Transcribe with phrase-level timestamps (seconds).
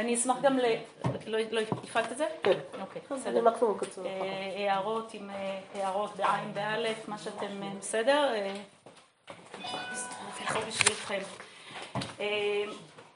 [0.00, 0.64] אני אשמח גם ל...
[1.26, 2.26] לא, לא הפעלת את זה?
[2.42, 2.58] כן.
[2.80, 3.50] אוקיי, זה בסדר.
[3.50, 4.06] מקסימום קצר.
[4.06, 8.32] אה, הערות עם אה, הערות בעין באלף, מה שאתם, אה, בסדר?
[10.28, 11.18] נפתחו בשבילכם.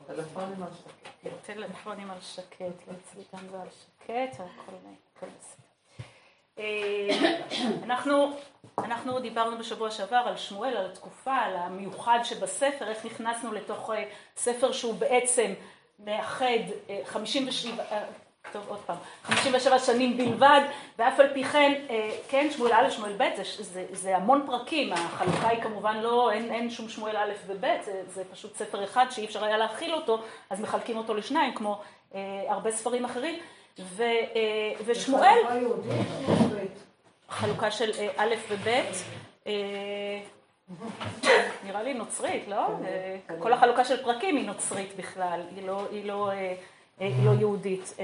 [0.07, 1.47] טלפונים על שקט.
[1.47, 4.73] טלפונים על שקט, לא אצלי גם זה על שקט, הכל
[5.17, 5.65] הכל בסדר.
[7.85, 8.37] אנחנו,
[8.79, 13.91] אנחנו דיברנו בשבוע שעבר על שמואל, על התקופה, על המיוחד שבספר, איך נכנסנו לתוך
[14.37, 15.55] ספר שהוא בעצם
[15.99, 16.47] מאחד
[16.91, 18.05] אה, 57, אה,
[18.53, 20.61] טוב עוד פעם, 57 שנים בלבד,
[20.99, 24.93] ואף על פי כן, אה, כן, שמואל א', שמואל ב', זה, זה, זה המון פרקים,
[24.93, 29.07] החלוקה היא כמובן לא, אין, אין שום שמואל א' וב', זה, זה פשוט ספר אחד
[29.11, 31.81] שאי אפשר היה להכיל אותו, אז מחלקים אותו לשניים, כמו
[32.15, 33.39] אה, הרבה ספרים אחרים,
[33.79, 35.55] ו, אה, ושמואל, חלוקה
[36.29, 36.79] נוצרית?
[37.29, 38.69] חלוקה של אה, א' וב',
[39.47, 39.53] אה,
[41.65, 42.67] נראה לי נוצרית, לא?
[42.85, 46.35] אה, כל החלוקה של פרקים היא נוצרית בכלל, היא לא, היא לא, אה,
[47.01, 47.95] אה, היא לא יהודית.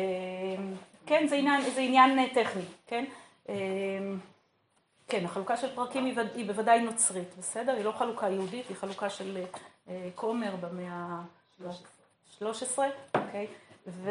[1.06, 3.04] כן, זה עניין, זה עניין טכני, כן?
[5.08, 7.72] כן, החלוקה של פרקים היא, וד- היא בוודאי נוצרית, בסדר?
[7.74, 9.38] היא לא חלוקה יהודית, היא חלוקה של
[10.14, 10.92] כומר במאה
[11.66, 12.78] ה-13,
[13.14, 13.46] אוקיי?
[13.86, 14.10] ו,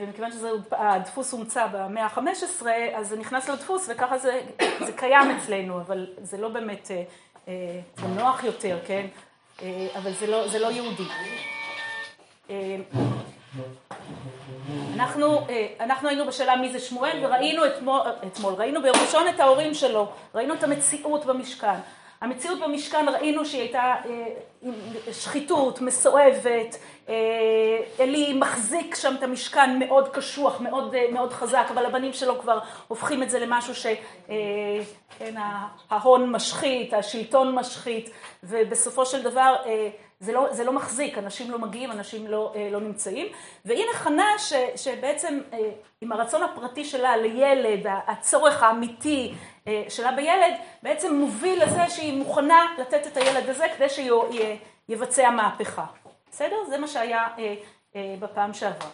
[0.00, 4.40] ומכיוון שהדפוס הומצא במאה ה-15, אז זה נכנס לדפוס וככה זה,
[4.86, 6.90] זה קיים אצלנו, אבל זה לא באמת,
[7.46, 9.06] זה נוח יותר, כן?
[9.62, 11.02] אה, אבל זה לא, זה לא יהודי.
[12.50, 12.76] אה,
[14.94, 19.40] אנחנו, אה, אנחנו היינו בשאלה מי זה שמואל וראינו אתמול, אתמול, ראינו ביום ראשון את
[19.40, 21.78] ההורים שלו, ראינו את המציאות במשכן.
[22.20, 24.26] המציאות במשכן ראינו שהיא הייתה אה,
[25.12, 26.76] שחיתות, מסואבת,
[27.08, 27.14] אה,
[28.00, 32.58] אלי מחזיק שם את המשכן מאוד קשוח, מאוד, אה, מאוד חזק, אבל הבנים שלו כבר
[32.88, 33.86] הופכים את זה למשהו ש...
[33.86, 34.36] אה,
[35.18, 35.34] כן,
[36.26, 38.10] משחית, השלטון משחית,
[38.42, 39.56] ובסופו של דבר
[40.20, 43.26] זה לא, זה לא מחזיק, אנשים לא מגיעים, אנשים לא, לא נמצאים.
[43.64, 45.40] והנה חנה ש, שבעצם
[46.00, 49.34] עם הרצון הפרטי שלה לילד, הצורך האמיתי
[49.88, 55.84] שלה בילד, בעצם מוביל לזה שהיא מוכנה לתת את הילד הזה כדי שיבצע מהפכה.
[56.32, 56.56] בסדר?
[56.68, 57.54] זה מה שהיה אה,
[57.96, 58.88] אה, בפעם שעברה.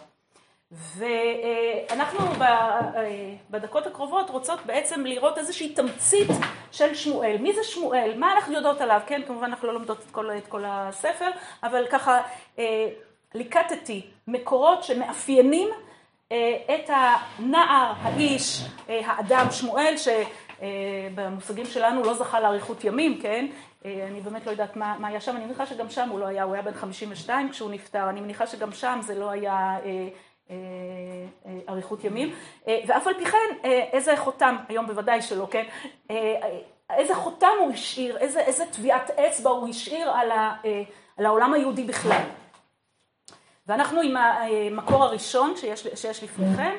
[0.71, 6.27] ואנחנו אה, בדקות הקרובות רוצות בעצם לראות איזושהי תמצית
[6.71, 7.37] של שמואל.
[7.39, 8.13] מי זה שמואל?
[8.17, 9.01] מה אנחנו יודעות עליו?
[9.07, 11.29] כן, כמובן אנחנו לא לומדות את כל, את כל הספר,
[11.63, 12.21] אבל ככה
[12.59, 12.89] אה,
[13.33, 15.69] ליקטתי מקורות שמאפיינים
[16.31, 19.93] אה, את הנער, האיש, אה, האדם שמואל,
[20.59, 23.47] שבמושגים שלנו לא זכה לאריכות ימים, כן?
[23.85, 26.25] אה, אני באמת לא יודעת מה, מה היה שם, אני מניחה שגם שם הוא לא
[26.25, 30.07] היה, הוא היה בן 52 כשהוא נפטר, אני מניחה שגם שם זה לא היה אה,
[30.49, 30.55] אה,
[31.45, 32.33] אה, אריכות ימים,
[32.67, 35.63] אה, ואף על פי כן, אה, איזה חותם, היום בוודאי שלא, כן?
[36.11, 36.59] אה, אה,
[36.95, 40.81] איזה חותם הוא השאיר, איזה, איזה טביעת אצבע הוא השאיר על, ה, אה,
[41.17, 42.21] על העולם היהודי בכלל.
[43.67, 46.75] ואנחנו עם המקור הראשון שיש, שיש לפניכם, אה,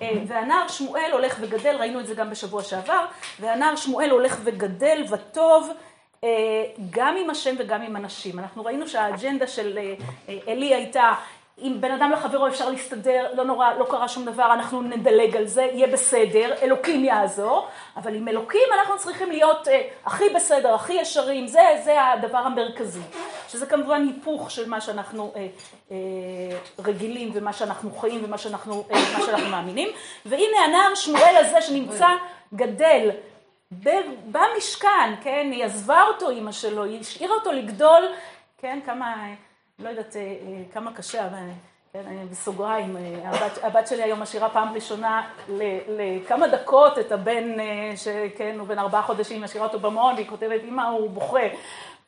[0.00, 3.04] והנער שמואל הולך וגדל, ראינו את זה גם בשבוע שעבר,
[3.40, 5.70] והנער שמואל הולך וגדל וטוב
[6.24, 8.38] אה, גם עם השם וגם עם אנשים.
[8.38, 9.94] אנחנו ראינו שהאג'נדה של אה,
[10.28, 11.14] אה, עלי הייתה,
[11.62, 15.46] אם בן אדם לחברו אפשר להסתדר, לא נורא, לא קרה שום דבר, אנחנו נדלג על
[15.46, 20.92] זה, יהיה בסדר, אלוקים יעזור, אבל עם אלוקים אנחנו צריכים להיות אה, הכי בסדר, הכי
[20.92, 23.00] ישרים, זה, זה הדבר המרכזי.
[23.48, 25.46] שזה כמובן היפוך של מה שאנחנו אה,
[25.90, 25.96] אה,
[26.84, 29.88] רגילים ומה שאנחנו חיים ומה שאנחנו, אה, שאנחנו מאמינים.
[30.26, 32.08] והנה הנער שמואל הזה שנמצא
[32.54, 33.10] גדל
[34.26, 38.08] במשכן, כן, היא עזבה אותו אימא שלו, היא השאירה אותו לגדול,
[38.58, 39.14] כן, כמה,
[39.78, 41.38] לא יודעת אה, אה, כמה קשה, אבל...
[41.92, 45.28] כן, אני בסוגריים, אה, הבת, הבת שלי היום משאירה פעם ראשונה
[45.88, 47.44] לכמה דקות את הבן,
[47.96, 51.40] שכן, הוא בן ארבעה חודשים, משאירה אותו במעון, והיא כותבת, אמא, הוא בוכה.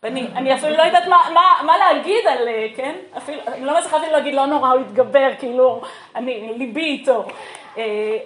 [0.03, 2.95] ואני אני אפילו לא יודעת מה, מה, מה להגיד על, כן?
[3.17, 5.83] אפילו, אני לא מצליחה אפילו להגיד, לא נורא, הוא יתגבר, כאילו,
[6.17, 7.25] אני, ליבי איתו.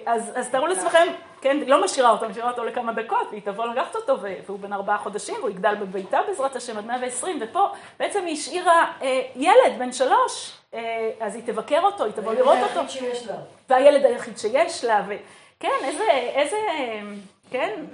[0.05, 1.07] אז, אז תארו לעצמכם,
[1.43, 4.73] כן, היא לא משאירה אותו, משאירה אותו לכמה דקות, והיא תבוא לקחת אותו, והוא בן
[4.73, 7.67] ארבעה חודשים, והוא יגדל בביתה בעזרת השם עד 120, ופה
[7.99, 12.57] בעצם היא השאירה אה, ילד בן שלוש, אה, אז היא תבקר אותו, היא תבוא לראות
[12.63, 12.79] אותו.
[12.79, 13.35] היחיד שיש לה.
[13.69, 16.57] והילד היחיד שיש לה, וכן, איזה, איזה,
[17.51, 17.85] כן,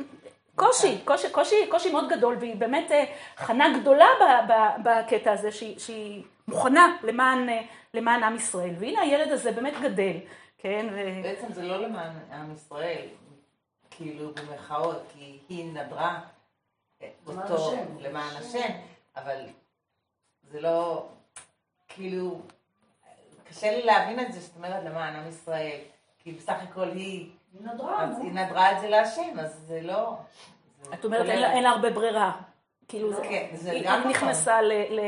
[0.56, 3.04] קושי, קושי, קושי, קושי מאוד גדול, והיא באמת אה,
[3.38, 7.62] חנה גדולה ב- ב- בקטע הזה, שהיא, שהיא מוכנה למען, אה,
[7.94, 8.72] למען עם ישראל.
[8.80, 10.13] והנה הילד הזה באמת גדל,
[10.62, 11.24] כן, ו...
[11.24, 13.02] בעצם זה לא למען עם ישראל,
[14.00, 16.19] כאילו במרכאות, כי היא נדרה
[17.28, 17.74] אותו.
[18.00, 18.69] למען השם,
[19.16, 19.42] אבל
[20.51, 21.06] זה לא,
[21.88, 22.40] כאילו,
[23.50, 25.78] קשה לי להבין את זה, זאת אומרת למען עם ישראל,
[26.24, 28.19] כי בסך הכל היא, היא נדרה, אז.
[28.22, 30.18] היא נדרה את זה להשם, אז זה לא...
[30.84, 32.31] זה את אומרת, אין לה, הרבה ברירה.
[32.88, 34.12] כאילו, זה, כן, זה היא, נכון.
[34.12, 35.00] נכנסה ל, ל,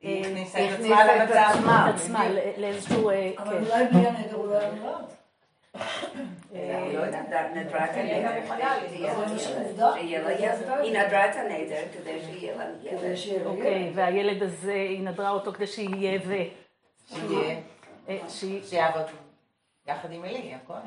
[0.00, 1.94] היא אה, הכניסה את הכניסה עצמה את למצב.
[1.94, 2.28] עצמה.
[2.28, 3.64] לא- לאיזשהו, אה, אבל כן.
[3.72, 4.98] אולי בלי הנדר הוא לא היה נראה.
[6.60, 8.22] היא לא נדרה את הנדר.
[10.82, 11.36] היא נדרה את
[11.92, 12.54] כדי שיהיה
[12.98, 13.46] כדי ילד.
[13.46, 16.34] אוקיי, והילד הזה, היא נדרה אותו כדי שיהיה ו...
[17.08, 17.56] שיהיה-
[18.08, 18.18] אה,
[18.64, 19.02] שיעבוד
[19.86, 20.80] יחד עם אלי, הכהן.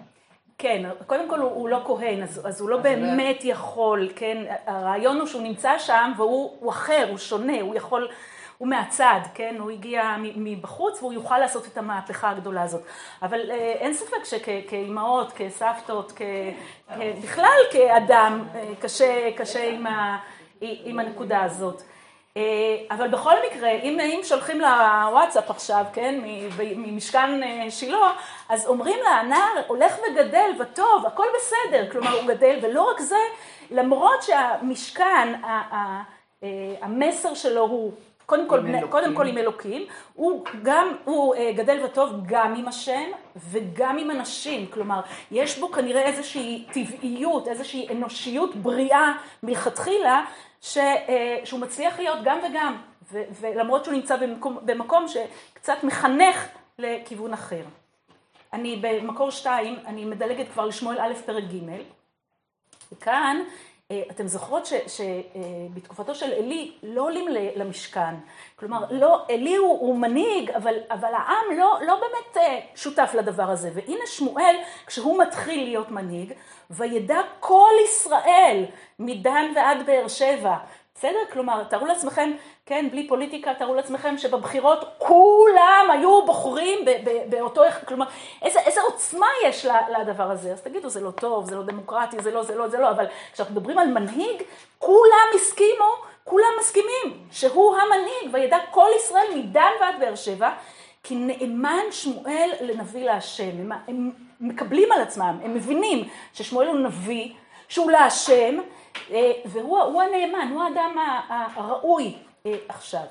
[0.57, 3.37] כן, קודם כל הוא, הוא לא כהן, אז, אז הוא לא אז הוא לא- באמת
[3.43, 8.09] יכול, כן, הרעיון הוא שהוא נמצא שם והוא הוא אחר, הוא שונה, הוא יכול,
[8.59, 12.81] הוא מהצד, כן, הוא הגיע מבחוץ והוא יוכל לעשות את המהפכה הגדולה הזאת.
[13.21, 16.13] אבל אה, אין ספק שכאימהות, כסבתות,
[17.23, 20.17] בכלל כאדם, אה, קשה, קשה עם, ה,
[20.61, 21.81] עם הנקודה הזאת.
[22.37, 22.43] אה,
[22.91, 26.21] אבל בכל מקרה, אם, אם שולחים לוואטסאפ עכשיו, כן,
[26.59, 28.11] ממשכן שילה,
[28.49, 33.15] אז אומרים לה, הנער הולך וגדל וטוב, הכל בסדר, כלומר הוא גדל, ולא רק זה,
[33.71, 35.41] למרות שהמשכן,
[36.81, 37.93] המסר שלו הוא
[38.29, 38.87] קודם כל, בני-.
[38.89, 43.03] קודם כל עם אלוקים, הוא גם, הוא אה, גדל וטוב גם עם השם
[43.35, 50.25] וגם עם אנשים, כלומר, יש בו כנראה איזושהי טבעיות, איזושהי אנושיות בריאה מלכתחילה,
[50.61, 52.77] ש, אה, שהוא מצליח להיות גם וגם,
[53.11, 56.47] ו, ולמרות שהוא נמצא במקום, במקום שקצת מחנך
[56.79, 57.63] לכיוון אחר.
[58.53, 61.81] אני במקור שתיים, אני מדלגת כבר לשמואל א' פרק ג',
[62.91, 63.41] וכאן
[64.11, 67.25] אתם זוכרות שבתקופתו של עלי לא עולים
[67.55, 68.15] למשכן.
[68.55, 73.49] כלומר, לא, עלי הוא, הוא מנהיג, אבל, אבל העם לא, לא באמת אה, שותף לדבר
[73.49, 73.71] הזה.
[73.73, 74.55] והנה שמואל,
[74.85, 76.33] כשהוא מתחיל להיות מנהיג,
[76.69, 78.65] וידע כל ישראל,
[78.99, 80.57] מדן ועד באר שבע.
[80.99, 81.19] בסדר?
[81.33, 82.31] כלומר, תארו לעצמכם,
[82.65, 86.79] כן, בלי פוליטיקה, תארו לעצמכם שבבחירות כולם היו בוחרים
[87.29, 88.05] באותו, כלומר,
[88.41, 89.65] איזה, איזה עוצמה יש
[89.99, 90.51] לדבר הזה.
[90.51, 93.05] אז תגידו, זה לא טוב, זה לא דמוקרטי, זה לא, זה לא, זה לא, אבל
[93.33, 94.41] כשאנחנו מדברים על מנהיג,
[94.79, 95.93] כולם הסכימו,
[96.23, 100.51] כולם מסכימים שהוא המנהיג, וידע כל ישראל מדן ועד באר שבע,
[101.03, 103.59] כי נאמן שמואל לנביא להשם.
[103.59, 107.33] הם, הם מקבלים על עצמם, הם מבינים ששמואל הוא נביא,
[107.69, 108.57] שהוא להשם,
[109.11, 110.95] אה, והוא הוא הנאמן, הוא האדם
[111.55, 113.03] הראוי אה, עכשיו.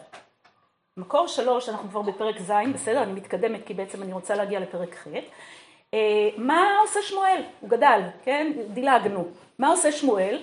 [0.96, 3.02] מקור שלוש, אנחנו כבר בפרק ז', בסדר?
[3.02, 5.06] אני מתקדמת כי בעצם אני רוצה להגיע לפרק ח'.
[5.94, 5.98] אה,
[6.36, 7.42] מה עושה שמואל?
[7.60, 8.52] הוא גדל, כן?
[8.68, 9.24] דילגנו.
[9.58, 10.38] מה עושה שמואל?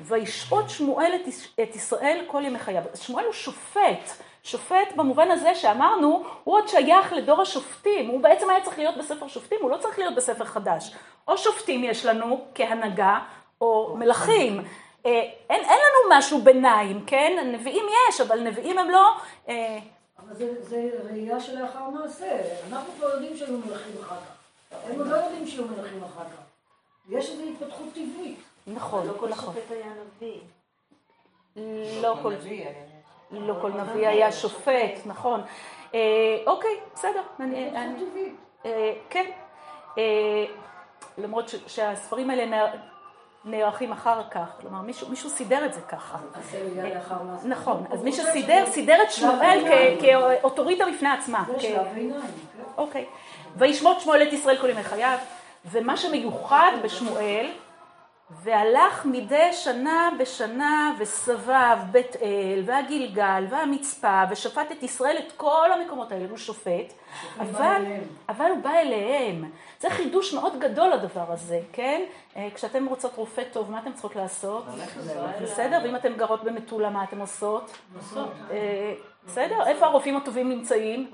[0.00, 2.82] וישפוט שמואל את, יש- את ישראל כל ימי חייו.
[2.94, 4.10] שמואל הוא שופט.
[4.44, 9.28] שופט במובן הזה שאמרנו, הוא עוד שייך לדור השופטים, הוא בעצם היה צריך להיות בספר
[9.28, 10.94] שופטים, הוא לא צריך להיות בספר חדש.
[11.28, 13.18] או שופטים יש לנו כהנהגה,
[13.60, 14.58] או מלכים.
[15.06, 15.10] אה,
[15.50, 17.50] אין, אין לנו משהו ביניים, כן?
[17.52, 19.08] נביאים יש, אבל נביאים הם לא...
[19.48, 19.78] אה,
[20.18, 22.40] אבל זה, זה ראייה שלאחר מעשה.
[22.70, 24.76] אנחנו כבר יודעים שהיו מלכים אחר כך.
[24.90, 26.40] הם עוד לא יודעים שיהיו מלכים אחר כך.
[27.08, 28.38] יש איזו התפתחות טבעית.
[28.66, 29.54] נכון, לא כל נכון.
[29.54, 30.40] שופט היה נביא.
[32.02, 32.64] לא כל, נביא,
[33.32, 35.40] אני- לא כל נביא היה שופט, נכון.
[35.94, 36.00] אה,
[36.46, 37.22] אוקיי, בסדר.
[37.38, 38.34] התפתחות טבעית.
[39.10, 39.30] כן.
[41.18, 42.72] למרות שהספרים האלה
[43.50, 46.18] נערכים אחר כך, כלומר מישהו, מישהו סידר את זה ככה.
[47.24, 47.48] מעשה.
[47.48, 49.64] נכון, אז מי שסידר, סידר את שמואל
[50.00, 51.44] כאוטוריטה בפני עצמה.
[51.46, 52.20] זה כ- שלב ביניים.
[52.20, 52.62] כן.
[52.76, 53.04] אוקיי.
[53.56, 55.18] וישמוט שמואל את ישראל כל ימי חייו,
[55.70, 57.46] ומה שמיוחד בשמואל,
[58.30, 66.12] והלך מדי שנה בשנה וסבב בית אל והגלגל והמצפה ושפט את ישראל את כל המקומות
[66.12, 66.92] האלה, הוא שופט,
[67.40, 67.82] אבל.
[68.28, 69.50] אבל הוא בא אליהם.
[69.80, 72.02] זה חידוש מאוד גדול הדבר הזה, כן?
[72.36, 74.64] אה, כשאתם רוצות רופא טוב, מה אתם צריכות לעשות?
[75.42, 75.80] בסדר?
[75.84, 77.78] ואם אתן גרות במטולה, מה אתן עושות?
[78.50, 78.94] אה,
[79.26, 79.66] בסדר?
[79.66, 81.10] איפה הרופאים הטובים נמצאים?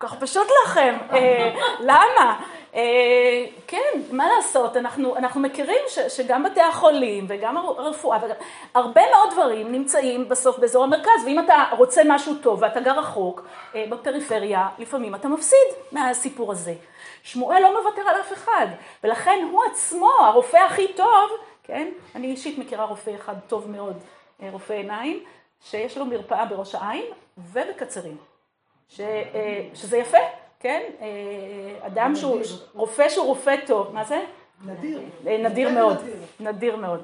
[0.00, 0.96] כך פשוט לכם.
[1.12, 2.40] אה, למה?
[2.74, 8.36] אה, כן, מה לעשות, אנחנו, אנחנו מכירים ש, שגם בתי החולים וגם הרפואה, וגם,
[8.74, 13.46] הרבה מאוד דברים נמצאים בסוף באזור המרכז, ואם אתה רוצה משהו טוב ואתה גר רחוק,
[13.74, 16.74] אה, בפריפריה, לפעמים אתה מפסיד מהסיפור הזה.
[17.22, 18.66] שמואל לא מוותר על אף אחד,
[19.04, 21.30] ולכן הוא עצמו, הרופא הכי טוב,
[21.62, 21.88] כן?
[22.14, 23.98] אני אישית מכירה רופא אחד טוב מאוד,
[24.42, 25.24] אה, רופא עיניים,
[25.60, 27.04] שיש לו מרפאה בראש העין
[27.38, 28.16] ובקצרין.
[28.88, 30.18] ש, אה, שזה יפה,
[30.60, 30.82] כן?
[31.00, 32.40] אה, אדם שהוא,
[32.74, 34.20] רופא שהוא רופא טוב, מה זה?
[34.66, 35.00] נדיר.
[35.26, 35.96] אה, נדיר מאוד,
[36.40, 37.02] נדיר מאוד.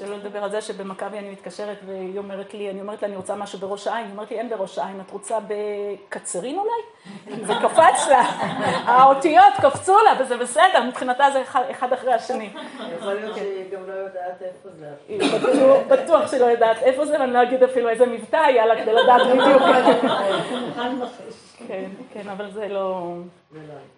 [0.00, 3.34] שלא לדבר על זה שבמכבי אני מתקשרת והיא אומרת לי, אני אומרת לה, אני רוצה
[3.36, 7.46] משהו בראש העין, היא אומרת לי, אין בראש העין, את רוצה בקצרין אולי?
[7.46, 8.22] זה קפץ לה,
[8.92, 12.50] האותיות קפצו לה, וזה בסדר, מבחינתה זה אחד, אחרי השני.
[12.98, 14.90] יכול להיות שהיא גם לא יודעת איפה זה.
[15.38, 18.92] בטוח, בטוח שלא יודעת איפה זה, ואני לא אגיד אפילו איזה מבטא היה לה כדי
[18.92, 19.62] לדעת בדיוק.
[21.68, 23.14] כן, כן, אבל זה לא...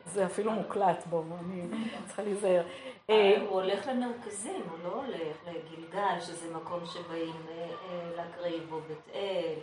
[0.07, 1.63] זה אפילו מוקלט בו, אני
[2.07, 2.63] צריכה להיזהר.
[3.11, 8.81] אה, הוא הולך למרכזים, הוא לא הולך לגלגל, שזה מקום שבאים אה, אה, להקריב, או
[8.81, 9.55] בית אל.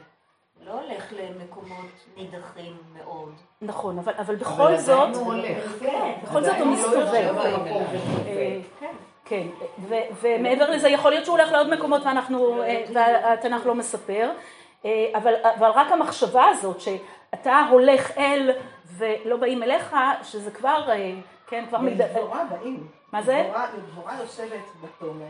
[0.65, 3.33] לא הולך למקומות נידחים מאוד.
[3.61, 5.09] נכון, אבל, אבל בכל זאת,
[5.79, 6.11] כן.
[6.23, 7.35] בכל זאת הוא לא מסתובב.
[8.27, 8.59] אה,
[9.25, 9.47] כן,
[10.21, 14.29] ומעבר לזה יכול להיות שהוא הולך לעוד מקומות ואנחנו, אה, והתנ"ך לא מספר,
[14.85, 16.81] אה, אבל, אבל רק המחשבה הזאת
[17.35, 18.51] שאתה הולך אל
[18.97, 21.13] ולא באים אליך, שזה כבר, אה,
[21.47, 22.01] כן, כבר מגד...
[22.11, 22.87] דבורה באים.
[23.11, 23.43] מה זה?
[23.49, 25.25] דבורה- דבורה יושבת בתומר,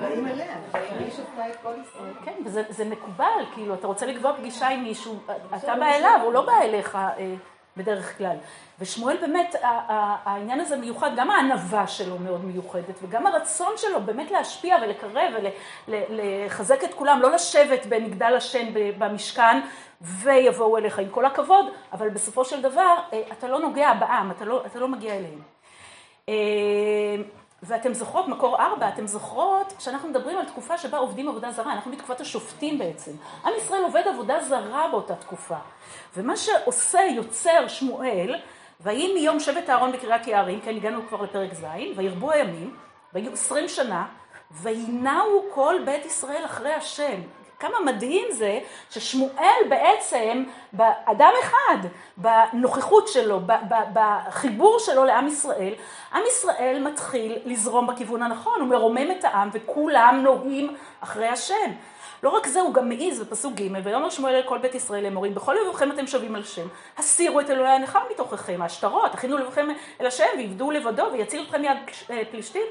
[0.00, 2.10] באים אליה, והיא שופטה את כל ישראל.
[2.24, 5.18] כן, וזה זה מקובל, כאילו, אתה רוצה לקבוע פגישה עם מישהו,
[5.56, 7.34] אתה בא אליו, הוא לא בא אליך אה,
[7.76, 8.36] בדרך כלל.
[8.80, 9.54] ושמואל באמת,
[10.24, 15.34] העניין הזה מיוחד, גם הענווה שלו מאוד מיוחדת, וגם הרצון שלו באמת להשפיע ולקרב
[15.88, 18.66] ולחזק את כולם, לא לשבת במגדל השן
[18.98, 19.60] במשכן
[20.00, 24.44] ויבואו אליך עם כל הכבוד, אבל בסופו של דבר אה, אתה לא נוגע בעם, אתה
[24.44, 25.42] לא, אתה לא מגיע אליהם.
[26.28, 26.34] אה,
[27.62, 31.92] ואתם זוכרות, מקור ארבע, אתם זוכרות שאנחנו מדברים על תקופה שבה עובדים עבודה זרה, אנחנו
[31.92, 33.10] בתקופת השופטים בעצם.
[33.44, 35.56] עם ישראל עובד עבודה זרה באותה תקופה.
[36.16, 38.40] ומה שעושה, יוצר שמואל,
[38.84, 41.64] ויהי מיום שבט אהרון בקריית יערים, כן הגענו כבר לפרק ז',
[41.96, 42.76] וירבו הימים,
[43.12, 44.06] והיו עשרים שנה,
[44.50, 47.20] וינעו כל בית ישראל אחרי השם.
[47.58, 48.60] כמה מדהים זה
[48.90, 53.40] ששמואל בעצם, באדם אחד, בנוכחות שלו,
[53.94, 55.74] בחיבור שלו לעם ישראל,
[56.14, 61.70] עם ישראל מתחיל לזרום בכיוון הנכון, הוא מרומם את העם וכולם נוהים אחרי השם.
[62.22, 65.34] לא רק זה, הוא גם מעיז בפסוק ג' ויאמר שמואל אל כל בית ישראל לאמורים,
[65.34, 66.66] בכל לבבכם אתם שווים על שם,
[66.98, 69.68] הסירו את אלוהי הנכר מתוככם, השטרות, הכינו לבבכם
[70.00, 71.76] אל השם ועבדו לבדו ויציל אתכם מיד
[72.10, 72.66] אה, פלישתים.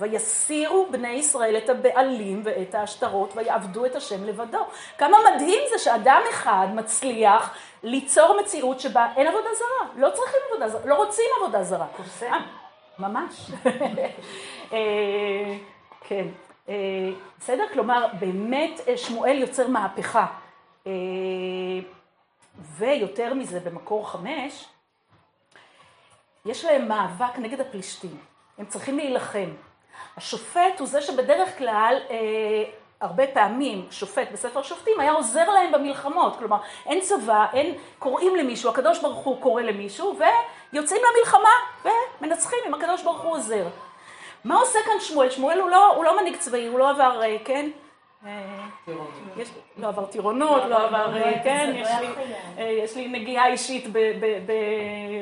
[0.00, 4.66] ויסירו בני ישראל את הבעלים ואת העשתרות ויעבדו את השם לבדו.
[4.98, 9.88] כמה מדהים זה שאדם אחד מצליח ליצור מציאות שבה אין עבודה זרה.
[9.96, 11.86] לא צריכים עבודה זרה, לא רוצים עבודה זרה.
[11.96, 12.26] קוסם.
[12.32, 12.38] אה,
[12.98, 13.50] ממש.
[14.72, 15.56] אה,
[16.00, 16.26] כן.
[16.68, 16.74] אה,
[17.40, 17.64] בסדר?
[17.72, 20.26] כלומר, באמת אה, שמואל יוצר מהפכה.
[20.86, 20.92] אה,
[22.58, 24.64] ויותר מזה, במקור חמש,
[26.44, 28.16] יש להם מאבק נגד הפלישתים.
[28.58, 29.48] הם צריכים להילחם.
[30.16, 32.64] השופט הוא זה שבדרך כלל, אה,
[33.00, 36.36] הרבה פעמים, שופט בספר שופטים היה עוזר להם במלחמות.
[36.38, 40.18] כלומר, אין צבא, אין, קוראים למישהו, הקדוש ברוך הוא קורא למישהו,
[40.72, 43.66] ויוצאים למלחמה ומנצחים אם הקדוש ברוך הוא עוזר.
[44.44, 45.30] מה עושה כאן שמואל?
[45.30, 47.70] שמואל הוא לא, הוא לא מנהיג צבאי, הוא לא עבר, אה, כן?
[48.26, 48.66] אה,
[49.36, 52.06] יש, לא עבר טירונות, לא עבר, אה, כן, יש לי,
[52.58, 54.52] אה, יש לי נגיעה אישית ב, ב, ב,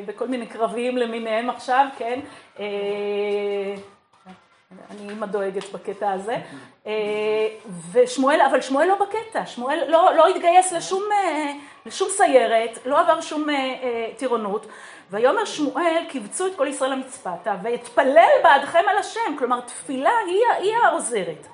[0.06, 2.20] בכל מיני קרבים למיניהם עכשיו, כן?
[4.90, 6.36] אני אימא דואגת בקטע הזה.
[7.92, 11.02] ושמואל, אבל שמואל לא בקטע, שמואל לא, לא התגייס לשום,
[11.86, 13.46] לשום סיירת, לא עבר שום
[14.16, 14.66] טירונות.
[15.10, 20.76] ויאמר שמואל, קיבצו את כל ישראל למצפתה, ואתפלל בעדכם על השם, כלומר תפילה היא, היא
[20.76, 21.46] העוזרת.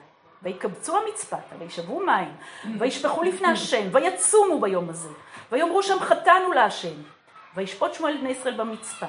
[0.42, 2.34] ויקבצו המצפתה, וישבו מים,
[2.78, 5.08] וישפכו לפני השם, ויצומו ביום הזה,
[5.52, 6.94] ויאמרו שם חטאנו להשם.
[7.54, 9.06] וישפוט שמואל בני ישראל במצפה.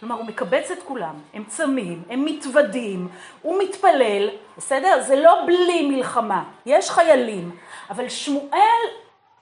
[0.00, 3.08] כלומר, הוא מקבץ את כולם, הם צמים, הם מתוודים,
[3.42, 5.02] הוא מתפלל, בסדר?
[5.02, 7.56] זה לא בלי מלחמה, יש חיילים,
[7.90, 8.82] אבל שמואל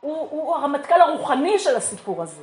[0.00, 2.42] הוא, הוא הרמטכ"ל הרוחני של הסיפור הזה.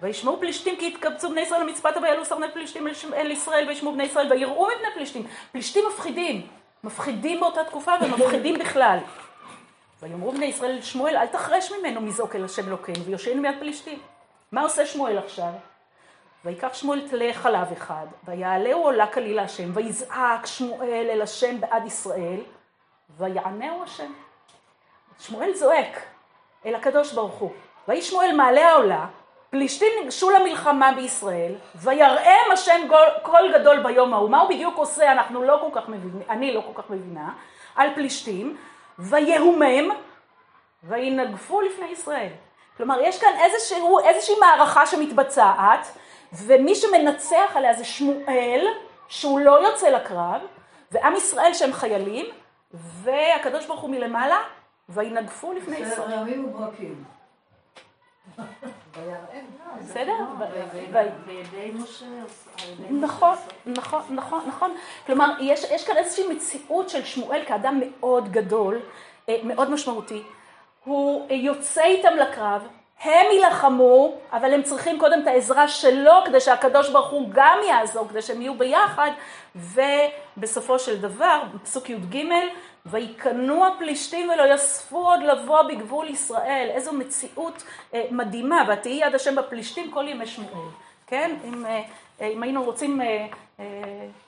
[0.00, 4.04] וישמעו פלישתים כי יתקבצו בני ישראל למצפתה ויעלו סרני פלישתים אל, אל ישראל וישמעו בני
[4.04, 5.26] ישראל ויראו מפני פלישתים.
[5.52, 6.46] פלישתים מפחידים,
[6.84, 8.98] מפחידים באותה תקופה ומפחידים בכלל.
[10.02, 13.98] ויאמרו בני ישראל אל שמואל אל תחרש ממנו מזעוק אל השם אלוקינו ויושענו מיד פלישתים.
[14.52, 15.52] מה עושה שמואל עכשיו?
[16.44, 22.40] ויקח שמואל טלה חלב אחד, ויעלהו עולה כליל השם, ויזעק שמואל אל השם בעד ישראל,
[23.18, 24.12] ויענהו השם.
[25.18, 26.02] שמואל זועק
[26.66, 27.52] אל הקדוש ברוך הוא.
[27.88, 29.06] ויהי שמואל מעלה העולה,
[29.50, 32.88] פלישתים ניגשו למלחמה בישראל, ויראם השם
[33.22, 34.30] קול גדול ביום ההוא.
[34.30, 35.12] מה הוא בדיוק עושה?
[35.12, 37.32] אנחנו לא כל כך מבינים, אני לא כל כך מבינה,
[37.76, 38.56] על פלישתים,
[38.98, 39.90] ויהומם,
[40.82, 42.28] וינגפו לפני ישראל.
[42.76, 45.86] כלומר, יש כאן איזשהו, איזושהי מערכה שמתבצעת,
[46.32, 48.66] ומי שמנצח עליה זה שמואל,
[49.08, 50.40] שהוא לא יוצא לקרב,
[50.90, 52.26] ועם ישראל שהם חיילים,
[52.74, 54.38] והקדוש ברוך הוא מלמעלה,
[54.88, 56.08] וינגפו לפני ישראל.
[59.80, 60.12] בסדר?
[61.26, 62.04] בידי משה.
[62.90, 63.36] נכון.
[63.66, 64.74] נכון, נכון, נכון.
[65.06, 68.80] כלומר, יש, יש כאן איזושהי מציאות של שמואל כאדם מאוד גדול,
[69.28, 70.22] אה, מאוד משמעותי.
[70.84, 72.66] הוא יוצא איתם לקרב,
[73.02, 78.08] הם יילחמו, אבל הם צריכים קודם את העזרה שלו, כדי שהקדוש ברוך הוא גם יעזור,
[78.08, 79.10] כדי שהם יהיו ביחד,
[79.56, 82.24] ובסופו של דבר, בפסוק י"ג,
[82.86, 86.68] ויקנו הפלישתים ולא יספו עוד לבוא בגבול ישראל.
[86.70, 87.62] איזו מציאות
[87.94, 90.68] אה, מדהימה, ותהי יד השם בפלישתים כל ימי שמואל.
[91.06, 91.36] כן?
[91.44, 91.82] אם, אה,
[92.20, 93.26] אה, אם היינו רוצים אה,
[93.60, 93.64] אה,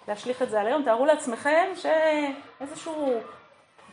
[0.09, 3.21] להשליך את זה על היום, תארו לעצמכם שאיזשהו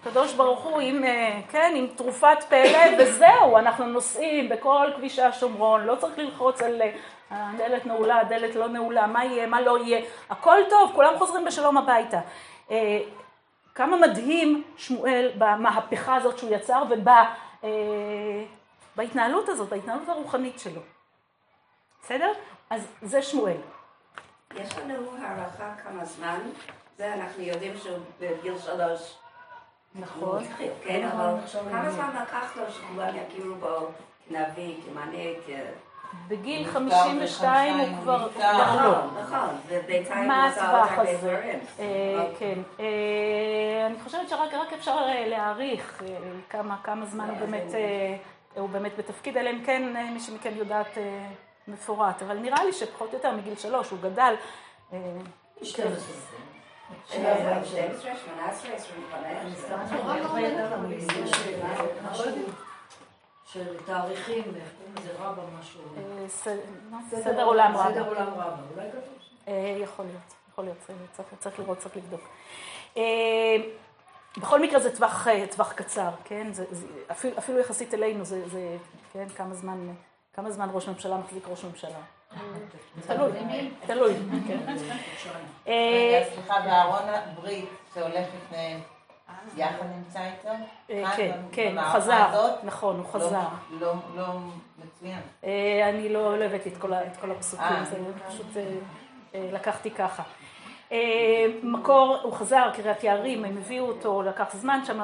[0.01, 5.85] הקדוש ברוך הוא עם, אה, כן, עם תרופת פלא, וזהו, אנחנו נוסעים בכל כבישי השומרון,
[5.85, 6.91] לא צריך ללחוץ על אה,
[7.31, 11.77] הדלת נעולה, הדלת לא נעולה, מה יהיה, מה לא יהיה, הכל טוב, כולם חוזרים בשלום
[11.77, 12.19] הביתה.
[13.79, 16.83] אה, כמה מדהים שמואל במהפכה הזאת שהוא יצר
[18.95, 20.81] ובהתנהלות הזאת, בהתנהלות הרוחנית שלו.
[22.03, 22.31] בסדר?
[22.69, 23.57] אז זה שמואל.
[24.55, 26.39] יש לנו הערכה כמה זמן,
[26.97, 29.17] זה אנחנו יודעים שהוא בגיל שלוש.
[29.95, 30.43] נכון.
[30.83, 31.35] כן, אבל
[31.71, 33.91] כמה זמן לקח לו שכולם יכירו בו
[34.29, 35.37] כנביא, כמנהיג,
[36.27, 38.27] בגיל נפטר 52 הוא כבר...
[38.39, 38.51] לא.
[38.51, 41.55] נכון, נכון, ובינתיים מה הוא עשה עוד הטווח הזה?
[41.79, 42.59] אה, כן.
[42.79, 46.03] אה, אני חושבת שרק רק אפשר אה, להעריך
[46.49, 47.75] כמה כמה זמן הוא באמת
[48.55, 50.97] הוא באמת בתפקיד, אלא אם כן מי שמכן יודעת
[51.67, 52.21] מפורט.
[52.21, 54.33] אבל נראה לי שפחות או יותר מגיל שלוש הוא גדל.
[54.93, 54.97] אה,
[55.63, 56.39] 12.
[63.53, 65.81] של תאריכים, איך קוראים לזה רבא משהו.
[65.97, 66.29] אה?
[67.23, 67.91] סדר עולם רב.
[67.91, 69.35] סדר עולם רבא, אולי כתוב שם.
[69.47, 72.21] אה, יכול להיות, יכול להיות, צריך- צריך, צריך לראות, צריך לבדוק.
[72.97, 73.55] אה,
[74.37, 76.47] בכל מקרה זה טווח, טווח קצר, כן?
[76.53, 78.77] זה, זה, אפילו, אפילו יחסית אלינו, זה, זה,
[79.13, 79.29] כן?
[79.29, 79.93] כמה זמן,
[80.33, 81.99] כמה זמן ראש ממשלה מחזיק ראש ממשלה.
[83.07, 83.31] תלוי,
[83.85, 84.13] תלוי,
[84.47, 84.75] כן.
[86.33, 88.79] סליחה, ואהרון הברית שהולך לפניהם,
[89.57, 90.49] יחד נמצא איתו?
[90.89, 92.49] אה, כן, כן, הוא חזר?
[92.63, 93.39] נכון, הוא לא- חזר.
[93.79, 94.25] לא, לא
[94.85, 95.19] מצוין.
[95.43, 97.85] אה, אני לא הבאתי את כל הפסוקים, אה.
[97.85, 97.97] זה
[98.29, 98.47] פשוט
[99.33, 100.23] לקחתי ככה.
[101.63, 105.03] מקור, הוא חזר, קריית יערים, הם הביאו אותו, לקח זמן שם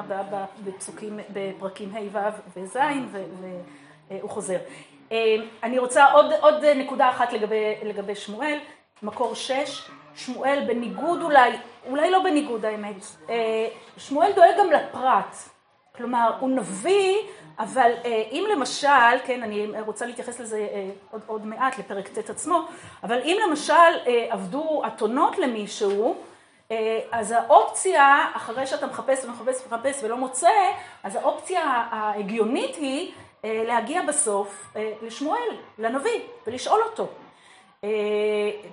[0.64, 2.18] בפסוקים, בפרקים ה' ו'
[2.56, 2.76] וז',
[4.10, 4.58] והוא חוזר.
[5.62, 8.58] אני רוצה עוד, עוד נקודה אחת לגבי, לגבי שמואל,
[9.02, 11.50] מקור שש, שמואל בניגוד אולי,
[11.88, 12.96] אולי לא בניגוד האמת,
[13.30, 15.36] אה, שמואל דואג גם לפרט.
[15.96, 17.16] כלומר, הוא נביא,
[17.58, 22.30] אבל אה, אם למשל, כן, אני רוצה להתייחס לזה אה, עוד, עוד מעט לפרק ט'
[22.30, 22.68] עצמו,
[23.02, 23.72] אבל אם למשל
[24.30, 26.16] עבדו אתונות למישהו,
[27.12, 30.50] אז האופציה, אחרי שאתה מחפש ומחפש ומחפש ולא מוצא,
[31.02, 33.12] אז האופציה ההגיונית היא
[33.44, 37.08] להגיע בסוף לשמואל, לנביא, ולשאול אותו.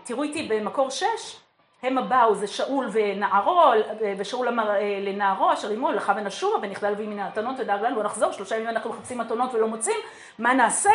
[0.04, 1.38] תראו איתי במקור שש,
[1.84, 3.62] המה באו, זה שאול ונערו,
[4.18, 8.32] ושאול אמר אה, לנערו אשר עמו, לך ונשובה, ונכלל בי מן האתונות ודאג לנו, ונחזור,
[8.32, 9.98] שלושה ימים אנחנו מחפשים אתונות ולא מוצאים,
[10.40, 10.90] מה נעשה?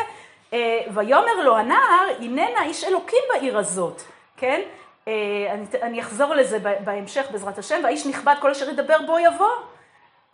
[0.53, 4.03] אה, ויאמר לו הנער, הננה איש אלוקים בעיר הזאת,
[4.37, 4.61] כן?
[5.09, 5.13] אה,
[5.53, 9.53] אני, אני אחזור לזה בהמשך בעזרת השם, והאיש נכבד כל אשר ידבר בו יבוא.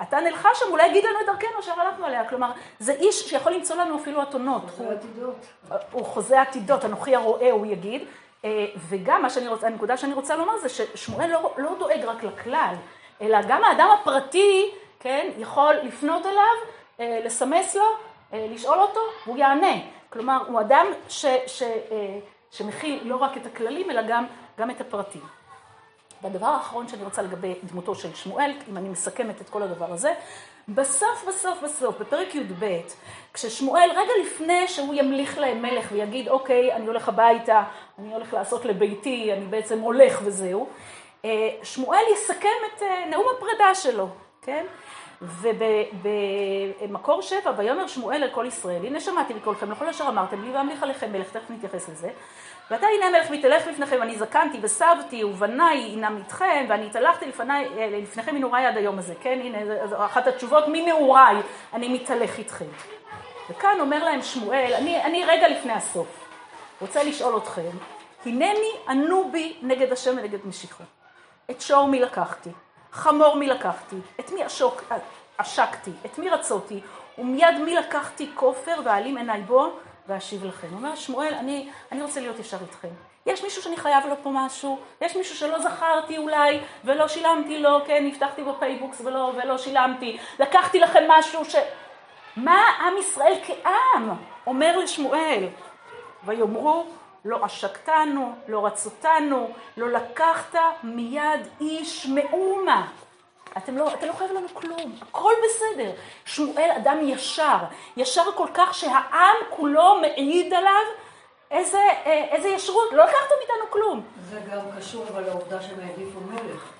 [0.03, 2.29] אתה נלחש שם, אולי יגיד לנו את דרכנו אשר הלכנו עליה.
[2.29, 4.63] כלומר, זה איש שיכול למצוא לנו אפילו אתונות.
[4.79, 5.47] זה עתידות.
[5.93, 8.03] הוא חוזה עתידות, אנוכי הרואה, הוא יגיד.
[8.45, 12.25] אה, וגם מה שאני רוצה, הנקודה שאני רוצה לומר זה ששמואל לא, לא דואג רק
[12.25, 12.75] לכלל,
[13.21, 16.55] אלא גם האדם הפרטי, כן, יכול לפנות אליו,
[17.01, 17.85] אה, לסמס לו,
[18.33, 19.75] אה, לשאול אותו, והוא יענה.
[20.11, 21.63] כלומר, הוא אדם ש, ש,
[22.51, 24.25] שמכיל לא רק את הכללים, אלא גם,
[24.59, 25.23] גם את הפרטים.
[26.23, 30.15] והדבר האחרון שאני רוצה לגבי דמותו של שמואל, אם אני מסכמת את כל הדבר הזה,
[30.69, 32.81] בסוף בסוף בסוף, בפרק י"ב,
[33.35, 37.63] כששמואל, רגע לפני שהוא ימליך להם מלך ויגיד, אוקיי, אני הולך הביתה,
[37.99, 40.69] אני הולך לעשות לביתי, אני בעצם הולך וזהו,
[41.25, 44.09] אה, שמואל יסכם את אה, נאום הפרידה שלו,
[44.43, 44.65] כן?
[46.83, 50.83] ובמקור שבע, ויאמר שמואל אל כל ישראל, הנה שמעתי מקולכם לכל אשר אמרתם לי ואמליך
[50.83, 52.11] עליכם מלך, תכף נתייחס לזה.
[52.71, 57.65] ואתה הנה המלך מתהלך לפניכם, אני זקנתי וסבתי ובניי אינם איתכם, ואני התהלכתי לפני,
[58.03, 59.39] לפניכם מנעוריי עד היום הזה, כן?
[59.43, 61.37] הנה, זו אחת התשובות, מנעוריי
[61.73, 62.65] אני מתהלך איתכם.
[63.51, 66.29] וכאן אומר להם שמואל, אני, אני רגע לפני הסוף,
[66.81, 67.71] רוצה לשאול אתכם,
[68.27, 70.85] הנני ענו בי נגד השם ונגד משיחו.
[71.51, 72.51] את שור מי לקחתי,
[72.93, 74.83] חמור מי לקחתי, את מי עשוק,
[75.39, 76.81] עשקתי, את מי רצותי,
[77.19, 79.73] ומיד מי לקחתי כופר ואעלים עיניי בו,
[80.09, 80.67] ואשיב לכם.
[80.71, 82.89] הוא אומר, שמואל, אני, אני רוצה להיות ישר איתכם.
[83.27, 87.85] יש מישהו שאני חייב לו פה משהו, יש מישהו שלא זכרתי אולי, ולא שילמתי לו,
[87.87, 91.55] כן, הבטחתי ב PayBox ולא, ולא שילמתי, לקחתי לכם משהו ש...
[92.37, 94.11] מה עם ישראל כעם
[94.47, 95.49] אומר לשמואל?
[96.25, 96.87] ויאמרו,
[97.25, 102.87] לא עשקתנו, לא רצותנו, לא לקחת מיד איש מאומה.
[103.57, 105.91] אתם לא, אתה לא חייב לנו כלום, הכל בסדר.
[106.25, 107.59] שמואל אדם ישר,
[107.97, 110.83] ישר כל כך שהעם כולו מעיד עליו
[111.51, 114.03] איזה, איזה ישרות, לא לקחתם איתנו כלום.
[114.31, 116.71] זה גם קשור אבל לעובדה שהם העדיפו מלך.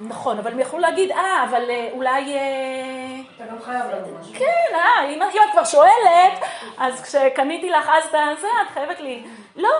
[0.00, 2.34] נכון, אבל הם יכלו להגיד, אה, אבל אה, אולי...
[2.34, 4.32] אה, אתה גם חייב לנו משהו.
[4.38, 6.40] כן, אה, אם, אם את כבר שואלת,
[6.78, 9.24] אז כשקניתי לך אז את הזה, את חייבת לי...
[9.56, 9.70] לא,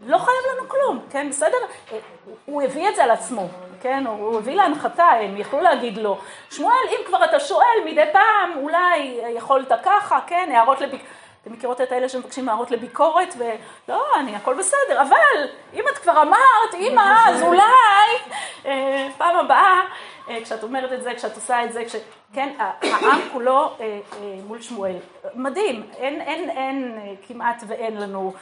[0.00, 1.56] לא חייב לנו כלום, כן, בסדר?
[1.92, 1.98] אה,
[2.44, 3.48] הוא הביא את זה על עצמו,
[3.84, 4.06] כן?
[4.06, 6.18] הוא הביא להנחתה, הם יכלו להגיד לו,
[6.50, 11.10] שמואל, אם כבר אתה שואל מדי פעם, אולי יכולת ככה, כן, הערות לביקורת.
[11.42, 16.22] אתם מכירות את האלה שמבקשים הערות לביקורת, ולא, אני, הכל בסדר, אבל אם את כבר
[16.22, 18.32] אמרת, אמא, אז אולי,
[18.66, 19.80] אה, פעם הבאה,
[20.28, 21.96] אה, כשאת אומרת את זה, כשאת עושה את זה, כש...
[22.34, 24.00] כן, העם כולו אה,
[24.46, 24.96] מול שמואל.
[25.34, 28.34] מדהים, אין, אין, אין, כמעט ואין לנו,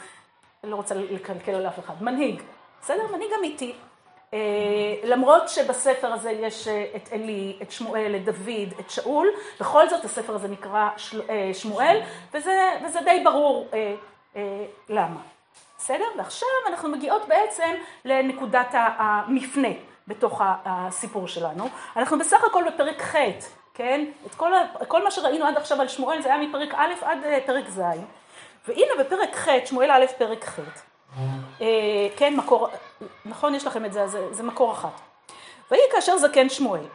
[0.63, 2.41] לא רוצה לקלקל על אף אחד, מנהיג,
[2.81, 3.07] בסדר?
[3.13, 3.73] מנהיג אמיתי.
[4.33, 4.39] אה,
[5.03, 9.27] למרות שבספר הזה יש אה, את עלי, את שמואל, את דוד, את שאול,
[9.59, 10.89] בכל זאת הספר הזה נקרא
[11.29, 12.01] אה, שמואל,
[12.33, 13.95] וזה, וזה די ברור אה,
[14.35, 15.19] אה, למה.
[15.77, 16.05] בסדר?
[16.17, 17.73] ועכשיו אנחנו מגיעות בעצם
[18.05, 19.67] לנקודת המפנה
[20.07, 21.69] בתוך הסיפור שלנו.
[21.95, 23.15] אנחנו בסך הכל בפרק ח',
[23.73, 24.05] כן?
[24.25, 24.51] את כל,
[24.87, 27.81] כל מה שראינו עד עכשיו על שמואל זה היה מפרק א' עד פרק ז'.
[28.67, 30.59] והנה בפרק ח', שמואל א', פרק ח',
[32.15, 32.67] כן, מקור,
[33.25, 35.01] נכון, יש לכם את זה, זה, זה מקור אחת.
[35.71, 36.85] ויהי כאשר זקן שמואל,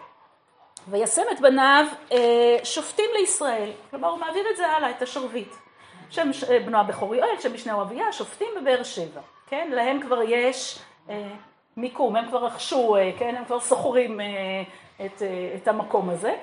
[0.88, 3.70] וישם את בניו אה, שופטים לישראל.
[3.90, 5.54] כלומר, הוא מעביר את זה הלאה, את השרביט.
[6.10, 9.20] שם אה, בנו הבכור יואל, שם משנהו אביה, שופטים בבאר שבע.
[9.46, 10.78] כן, להם כבר יש
[11.10, 11.28] אה,
[11.76, 14.26] מיקום, הם כבר רכשו, אה, כן, הם כבר שוכרים אה,
[15.06, 16.34] את, אה, את המקום הזה.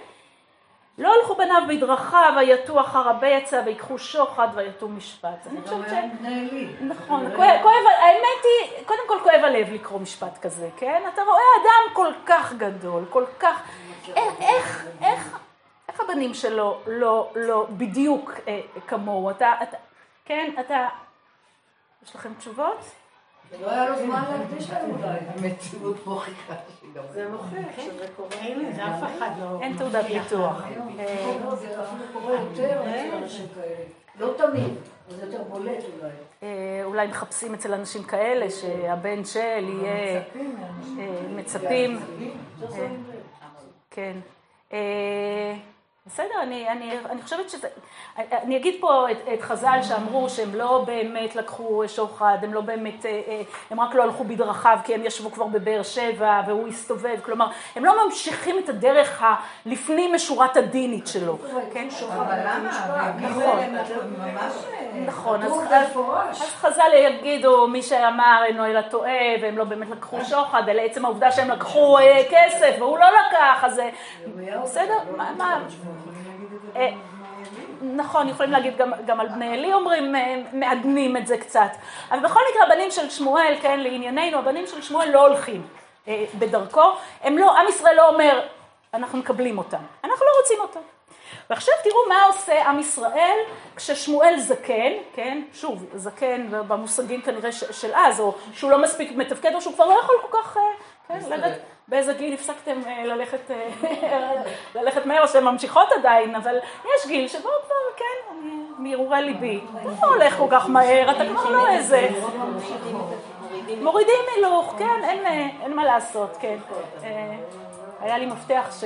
[0.97, 5.47] לא הלכו בניו בדרכיו, ויתו אחר הבצע, ויקחו שוחד, ויתו משפט.
[5.47, 5.93] אני חושבת ש...
[6.81, 11.03] נכון, כואב, האמת היא, קודם כל כואב הלב לקרוא משפט כזה, כן?
[11.13, 13.61] אתה רואה אדם כל כך גדול, כל כך,
[14.15, 15.39] איך, איך, איך,
[15.99, 19.53] הבנים שלו לא, לא בדיוק אה, כמוהו, אתה,
[20.25, 20.87] כן, אתה,
[22.03, 23.04] יש לכם תשובות?
[23.61, 25.17] לא היה לו זמן להקדיש להם אולי.
[25.27, 27.03] המציאות מוכיחה שגם...
[27.13, 28.29] זה מוכיח שזה קורה.
[28.31, 29.59] אין, אף אחד לא...
[29.61, 30.63] אין תעודת ביטוח.
[30.99, 33.85] אה, לא, זה אפילו קורה יותר אצל אנשים כאלה.
[34.19, 34.73] לא תמיד,
[35.09, 36.11] זה יותר בולט אולי.
[36.43, 40.21] אה, אולי מחפשים אצל אנשים כאלה שהבן של יהיה,
[40.99, 41.99] אה, מצפים,
[42.61, 42.87] אה,
[43.91, 44.17] כן.
[46.05, 47.67] אה, בסדר, אני, אני, אני חושבת שזה,
[48.17, 53.05] אני אגיד פה את, את חז"ל שאמרו שהם לא באמת לקחו שוחד, הם לא באמת,
[53.05, 53.41] אה, אה,
[53.71, 57.85] הם רק לא הלכו בדרכיו כי הם ישבו כבר בבאר שבע והוא הסתובב, כלומר, הם
[57.85, 59.23] לא ממשיכים את הדרך
[59.65, 61.37] הלפנים משורת הדינית שלו,
[61.73, 61.87] כן?
[62.15, 63.11] אבל למה?
[63.21, 63.59] נכון.
[64.17, 64.53] ממש...
[65.05, 70.81] נכון, אז, חז"ל יגידו, מי שאמר אינו אלא טועה, והם לא באמת לקחו שוחד, אלא
[70.81, 73.81] עצם העובדה שהם לקחו אה, כסף, והוא לא לקח, אז.
[74.63, 75.53] בסדר, מה, מה...
[75.53, 75.94] אה,
[77.81, 81.69] נכון, יכולים להגיד גם, גם על בני עלי אומרים, אה, מעדנים את זה קצת.
[82.11, 85.67] אבל בכל מקרה, הבנים של שמואל, כן, לענייננו, הבנים של שמואל לא הולכים
[86.07, 86.83] אה, בדרכו.
[87.23, 88.47] הם לא, עם ישראל לא אומר,
[88.93, 89.77] אנחנו מקבלים אותם.
[90.03, 90.79] אנחנו לא רוצים אותם.
[91.49, 93.37] ועכשיו תראו מה עושה עם ישראל
[93.75, 99.61] כששמואל זקן, כן, שוב, זקן במושגים כנראה של אז, או שהוא לא מספיק מתפקד, או
[99.61, 100.57] שהוא כבר לא יכול כל כך,
[101.07, 104.31] כן, ללכת, באיזה גיל הפסקתם אה, ללכת, אה,
[104.81, 106.57] ללכת מהר, או שהן ממשיכות עדיין, אבל
[106.97, 108.37] יש גיל שבו כבר, כן,
[108.77, 112.07] מהרהורי ליבי, אתה לא הולך כל כך מהר, אתה כבר לא איזה,
[113.81, 116.57] מורידים הילוך, כן, אין, אה, אין מה לעשות, כן.
[117.99, 118.77] היה לי מפתח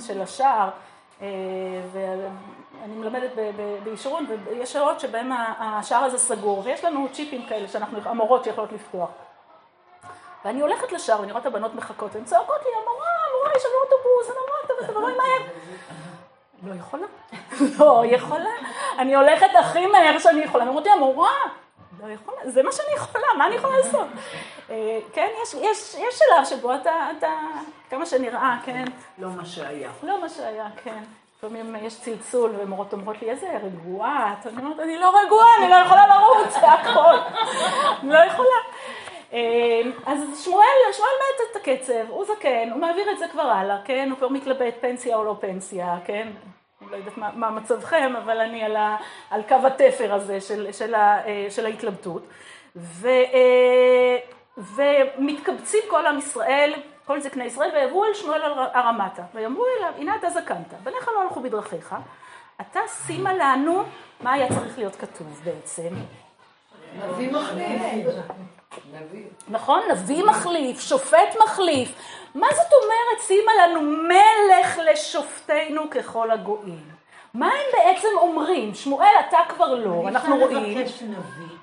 [0.00, 0.68] של, השער,
[1.92, 7.46] ואני מלמדת ב- ב- בישורון, ויש שעות שבהם ה- השער הזה סגור, ויש לנו צ'יפים
[7.48, 9.08] כאלה, שאנחנו, המורות שיכולות לפתוח.
[10.44, 13.74] ואני הולכת לשער, ואני רואה את הבנות מחכות, והן צועקות לי, המורה, המורה, יש לנו
[13.84, 15.48] אוטובוס, המורה, תבואי מהר.
[16.62, 17.06] לא יכולה,
[17.78, 18.50] לא יכולה.
[18.98, 21.32] אני הולכת הכי מהר שאני יכולה, ואומרת לי, המורה,
[22.02, 24.06] לא יכולה, זה מה שאני יכולה, מה אני יכולה לעשות?
[24.70, 27.28] אה, כן, יש, יש, יש שלב שבו אתה, אתה,
[27.90, 28.84] כמה שנראה, כן,
[29.18, 29.90] לא מה שהיה.
[30.02, 31.02] לא מה שהיה, כן.
[31.38, 34.46] לפעמים יש צלצול ומורות אומרות לי, איזה רגועה את.
[34.46, 37.14] אני אומרת, אני לא רגועה, אני לא יכולה לרוץ, זה הכל.
[38.02, 38.58] אני לא יכולה.
[39.32, 43.78] אה, אז שמואל, שמואל מת את הקצב, הוא זקן, הוא מעביר את זה כבר הלאה,
[43.84, 44.08] כן?
[44.10, 46.28] הוא כבר מתלבט פנסיה או לא פנסיה, כן?
[46.82, 48.96] אני לא יודעת מה, מה מצבכם, אבל אני על, ה,
[49.30, 52.22] על קו התפר הזה של, של, ה, אה, של ההתלבטות.
[52.76, 54.16] ו, אה,
[54.58, 58.42] ומתקבצים כל עם ישראל, כל זקני ישראל, ויבואו אל שמואל
[58.74, 61.94] הרמתה, ויאמרו אליו, הנה אתה זקנת, בניך לא הלכו בדרכיך,
[62.60, 63.82] אתה שימה לנו,
[64.20, 65.94] מה היה צריך להיות כתוב בעצם?
[66.96, 68.06] נביא מחליף.
[68.94, 69.24] נביא.
[69.48, 69.80] נכון?
[69.90, 71.92] נביא מחליף, שופט מחליף.
[72.34, 76.98] מה זאת אומרת, שימה לנו מלך לשופטנו ככל הגויים?
[77.34, 78.74] מה הם בעצם אומרים?
[78.74, 80.56] שמואל, אתה כבר לא, אנחנו רואים.
[80.56, 81.58] אפשר לבקש נביא.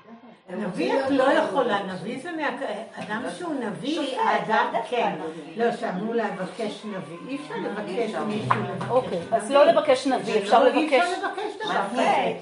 [0.50, 2.48] נביא את לא יכולה, נביא זה מה...
[2.94, 5.12] אדם שהוא נביא, האדם, כן.
[5.56, 7.16] לא, שאמור לבקש נביא.
[7.28, 8.90] אי אפשר לבקש מישהו לבקש.
[8.90, 11.00] אוקיי, אז לא לבקש נביא, אפשר לא, אי לבקש...
[11.00, 12.32] אפשר לבקש דבר כזה.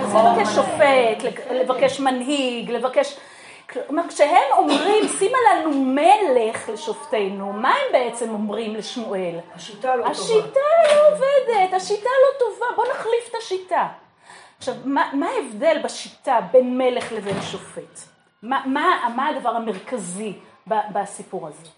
[0.00, 3.16] אז לבקש שופט, לבקש מנהיג, לבקש...
[3.72, 9.38] כלומר, כשהם אומרים, שימה לנו מלך לשופטינו, מה הם בעצם אומרים לשמואל?
[9.54, 10.10] השיטה לא טובה.
[10.10, 13.88] השיטה לא עובדת, השיטה לא טובה, בוא נחליף את השיטה.
[14.58, 17.98] עכשיו, מה, מה ההבדל בשיטה בין מלך לבין שופט?
[18.42, 20.32] מה, מה, מה הדבר המרכזי
[20.68, 21.68] ב, בסיפור הזה?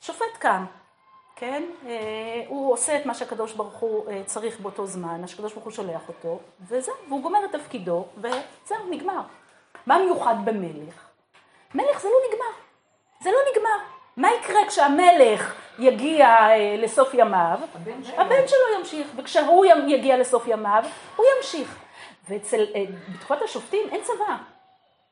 [0.00, 0.64] שופט קם,
[1.36, 1.62] כן?
[1.86, 5.64] אה, הוא עושה את מה שהקדוש ברוך הוא אה, צריך באותו זמן, מה שהקדוש ברוך
[5.64, 9.20] הוא שולח אותו, וזהו, והוא גומר את תפקידו, וזהו, נגמר.
[9.86, 11.05] מה מיוחד במלך?
[11.74, 12.52] מלך זה לא נגמר,
[13.20, 13.96] זה לא נגמר.
[14.16, 17.58] מה יקרה כשהמלך יגיע אה, לסוף ימיו?
[18.16, 20.84] הבן שלו ימשיך, וכשהוא יגיע לסוף ימיו,
[21.16, 21.78] הוא ימשיך.
[22.28, 24.36] ואצל, אה, בתקופת השופטים אין צבא.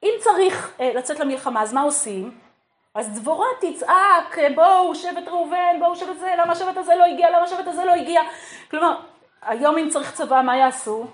[0.03, 2.39] אם צריך אה, לצאת למלחמה, אז מה עושים?
[2.95, 7.43] אז דבורה תצעק, בואו שבט ראובן, בואו שבט זה, למה השבט הזה לא הגיע, למה
[7.43, 8.23] השבט הזה לא הגיע.
[8.71, 8.97] כלומר,
[9.43, 11.07] היום אם צריך צבא, מה יעשו?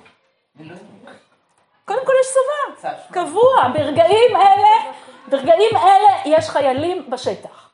[1.85, 2.91] קודם כל יש צבא.
[3.11, 4.93] קבוע, ברגעים אלה,
[5.29, 7.71] ברגעים אלה יש חיילים בשטח.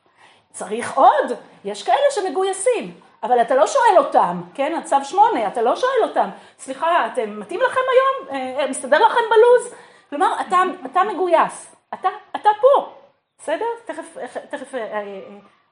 [0.51, 1.31] צריך עוד,
[1.65, 6.29] יש כאלה שמגויסים, אבל אתה לא שואל אותם, כן, הצו שמונה, אתה לא שואל אותם,
[6.59, 8.35] סליחה, אתם, מתאים לכם היום?
[8.35, 9.73] אה, אה, מסתדר לכם בלוז?
[10.09, 12.93] כלומר, אתה, אתה מגויס, אתה, אתה פה,
[13.39, 13.65] בסדר?
[13.85, 14.17] תכף,
[14.49, 15.19] תכף אה, אה,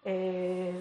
[0.07, 0.11] אה,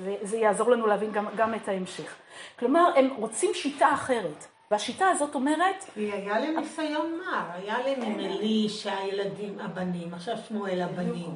[0.04, 2.14] זה, זה יעזור לנו להבין גם, גם את ההמשך.
[2.58, 8.02] כלומר, הם רוצים שיטה אחרת, והשיטה הזאת אומרת, כי היה להם ניסיון מר, היה להם
[8.02, 11.30] עם עלי שהילדים הבנים, עכשיו שמואל הבנים.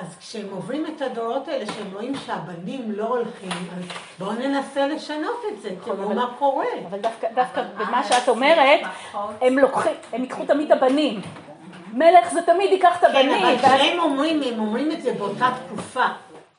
[0.00, 3.84] אז כשהם עוברים את הדורות האלה, שהם רואים שהבנים לא הולכים, אז
[4.18, 6.64] בואו ננסה לשנות את זה, תראו אבל- מה קורה.
[6.90, 6.98] אבל
[7.34, 8.80] דווקא, במה שאת אומרת,
[9.42, 11.20] הם לוקחים, הם ייקחו תמיד את הבנים.
[11.92, 13.44] מלך זה תמיד ייקח את כן, הבנים.
[13.44, 16.04] אבל ואז- כשהם אומרים, הם אומרים את זה באותה תקופה.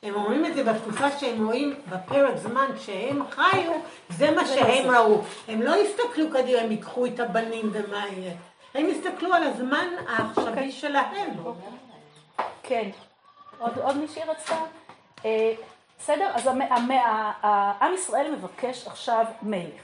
[0.06, 3.72] הם אומרים את זה בתקופה שהם רואים בפרק זמן שהם חיו,
[4.10, 5.20] זה מה שהם ראו.
[5.48, 8.32] הם לא הסתכלו קדימה, הם ייקחו את הבנים ומה יהיה.
[8.74, 11.30] הם הסתכלו על הזמן העכשווי שלהם.
[12.62, 12.90] כן.
[13.58, 14.56] עוד, עוד מישהי רצתה?
[15.24, 15.52] אה,
[15.98, 16.30] בסדר?
[16.34, 19.82] אז המ, המ, ה- ה- עם ישראל מבקש עכשיו מלך.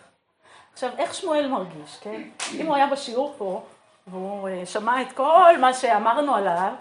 [0.73, 2.23] עכשיו, איך שמואל מרגיש, כן?
[2.55, 3.63] אם הוא היה בשיעור פה,
[4.07, 6.73] והוא אה, שמע את כל מה שאמרנו עליו,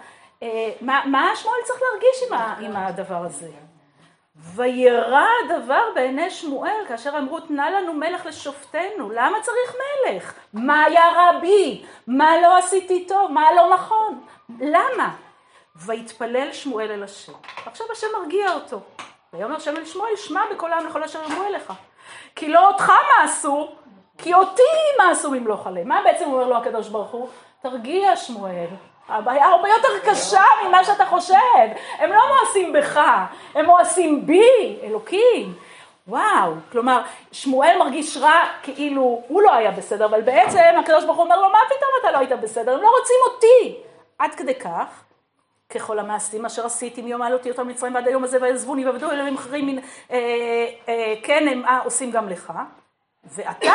[0.80, 3.48] מה, מה שמואל צריך להרגיש עם, עם הדבר הזה?
[4.36, 10.34] וירא הדבר בעיני שמואל כאשר אמרו תנה לנו מלך לשופטנו, למה צריך מלך?
[10.52, 11.84] מה היה רע בי?
[12.06, 13.30] מה לא עשיתי טוב?
[13.30, 14.20] מה לא נכון?
[14.60, 15.14] למה?
[15.76, 17.32] ויתפלל שמואל אל השם.
[17.66, 18.80] עכשיו השם מרגיע אותו.
[19.32, 21.72] ויאמר שם אל שמואל, שמע בקול העם לכל אשר יאמרו אליך.
[22.36, 23.72] כי לא אותך מעשו,
[24.18, 24.62] כי אותי
[24.98, 25.88] מעשו ממלוך עליהם.
[25.88, 27.28] מה בעצם אומר לו הקדוש ברוך הוא?
[27.62, 28.68] תרגיע שמואל.
[29.08, 31.34] הבעיה הרבה יותר קשה ממה שאתה חושב.
[31.98, 33.00] הם לא מואסים בך,
[33.54, 35.54] הם מואסים בי, אלוקים.
[36.08, 41.24] וואו, כלומר, שמואל מרגיש רע כאילו הוא לא היה בסדר, אבל בעצם הקדוש ברוך הוא
[41.24, 42.74] אומר לו, מה פתאום אתה לא היית בסדר?
[42.74, 43.82] הם לא רוצים אותי.
[44.18, 45.04] עד כדי כך,
[45.70, 49.66] ככל המעשים אשר עשיתי מיום העלותי אותם מצרים ועד היום הזה ויעזבוני ועבדו אלוהים אחרים
[49.66, 49.78] מן,
[50.10, 52.52] אה, אה, כן הם אה, עושים גם לך,
[53.24, 53.72] ואתה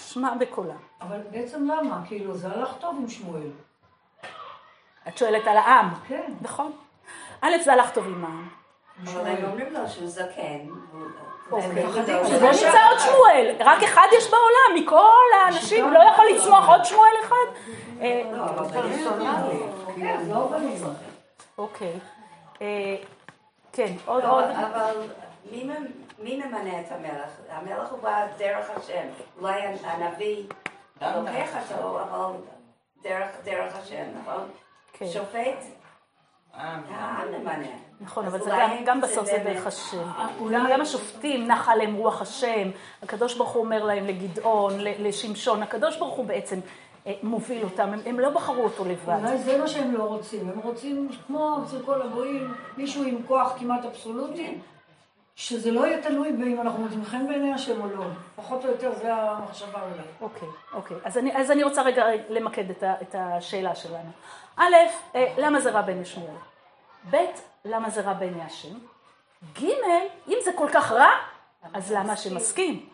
[0.00, 0.74] שמע בקולה.
[1.00, 2.00] אבל בעצם למה?
[2.08, 3.50] כאילו, זה הלך טוב עם שמואל.
[5.08, 5.88] את שואלת על העם.
[6.08, 6.32] כן.
[6.40, 6.72] נכון.
[7.40, 8.48] א', זה הלך טוב עם העם.
[9.06, 10.58] אבל הם אומרים לו שהוא זקן.
[10.92, 11.06] והוא-
[11.52, 11.86] אוקיי.
[12.26, 15.04] שזה לא נמצא עוד שמואל, רק אחד יש בעולם, מכל
[15.44, 17.34] האנשים, לא יכול לצמוח עוד שמואל אחד?
[20.28, 20.88] לא, לא.
[21.58, 21.98] אוקיי.
[22.62, 22.96] אה,
[23.72, 24.44] כן, עוד עוד.
[24.44, 24.94] אבל
[25.50, 25.86] מי ממ-
[26.18, 27.30] מי ממנה את המלך?
[27.50, 29.06] המלך הוא בא דרך השם.
[29.40, 30.42] אולי הנביא
[31.00, 32.32] לוקח אותו, אבל
[33.44, 34.48] דרך השם, נכון?
[35.00, 35.06] כן.
[35.06, 35.64] שופט,
[36.54, 37.66] אה, העם ממנה.
[38.00, 40.02] נכון, אבל זה גם, גם בסוף זה דרך השם.
[40.52, 42.70] גם, גם השופטים נחה עליהם רוח השם,
[43.02, 46.58] הקדוש ברוך הוא אומר להם לגדעון, ל- לשמשון, הקדוש ברוך הוא בעצם
[47.06, 49.16] אה, מוביל אותם, הם, הם לא בחרו אותו לבד.
[49.20, 50.48] אולי זה מה שהם לא רוצים.
[50.48, 54.58] הם רוצים, כמו אצל כל הגויים, מישהו עם כוח כמעט אבסולוטי,
[55.36, 58.04] שזה לא יהיה תלוי באם אנחנו מוצאים חן בעיני השם או לא.
[58.36, 60.02] פחות או יותר זה המחשבה אולי.
[60.20, 60.96] אוקיי, אוקיי.
[61.04, 64.10] אז אני, אז אני רוצה רגע למקד את, ה, את השאלה שלנו.
[64.60, 64.74] א',
[65.14, 66.34] אה, למה זה רע בעיני שמואל?
[67.10, 67.16] ב',
[67.64, 68.78] למה זה רע בעיני השם?
[69.62, 69.68] ג',
[70.28, 71.08] אם זה כל כך רע,
[71.72, 72.88] אז למה השם מסכים?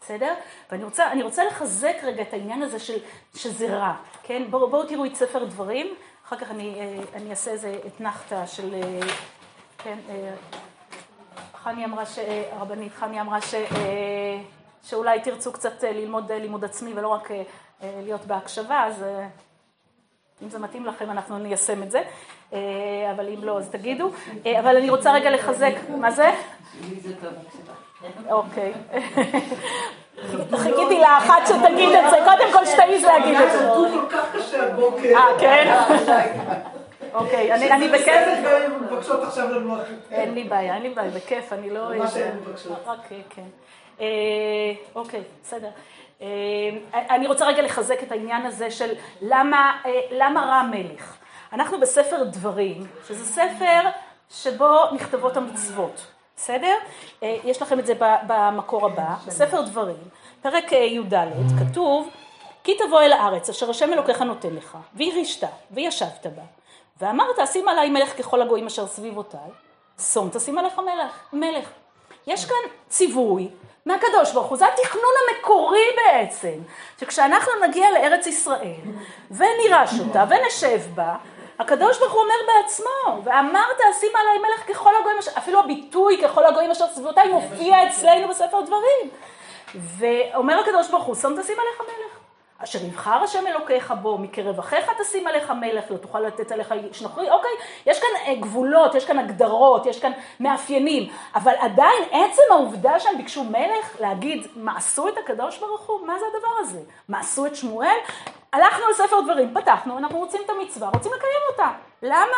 [0.00, 0.34] בסדר?
[0.70, 2.98] ואני רוצה, רוצה לחזק רגע את העניין הזה של,
[3.34, 4.42] שזה רע, כן?
[4.50, 5.94] בואו בוא תראו את ספר דברים,
[6.26, 9.00] אחר כך אני, אה, אני אעשה איזה אתנחתא של, אה,
[9.78, 9.98] כן,
[11.54, 12.18] חני אמרה, ש...
[12.52, 13.54] הרבנית חני אמרה ש...
[14.82, 17.28] שאולי תרצו קצת ללמוד לימוד עצמי ולא רק
[17.82, 19.04] להיות בהקשבה, אז
[20.42, 22.02] אם זה מתאים לכם, אנחנו ניישם את זה,
[22.52, 22.58] אה,
[23.16, 24.10] אבל אם לא, אז תגידו.
[24.46, 26.30] אה, אבל אני רוצה רגע לחזק, מה זה?
[28.28, 28.72] אוקיי.
[30.56, 33.68] חיכיתי לאחת שתגיד את זה, קודם כל שתעיז להגיד את זה.
[33.70, 35.16] הוא כל כך קשה הבוקר.
[35.16, 35.74] אה, כן?
[37.14, 38.02] אוקיי, אני בכיף.
[38.02, 39.80] בסדר, גם אם הן מבקשות עכשיו לנוח.
[40.10, 41.98] אין לי בעיה, אין לי בעיה, בכיף, אני לא...
[41.98, 42.78] מה שהן מבקשות.
[42.86, 43.48] אוקיי, כן.
[44.00, 44.06] אה,
[44.94, 45.68] אוקיי, בסדר.
[46.22, 46.28] אה,
[47.10, 51.16] אני רוצה רגע לחזק את העניין הזה של למה, אה, למה רע מלך.
[51.52, 53.80] אנחנו בספר דברים, שזה ספר
[54.30, 56.06] שבו נכתבות המצוות,
[56.36, 56.74] בסדר?
[57.22, 57.94] אה, יש לכם את זה
[58.26, 60.02] במקור הבא, בספר דברים,
[60.42, 61.14] פרק י"ד,
[61.58, 62.08] כתוב
[62.64, 66.42] כי תבוא אל הארץ אשר השם אלוקיך נותן לך, וירישת, וישבת בה,
[67.00, 69.50] ואמרת שים עליי מלך ככל הגויים אשר סביבותיי,
[70.12, 71.70] שום תשים עליך מלך, מלך.
[72.26, 73.48] יש כאן ציווי
[73.86, 75.12] מהקדוש ברוך הוא, זה התכנון
[76.12, 76.54] בעצם,
[77.00, 78.80] שכשאנחנו נגיע לארץ ישראל
[79.30, 81.14] ונירש אותה ונשב בה,
[81.58, 86.46] הקדוש ברוך הוא אומר בעצמו, ואמרת שים עליי מלך ככל הגויים אשר, אפילו הביטוי ככל
[86.46, 89.10] הגויים אשר סביבותיי מופיע אצלנו בספר דברים.
[89.74, 92.11] ואומר הקדוש ברוך הוא, שום תשים עליך מלך.
[92.64, 97.02] אשר יבחר השם אלוקיך בו, מקרב אחיך תשים עליך מלך, לא תוכל לתת עליך איש
[97.02, 97.50] נוכרי, אוקיי,
[97.86, 103.16] יש כאן אה, גבולות, יש כאן הגדרות, יש כאן מאפיינים, אבל עדיין עצם העובדה שהם
[103.16, 106.06] ביקשו מלך, להגיד, מה עשו את הקדוש ברוך הוא?
[106.06, 106.80] מה זה הדבר הזה?
[107.08, 107.96] מה עשו את שמואל?
[108.52, 111.68] הלכנו לספר דברים, פתחנו, אנחנו רוצים את המצווה, רוצים לקיים אותה.
[112.02, 112.36] למה?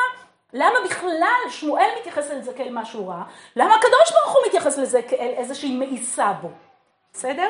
[0.52, 3.22] למה בכלל שמואל מתייחס לזה כאל משהו רע?
[3.56, 6.48] למה הקדוש ברוך הוא מתייחס לזה כאל איזושהי מאיסה בו?
[7.12, 7.48] בסדר?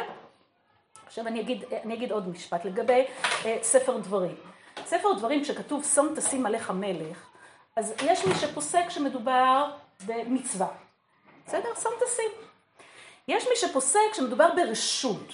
[1.14, 3.05] עכשיו אני אגיד, אני אגיד עוד משפט לגבי
[3.44, 4.35] אה, ספר דברים.
[4.87, 7.27] ספר דברים, כשכתוב שום תשים עליך מלך,
[7.77, 9.70] אז יש מי שפוסק שמדובר
[10.07, 10.66] במצווה.
[11.46, 11.68] בסדר?
[11.83, 12.31] שום תשים.
[13.29, 15.33] יש מי שפוסק שמדובר ברשות.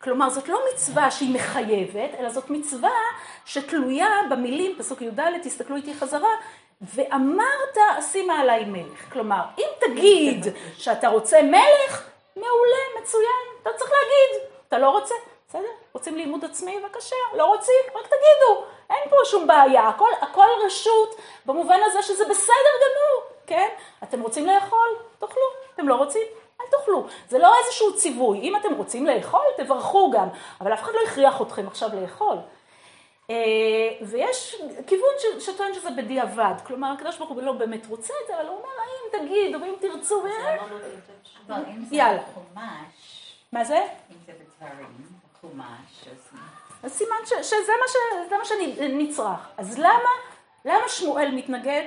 [0.00, 2.98] כלומר, זאת לא מצווה שהיא מחייבת, אלא זאת מצווה
[3.44, 6.32] שתלויה במילים, פסוק י"ד, תסתכלו איתי חזרה,
[6.80, 9.12] ואמרת אשימה עליי מלך.
[9.12, 10.46] כלומר, אם תגיד
[10.78, 14.51] שאתה רוצה מלך, מעולה, מצוין, אתה צריך להגיד.
[14.72, 15.14] אתה לא רוצה?
[15.48, 15.68] בסדר?
[15.92, 16.80] רוצים לימוד עצמי?
[16.80, 17.16] בבקשה.
[17.34, 17.74] לא רוצים?
[17.94, 18.64] רק תגידו.
[18.90, 19.88] אין פה שום בעיה.
[19.88, 23.68] הכל, הכל רשות במובן הזה שזה בסדר גמור, כן?
[24.02, 24.88] אתם רוצים לאכול?
[25.18, 25.42] תאכלו.
[25.74, 26.22] אתם לא רוצים?
[26.60, 27.06] אל תאכלו.
[27.28, 28.38] זה לא איזשהו ציווי.
[28.40, 30.28] אם אתם רוצים לאכול, תברכו גם.
[30.60, 32.36] אבל אף אחד לא הכריח אתכם עכשיו לאכול.
[33.30, 33.36] אה,
[34.02, 36.54] ויש כיוון ש- שטוען שזה בדיעבד.
[36.66, 39.74] כלומר, הקדוש ברוך הוא לא באמת רוצה את זה, אבל הוא אומר, האם תגידו, ואם
[39.80, 40.28] תרצו, זה
[41.96, 42.22] יאללה.
[43.52, 43.76] מה זה?
[44.10, 44.32] אם זה
[45.32, 46.08] בחומש,
[46.82, 47.96] אז סימן ש, שזה מה, ש,
[48.28, 49.48] זה מה שנצרך.
[49.56, 50.10] אז למה,
[50.64, 51.84] למה שמואל מתנגד?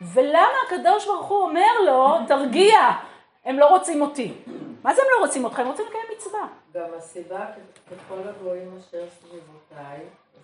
[0.00, 2.78] ולמה הקדוש ברוך הוא אומר לו, תרגיע,
[3.44, 4.34] הם לא רוצים אותי.
[4.82, 5.58] מה זה הם לא רוצים אותך?
[5.58, 6.48] הם רוצים לקיים מצווה.
[6.74, 7.46] גם הסיבה
[7.90, 10.00] ככל הגויים אשר סביבותיי,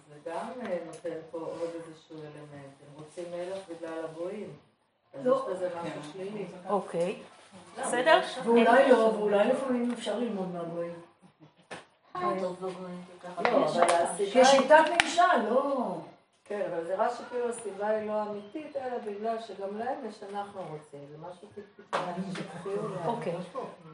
[0.09, 2.75] זה גם אה, נותן פה עוד איזשהו אלמנט.
[2.81, 4.49] הם רוצים מלך בגלל הגויים.
[5.14, 5.47] אז לא.
[5.51, 6.47] יש בזה משהו שלילי.
[6.68, 7.16] אוקיי,
[7.81, 8.21] בסדר?
[8.45, 10.92] ואולי לא, ואולי לפעמים אפשר ללמוד מהגויים.
[10.92, 11.01] טוב בגויים, ככה.
[11.01, 12.02] לא, אבל הסיבה...
[14.33, 15.96] כשיטת ממשל, לא.
[16.44, 20.61] כן, אבל זה רק שכאילו הסיבה היא לא אמיתית, אלא בגלל שגם להם יש אנחנו
[20.61, 21.01] רוצים.
[21.11, 21.48] זה משהו
[21.92, 23.07] להם.
[23.07, 23.37] אוקיי.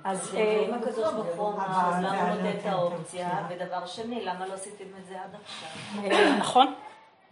[0.04, 3.46] אז אה, אם הקדוש ברוך הוא אמר, למה נותן את האופציה?
[3.50, 5.68] ודבר שני, למה לא עשיתם את זה עד עכשיו?
[6.04, 6.74] אה, נכון,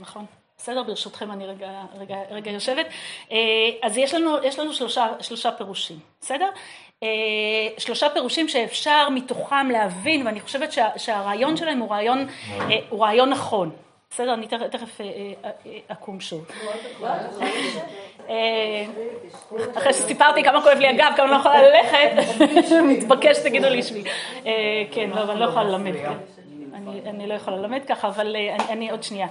[0.01, 0.27] נכון.
[0.59, 2.87] בסדר, ברשותכם אני רגע, רגע, רגע יושבת.
[3.33, 3.37] אה,
[3.83, 6.49] אז יש לנו, יש לנו שלושה, שלושה פירושים, בסדר?
[7.03, 7.09] אה,
[7.79, 13.31] שלושה פירושים שאפשר מתוכם להבין, ואני חושבת שה, שהרעיון שלהם הוא רעיון, אה, הוא רעיון
[13.31, 13.71] נכון.
[14.11, 15.01] בסדר, אני תכף,
[15.89, 16.47] אקום שוב.
[19.79, 22.11] אחרי שסיפרתי כמה כואב לי הגב, כמה לא יכולה ללכת,
[22.91, 24.05] מתבקש שתגידו לי שמי.
[24.91, 26.36] כן, לא, אבל אני לא יכולה ללמד, כן.
[26.89, 29.27] אני, אני לא יכולה ללמד ככה, אבל אה, אני, אני עוד שנייה.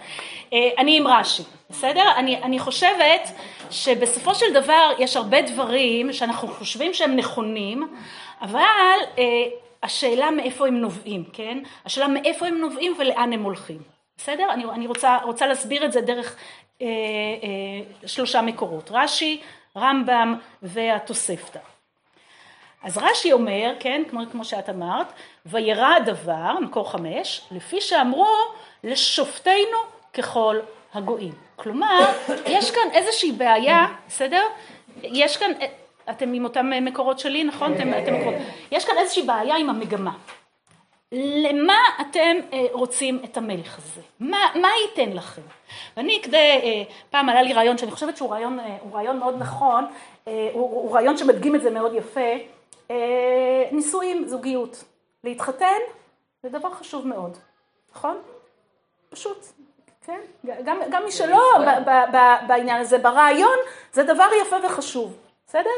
[0.54, 2.12] אה, אני עם רש"י, בסדר?
[2.18, 3.30] אני, אני חושבת
[3.72, 7.96] שבסופו של דבר יש הרבה דברים שאנחנו חושבים שהם נכונים,
[8.42, 9.24] אבל אה,
[9.84, 11.58] השאלה מאיפה הם נובעים, כן?
[11.86, 13.96] השאלה מאיפה הם נובעים ולאן הם הולכים.
[14.18, 14.48] בסדר?
[14.54, 16.36] אני, אני רוצה, רוצה להסביר את זה דרך
[16.82, 19.42] אה, אה, שלושה מקורות, רש"י,
[19.78, 21.60] רמב"ם והתוספתא.
[22.84, 25.08] אז רש"י אומר, כן, כמו, כמו שאת אמרת,
[25.46, 28.34] וירא הדבר, מקור חמש, לפי שאמרו
[28.84, 29.78] לשופטינו
[30.14, 30.60] ככל
[30.94, 31.34] הגויים.
[31.56, 32.00] כלומר,
[32.48, 34.44] יש כאן איזושהי בעיה, בסדר?
[35.04, 35.52] יש כאן,
[36.10, 37.74] אתם עם אותם מקורות שלי, נכון?
[37.74, 38.36] אתם, אתם מקורות.
[38.72, 40.12] יש כאן איזושהי בעיה עם המגמה.
[41.12, 44.02] למה אתם אה, רוצים את המלך הזה?
[44.20, 45.42] מה, מה ייתן לכם?
[45.98, 49.86] ואני כדי, אה, פעם עלה לי רעיון שאני חושבת שהוא רעיון, אה, רעיון מאוד נכון,
[50.26, 52.30] הוא, הוא רעיון שמדגים את זה מאוד יפה,
[53.72, 54.84] נישואים, זוגיות.
[55.26, 55.80] להתחתן
[56.44, 57.38] זה דבר חשוב מאוד,
[57.96, 58.18] נכון?
[59.10, 59.46] פשוט.
[60.02, 60.20] כן?
[60.46, 62.18] גם, גם מי שלא ב, ב, ב,
[62.48, 63.58] בעניין הזה, ברעיון,
[63.94, 65.18] זה דבר יפה וחשוב,
[65.48, 65.70] בסדר?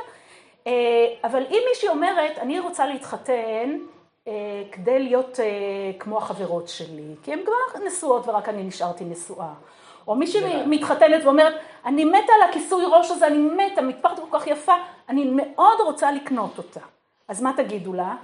[0.67, 0.73] אה,
[1.23, 3.77] אבל אם מישהי אומרת, אני רוצה להתחתן
[4.27, 4.33] אה,
[4.71, 5.45] כדי להיות אה,
[5.99, 9.53] כמו החברות שלי, כי הן כבר נשואות ורק אני נשארתי נשואה.
[10.07, 11.53] או מישהי מתחתנת ואומרת,
[11.85, 14.73] אני מתה על הכיסוי ראש הזה, אני מתה, מטפחת כל כך יפה,
[15.09, 16.79] אני מאוד רוצה לקנות אותה.
[17.27, 18.15] אז מה תגידו לה?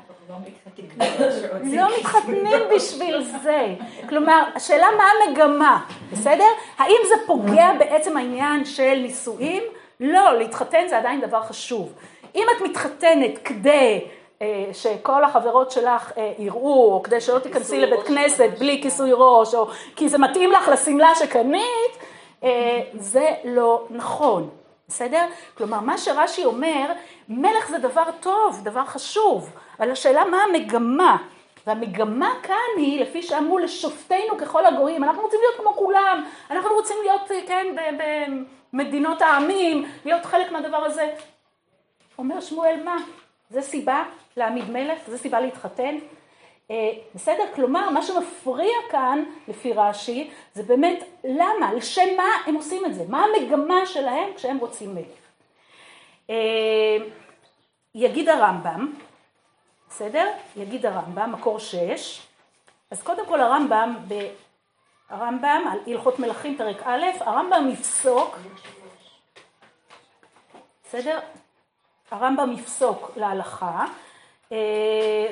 [1.63, 3.75] לא מתחתנים בשביל זה.
[4.09, 6.47] כלומר, השאלה מה המגמה, בסדר?
[6.77, 9.63] האם זה פוגע בעצם העניין של נישואים?
[9.99, 11.93] לא, להתחתן זה עדיין דבר חשוב.
[12.35, 14.01] אם את מתחתנת כדי
[14.41, 19.55] אה, שכל החברות שלך אה, יראו, או כדי שלא תיכנסי לבית כנסת בלי כיסוי ראש,
[19.55, 21.97] או כי זה מתאים לך לשמלה שקנית,
[22.43, 24.49] אה, זה לא נכון.
[24.93, 25.25] בסדר?
[25.57, 26.93] כלומר, מה שרש"י אומר,
[27.29, 31.17] מלך זה דבר טוב, דבר חשוב, אבל השאלה מה המגמה.
[31.67, 36.97] והמגמה כאן היא, לפי שאמרו לשופטינו ככל הגויים, אנחנו רוצים להיות כמו כולם, אנחנו רוצים
[37.03, 37.75] להיות, כן,
[38.73, 41.09] במדינות העמים, להיות חלק מהדבר הזה.
[42.17, 42.97] אומר שמואל, מה?
[43.49, 44.03] זה סיבה
[44.37, 44.99] להעמיד מלך?
[45.07, 45.95] זה סיבה להתחתן?
[46.71, 47.43] אה, בסדר?
[47.55, 53.03] כלומר, מה שמפריע כאן, לפי רש"י, זה באמת למה, לשם מה הם עושים את זה,
[53.09, 55.05] מה המגמה שלהם כשהם רוצים מלך.
[56.29, 56.97] אה,
[57.95, 58.93] יגיד הרמב"ם,
[59.89, 60.31] בסדר?
[60.55, 62.21] יגיד הרמב"ם, מקור שש,
[62.91, 63.95] אז קודם כל הרמב"ם,
[65.09, 68.37] הרמב"ם על הלכות מלכים פרק א', הרמב"ם יפסוק,
[70.83, 71.19] בסדר?
[72.11, 73.85] הרמב"ם יפסוק להלכה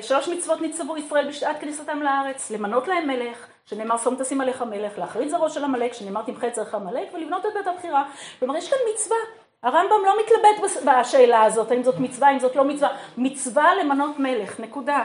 [0.00, 4.98] שלוש מצוות ניצבו ישראל בשעת כניסתם לארץ, למנות להם מלך, שנאמר שום תשים עליך מלך,
[4.98, 8.04] להכריז זרעו של עמלק, שנאמר תמחה את זרעך עמלק, ולבנות את בית הבחירה.
[8.38, 9.16] כלומר, יש כאן מצווה.
[9.62, 12.96] הרמב"ם לא מתלבט בשאלה הזאת, האם זאת מצווה, האם זאת לא מצווה.
[13.16, 15.04] מצווה למנות מלך, נקודה.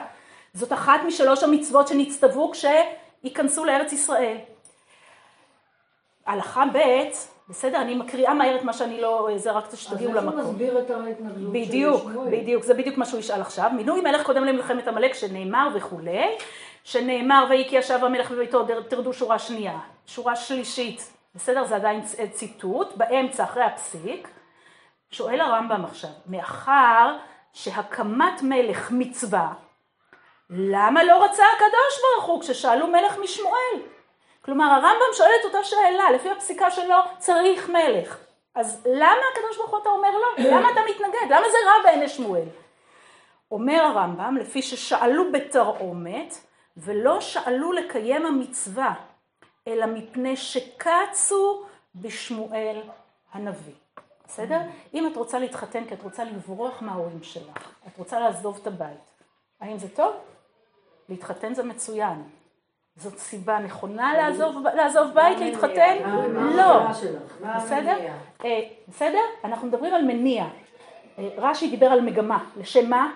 [0.53, 4.37] זאת אחת משלוש המצוות שנצטוו כשייכנסו לארץ ישראל.
[6.25, 6.77] הלכה ב'
[7.49, 10.29] בסדר, אני מקריאה מהר את מה שאני לא, זה רק שתגיעו למקום.
[10.29, 13.71] אז איך הוא מסביר את ההתנגדות בדיוק, בדיוק, זה בדיוק מה שהוא ישאל עכשיו.
[13.75, 16.37] מינוי מלך קודם למלחמת עמלק שנאמר וכולי,
[16.83, 19.79] שנאמר ויהי כי ישב המלך בביתו, תרדו שורה שנייה.
[20.05, 24.27] שורה שלישית, בסדר, זה עדיין ציטוט, באמצע אחרי הפסיק.
[25.11, 27.15] שואל הרמב"ם עכשיו, מאחר
[27.53, 29.53] שהקמת מלך מצווה,
[30.49, 33.96] למה לא רצה הקדוש ברוך הוא כששאלו מלך משמואל?
[34.47, 38.17] כלומר הרמב"ם שואל את אותה שאלה, לפי הפסיקה שלו צריך מלך.
[38.55, 40.43] אז למה הקדוש ברוך הוא אתה אומר לא?
[40.51, 41.31] למה אתה מתנגד?
[41.31, 42.45] למה זה רע בעיני שמואל?
[43.51, 46.37] אומר הרמב"ם, לפי ששאלו בתרעומת,
[46.77, 48.93] ולא שאלו לקיים המצווה,
[49.67, 51.63] אלא מפני שקצו
[51.95, 52.81] בשמואל
[53.33, 53.73] הנביא.
[54.27, 54.59] בסדר?
[54.93, 59.23] אם את רוצה להתחתן כי את רוצה לברוח מההורים שלך, את רוצה לעזוב את הבית,
[59.61, 60.15] האם זה טוב?
[61.09, 62.23] להתחתן זה מצוין.
[62.97, 64.13] זאת סיבה נכונה
[64.75, 65.97] לעזוב, בית, להתחתן?
[66.55, 66.87] לא.
[67.57, 67.97] בסדר?
[68.45, 69.19] אה, בסדר?
[69.43, 70.45] אנחנו מדברים על מניע.
[71.19, 72.43] אה, רש"י דיבר על מגמה.
[72.57, 73.11] לשם מה?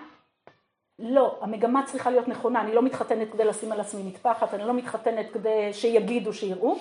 [1.00, 2.62] לא, המגמה צריכה להיות נכונה.
[2.62, 6.76] אני לא מתחתנת כדי לשים על עצמי מטפחת, אני לא מתחתנת כדי שיגידו, שיראו.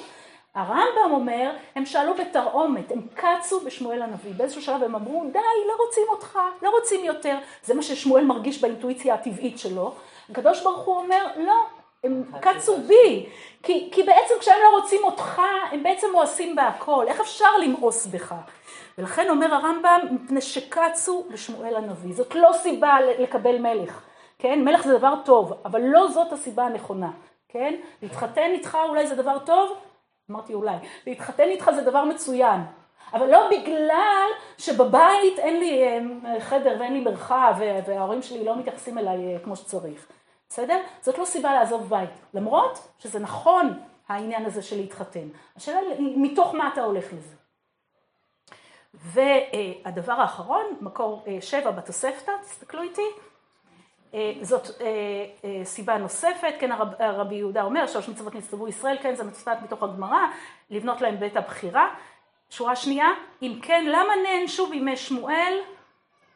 [0.54, 4.32] הרמב"ם אומר, הם שאלו בתרעומת, הם קצו בשמואל הנביא.
[4.36, 5.38] באיזשהו שלב הם אמרו, די,
[5.68, 7.38] לא רוצים אותך, לא רוצים יותר.
[7.64, 9.94] זה מה ששמואל מרגיש באינטואיציה הטבעית שלו.
[10.30, 11.66] הקדוש ברוך הוא אומר, לא,
[12.04, 13.28] הם קצו בי,
[13.62, 15.42] כי, כי בעצם כשהם לא רוצים אותך,
[15.72, 18.34] הם בעצם מואסים בהכל, איך אפשר למאוס בך?
[18.98, 24.02] ולכן אומר הרמב"ם, מפני שקצו בשמואל הנביא, זאת לא סיבה לקבל מלך,
[24.38, 24.64] כן?
[24.64, 27.10] מלך זה דבר טוב, אבל לא זאת הסיבה הנכונה,
[27.48, 27.74] כן?
[28.02, 29.76] להתחתן איתך אולי זה דבר טוב?
[30.30, 30.76] אמרתי אולי.
[31.06, 32.60] להתחתן איתך זה דבר מצוין,
[33.12, 34.26] אבל לא בגלל
[34.58, 37.54] שבבית אין לי אה, חדר ואין לי מרחב
[37.86, 40.06] וההורים שלי לא מתייחסים אליי אה, כמו שצריך.
[40.50, 40.82] בסדר?
[41.00, 45.28] זאת לא סיבה לעזוב בית, למרות שזה נכון העניין הזה של להתחתן.
[45.56, 47.34] השאלה היא מתוך מה אתה הולך לזה.
[48.94, 53.06] והדבר האחרון, מקור אה, שבע בתוספתא, תסתכלו איתי,
[54.14, 59.14] אה, זאת אה, סיבה נוספת, כן הרב, הרבי יהודה אומר, שלוש מצוות נצטוו ישראל, כן
[59.14, 60.26] זה מצוות מתוך הגמרא,
[60.70, 61.94] לבנות להם בית הבחירה.
[62.50, 63.08] שורה שנייה,
[63.42, 65.58] אם כן, למה נענשו בימי שמואל,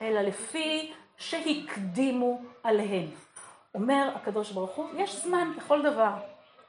[0.02, 3.23] אלא לפי שהקדימו עליהם.
[3.74, 6.12] אומר הקדוש ברוך הוא, יש זמן לכל דבר.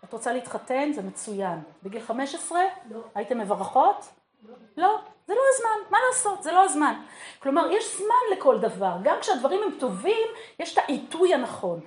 [0.04, 0.92] את רוצה להתחתן?
[0.94, 1.60] זה מצוין.
[1.84, 2.60] בגיל 15?
[2.90, 3.00] לא.
[3.16, 4.06] הייתם מברכות?
[4.44, 4.54] לא.
[4.78, 7.02] לא, זה לא הזמן, מה לעשות, זה לא הזמן.
[7.40, 8.94] כלומר, יש זמן לכל דבר.
[9.04, 10.28] גם כשהדברים הם טובים,
[10.60, 11.80] יש את העיתוי הנכון.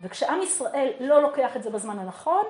[0.00, 2.44] וכשעם ישראל לא לוקח את זה בזמן הנכון,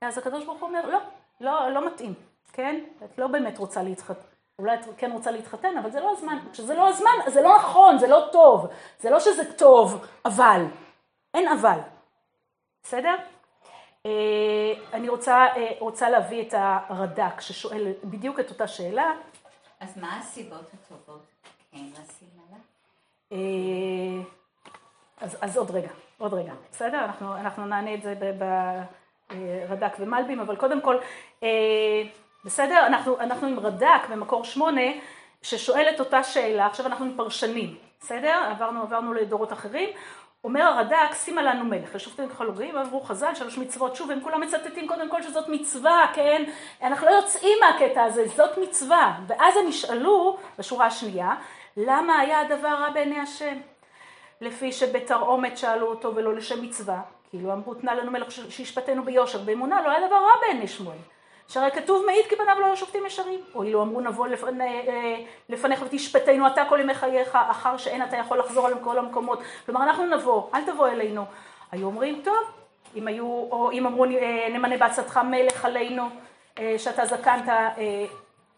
[0.00, 0.98] אז הקדוש ברוך הוא אומר, לא,
[1.40, 2.14] לא, לא מתאים,
[2.52, 2.84] כן?
[3.04, 4.20] את לא באמת רוצה להתחתן.
[4.58, 6.38] אולי את כן רוצה להתחתן, אבל זה לא הזמן.
[6.52, 8.66] כשזה לא הזמן, זה לא נכון, זה לא טוב.
[9.00, 10.64] זה לא שזה טוב, אבל.
[11.34, 11.78] אין אבל,
[12.82, 13.16] בסדר?
[14.92, 15.46] אני רוצה,
[15.78, 19.12] רוצה להביא את הרד"ק ששואל בדיוק את אותה שאלה.
[19.80, 21.22] אז מה הסיבות הטובות
[21.72, 22.60] כן לשים עליו?
[25.20, 27.04] אז, אז עוד רגע, עוד רגע, בסדר?
[27.04, 28.14] אנחנו, אנחנו נענה את זה
[29.28, 30.96] ברד"ק ומלבים, אבל קודם כל,
[32.44, 32.86] בסדר?
[32.86, 34.90] אנחנו, אנחנו עם רד"ק במקור שמונה,
[35.42, 38.48] ששואל את אותה שאלה, עכשיו אנחנו עם פרשנים, בסדר?
[38.50, 39.88] עברנו, עברנו לדורות אחרים.
[40.44, 44.88] אומר הרד"ק, שימה לנו מלך, לשופטים כחלוגים, ועברו חז"ל, שלוש מצוות, שוב, הם כולם מצטטים
[44.88, 46.44] קודם כל שזאת מצווה, כן?
[46.82, 49.18] אנחנו לא יוצאים מהקטע הזה, זאת מצווה.
[49.26, 51.34] ואז הם ישאלו, בשורה השנייה,
[51.76, 53.58] למה היה הדבר רע בעיני השם?
[54.40, 59.82] לפי שבתרעומת שאלו אותו ולא לשם מצווה, כאילו אמרו, תנה לנו מלך שישפטנו ביושר, באמונה,
[59.82, 60.98] לא היה דבר רע בעיני שמואל.
[61.52, 63.40] שהרי כתוב מעיד כי פניו לא היו שופטים ישרים.
[63.52, 64.26] הואילו אמרו נבוא
[64.60, 65.16] אה,
[65.48, 69.38] לפניך ותשפטנו אתה כל ימי חייך, אחר שאין אתה יכול לחזור על כל המקומות.
[69.66, 71.24] כלומר אנחנו נבוא, אל תבוא אלינו.
[71.72, 72.36] היו אומרים, טוב,
[72.96, 76.08] אם היו, או אם אמרו אה, נמנה בעצתך מלך עלינו,
[76.58, 77.48] אה, שאתה זקנת,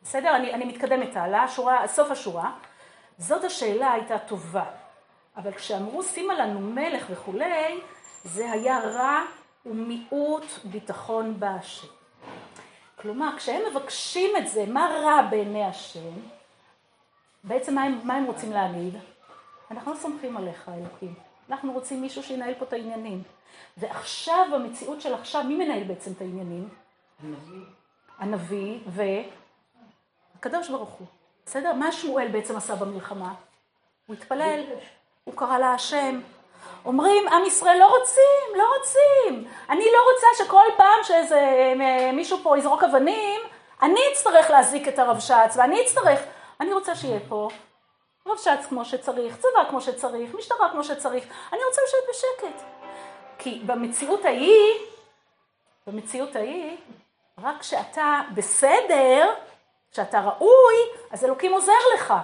[0.02, 0.36] בסדר?
[0.36, 2.50] אני, אני מתקדמת הלאה, שורה, סוף השורה.
[3.18, 4.64] זאת השאלה הייתה טובה.
[5.36, 7.80] אבל כשאמרו שימה לנו מלך וכולי,
[8.24, 9.20] זה היה רע
[9.66, 11.93] ומיעוט ביטחון בהשם.
[13.04, 16.12] כלומר, כשהם מבקשים את זה, מה רע בעיני השם,
[17.44, 18.94] בעצם מה הם, מה הם רוצים להגיד?
[19.70, 21.14] אנחנו לא סומכים עליך, אלוקים.
[21.50, 23.22] אנחנו רוצים מישהו שינהל פה את העניינים.
[23.76, 26.68] ועכשיו, במציאות של עכשיו, מי מנהל בעצם את העניינים?
[27.22, 27.64] הנביא.
[28.18, 28.78] הנביא
[30.36, 31.06] והקדוש ברוך הוא.
[31.46, 31.72] בסדר?
[31.72, 33.34] מה שמואל בעצם עשה במלחמה?
[34.06, 34.64] הוא התפלל,
[35.24, 36.20] הוא קרא לה השם,
[36.84, 39.48] אומרים, עם ישראל לא רוצים, לא רוצים.
[39.70, 41.38] אני לא רוצה שכל פעם שאיזה
[41.80, 43.40] אה, מישהו פה יזרוק אבנים,
[43.82, 46.20] אני אצטרך להזיק את הרבש"ץ, ואני אצטרך,
[46.60, 47.48] אני רוצה שיהיה פה
[48.26, 52.62] רבש"ץ כמו שצריך, צבא כמו שצריך, משטרה כמו שצריך, אני רוצה לשבת בשקט.
[53.38, 54.74] כי במציאות ההיא,
[55.86, 56.76] במציאות ההיא,
[57.42, 59.34] רק כשאתה בסדר,
[59.92, 60.74] כשאתה ראוי,
[61.10, 62.14] אז אלוקים עוזר לך.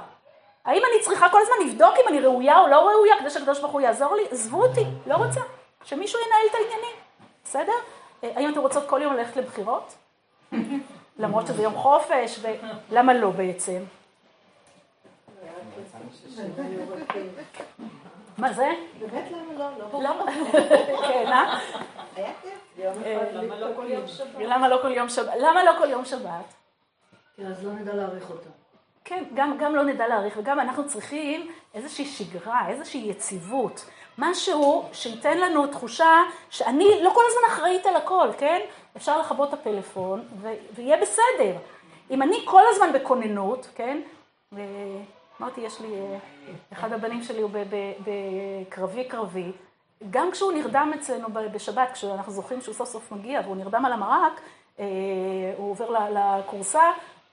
[0.70, 3.72] האם אני צריכה כל הזמן לבדוק אם אני ראויה או לא ראויה כדי שהקדוש ברוך
[3.72, 4.22] הוא יעזור לי?
[4.30, 5.40] עזבו אותי, לא רוצה.
[5.84, 6.96] שמישהו ינהל את העניינים,
[7.44, 7.72] בסדר?
[8.24, 9.94] אה, האם אתם רוצות כל יום ללכת לבחירות?
[11.18, 12.40] למרות שזה יום חופש,
[12.90, 13.82] ולמה לא בעצם?
[18.38, 18.70] מה זה?
[19.00, 20.02] באמת למה לא?
[20.02, 20.24] למה?
[21.08, 21.58] כן, אה?
[23.36, 25.34] למה לא כל יום שבת?
[25.36, 26.54] למה לא כל יום שבת?
[27.36, 28.59] כי אז לא נדע להעריך אותה.
[29.04, 33.86] כן, גם, גם לא נדע להעריך, וגם אנחנו צריכים איזושהי שגרה, איזושהי יציבות.
[34.18, 38.60] משהו שייתן לנו תחושה שאני לא כל הזמן אחראית על הכל, כן?
[38.96, 41.56] אפשר לכבות את הפלאפון ו- ויהיה בסדר.
[42.10, 44.00] אם אני כל הזמן בכוננות, כן?
[45.40, 46.18] אמרתי, יש לי, אה,
[46.72, 47.50] אחד הבנים שלי הוא
[48.04, 49.52] בקרבי קרבי,
[50.10, 54.40] גם כשהוא נרדם אצלנו בשבת, כשאנחנו זוכרים שהוא סוף סוף מגיע והוא נרדם על המרק,
[54.80, 54.84] אה,
[55.56, 56.82] הוא עובר לכורסה,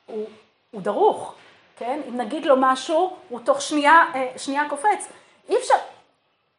[0.06, 0.26] הוא,
[0.72, 1.36] הוא דרוך.
[1.78, 2.02] כן?
[2.10, 5.08] אם נגיד לו משהו, הוא תוך שנייה, אה, שנייה קופץ.
[5.50, 5.76] אי אפשר,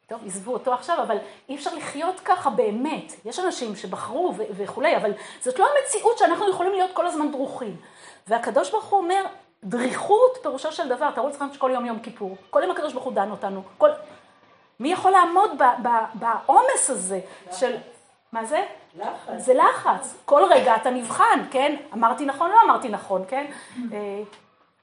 [0.07, 1.17] טוב, עזבו אותו עכשיו, אבל
[1.49, 3.13] אי אפשר לחיות ככה באמת.
[3.25, 7.77] יש אנשים שבחרו ו- וכולי, אבל זאת לא המציאות שאנחנו יכולים להיות כל הזמן דרוכים.
[8.27, 9.25] והקדוש ברוך הוא אומר,
[9.65, 13.13] דריכות פירושו של דבר, תראו לכם שכל יום יום כיפור, כל יום הקדוש ברוך הוא
[13.13, 13.91] דן אותנו, כל...
[14.81, 15.51] מי יכול לעמוד
[16.15, 17.21] בעומס הזה
[17.53, 17.77] של...
[18.33, 18.63] מה זה?
[18.99, 19.33] לחץ.
[19.37, 20.15] זה לחץ.
[20.25, 21.77] כל רגע אתה נבחן, כן?
[21.95, 23.47] אמרתי נכון, לא אמרתי נכון, כן?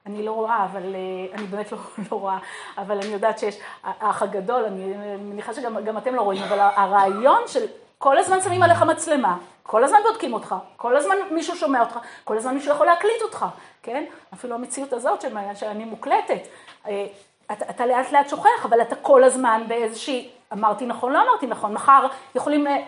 [0.06, 1.78] אני לא רואה, אבל אה, אני באמת לא,
[2.12, 2.38] לא רואה,
[2.78, 7.66] אבל אני יודעת שיש האח הגדול, אני מניחה שגם אתם לא רואים, אבל הרעיון של
[7.98, 12.38] כל הזמן שמים עליך מצלמה, כל הזמן בודקים אותך, כל הזמן מישהו שומע אותך, כל
[12.38, 13.46] הזמן מישהו יכול להקליט אותך,
[13.84, 14.06] כן?
[14.34, 15.26] אפילו המציאות הזאת
[15.56, 16.42] שאני מוקלטת.
[16.88, 17.06] אה,
[17.52, 21.74] אתה, אתה לאט לאט שוכח, אבל אתה כל הזמן באיזושהי, אמרתי נכון, לא אמרתי נכון,
[21.74, 22.68] מחר יכולים...
[22.68, 22.84] אה,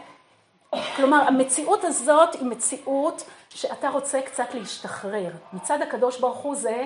[0.95, 5.29] כלומר, המציאות הזאת היא מציאות שאתה רוצה קצת להשתחרר.
[5.53, 6.85] מצד הקדוש ברוך הוא זה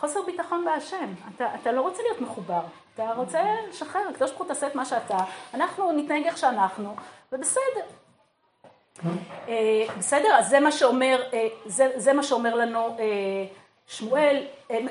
[0.00, 1.12] חוסר ביטחון בהשם.
[1.36, 2.60] אתה, אתה לא רוצה להיות מחובר,
[2.94, 5.18] אתה רוצה לשחרר, הקדוש ברוך הוא תעשה את מה שאתה,
[5.54, 6.94] אנחנו נתנהג איך שאנחנו,
[7.32, 7.86] ובסדר.
[9.48, 9.54] אה,
[9.98, 10.34] בסדר?
[10.38, 13.04] אז זה מה שאומר, אה, זה, זה מה שאומר לנו אה,
[13.86, 14.42] שמואל,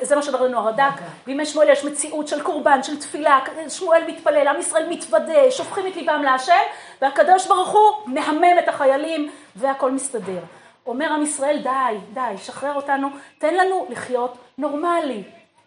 [0.02, 0.94] זה מה שאומר לנו הרד"ק,
[1.26, 3.40] בימי שמואל יש מציאות של קורבן, של תפילה,
[3.70, 6.54] שמואל מתפלל, עם ישראל מתוודה, שופכים את ליבם להשם,
[7.02, 10.40] והקדוש ברוך הוא מהמם את החיילים והכל מסתדר.
[10.86, 15.24] אומר עם ישראל, די, די, שחרר אותנו, תן לנו לחיות נורמלי,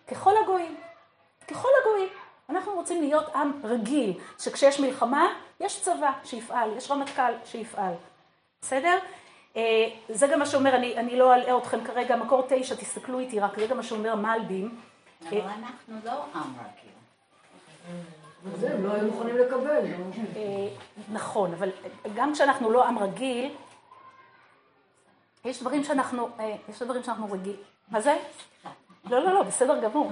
[0.09, 0.77] ככל הגויים,
[1.49, 2.09] ככל הגויים.
[2.49, 5.27] אנחנו רוצים להיות עם רגיל, שכשיש מלחמה,
[5.61, 7.95] יש צבא שיפעל, יש רמטכ"ל שיפעל.
[8.63, 8.99] בסדר?
[9.57, 13.41] אה, זה גם מה שאומר, אני, אני לא אלאה אתכם כרגע, מקור תשע, תסתכלו איתי
[13.41, 14.81] רק, זה גם מה שאומר מלבים.
[15.29, 16.89] אבל אנחנו לא עם רגיל.
[18.57, 19.85] זה, הם לא היו מוכנים לקבל.
[20.37, 20.69] אה,
[21.13, 21.71] נכון, אבל
[22.15, 23.55] גם כשאנחנו לא עם רגיל,
[25.45, 27.57] יש דברים שאנחנו, אה, יש דברים שאנחנו רגיל.
[27.91, 28.17] מה זה?
[29.11, 30.11] לא, לא, לא, בסדר גמור.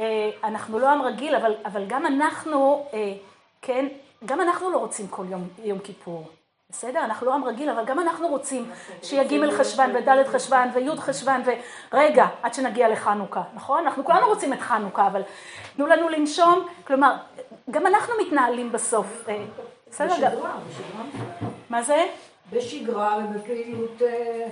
[0.00, 3.14] אה, אנחנו לא עם רגיל, אבל, אבל גם אנחנו, אה,
[3.62, 3.86] כן,
[4.24, 6.28] גם אנחנו לא רוצים כל יום, יום כיפור.
[6.70, 7.04] בסדר?
[7.04, 8.70] אנחנו לא עם רגיל, אבל גם אנחנו רוצים
[9.02, 11.42] שיהיה ג' חשוון וד' חשוון וי' חשוון
[11.92, 13.84] ורגע, עד שנגיע לחנוכה, נכון?
[13.84, 15.22] אנחנו כולנו רוצים את חנוכה, אבל
[15.76, 17.16] תנו לנו לנשום, כלומר,
[17.70, 19.28] גם אנחנו מתנהלים בסוף.
[19.28, 19.44] אה,
[19.90, 20.40] בסדר?
[21.70, 22.06] מה זה?
[22.52, 24.46] בשגרה ובפעילות אה,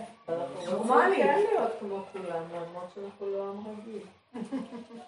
[0.70, 1.16] נורמלית.
[1.16, 4.02] כן להיות כמו כולם, למרות שאנחנו לא עם רגיל.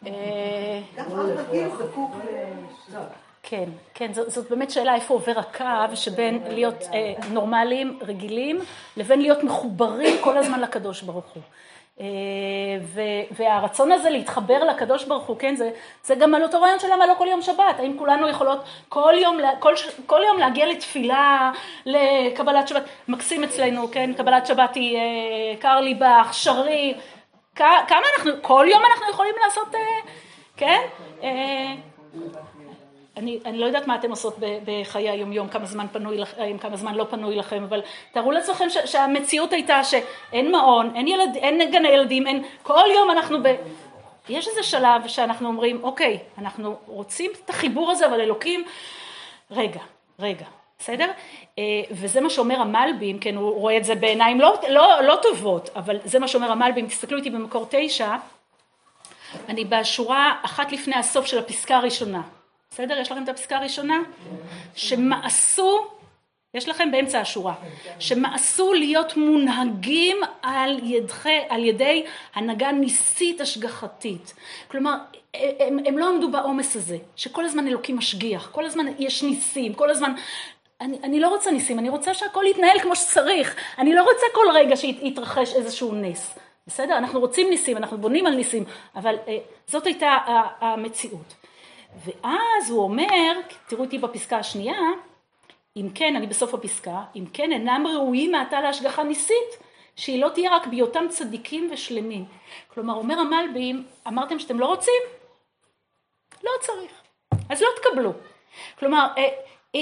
[0.06, 2.96] אה, גם עם רגיל זקוק ל...
[3.42, 8.60] כן, כן, זאת, זאת באמת שאלה איפה עובר הקו שבין להיות אה, נורמליים, רגילים,
[8.96, 11.42] לבין להיות מחוברים כל הזמן לקדוש ברוך הוא.
[12.00, 12.06] אה,
[13.30, 15.70] והרצון הזה להתחבר לקדוש ברוך הוא, כן, זה,
[16.04, 19.14] זה גם על אותו רעיון של למה לא כל יום שבת, האם כולנו יכולות כל
[19.22, 19.74] יום, כל,
[20.06, 21.52] כל יום להגיע לתפילה,
[21.86, 26.94] לקבלת שבת, מקסים אצלנו, כן, קבלת שבת היא אה, קרלי בך, שרי,
[27.54, 29.80] כמה אנחנו, כל יום אנחנו יכולים לעשות, אה,
[30.56, 30.80] כן?
[33.18, 36.76] אה, אני, אני לא יודעת מה אתם עושות בחיי היומיום, כמה זמן פנוי לכם, כמה
[36.76, 41.88] זמן לא פנוי לכם, אבל תארו לעצמכם שהמציאות הייתה שאין מעון, אין, ילד, אין גני
[41.88, 43.54] ילדים, אין, כל יום אנחנו ב...
[44.28, 48.64] יש איזה שלב שאנחנו אומרים, אוקיי, אנחנו רוצים את החיבור הזה, אבל אלוקים,
[49.50, 49.80] רגע,
[50.18, 50.44] רגע,
[50.78, 51.10] בסדר?
[51.58, 55.70] אה, וזה מה שאומר המלבים, כן, הוא רואה את זה בעיניים לא, לא, לא טובות,
[55.76, 58.16] אבל זה מה שאומר המלבים, תסתכלו איתי במקור תשע,
[59.48, 62.22] אני בשורה אחת לפני הסוף של הפסקה הראשונה.
[62.70, 62.98] בסדר?
[62.98, 63.98] יש לכם את הפסקה הראשונה?
[64.74, 65.86] שמעשו,
[66.54, 67.54] יש לכם באמצע השורה,
[67.98, 72.04] שמעשו להיות מונהגים על, ידכ, על ידי
[72.34, 74.34] הנהגה ניסית השגחתית.
[74.68, 74.96] כלומר,
[75.34, 79.90] הם, הם לא עמדו בעומס הזה, שכל הזמן אלוקים משגיח, כל הזמן יש ניסים, כל
[79.90, 80.14] הזמן...
[80.80, 83.56] אני, אני לא רוצה ניסים, אני רוצה שהכל יתנהל כמו שצריך.
[83.78, 86.38] אני לא רוצה כל רגע שיתרחש איזשהו נס.
[86.66, 86.98] בסדר?
[86.98, 88.64] אנחנו רוצים ניסים, אנחנו בונים על ניסים,
[88.96, 90.16] אבל אה, זאת הייתה
[90.60, 91.34] המציאות.
[91.96, 94.78] ואז הוא אומר, תראו איתי בפסקה השנייה,
[95.76, 99.58] אם כן, אני בסוף הפסקה, אם כן אינם ראויים מעתה להשגחה ניסית,
[99.96, 102.24] שהיא לא תהיה רק בהיותם צדיקים ושלמים.
[102.68, 105.02] כלומר, אומר המלבים, אמרתם שאתם לא רוצים?
[106.44, 106.92] לא צריך.
[107.48, 108.12] אז לא תקבלו.
[108.78, 109.28] כלומר, אה,
[109.74, 109.80] אה,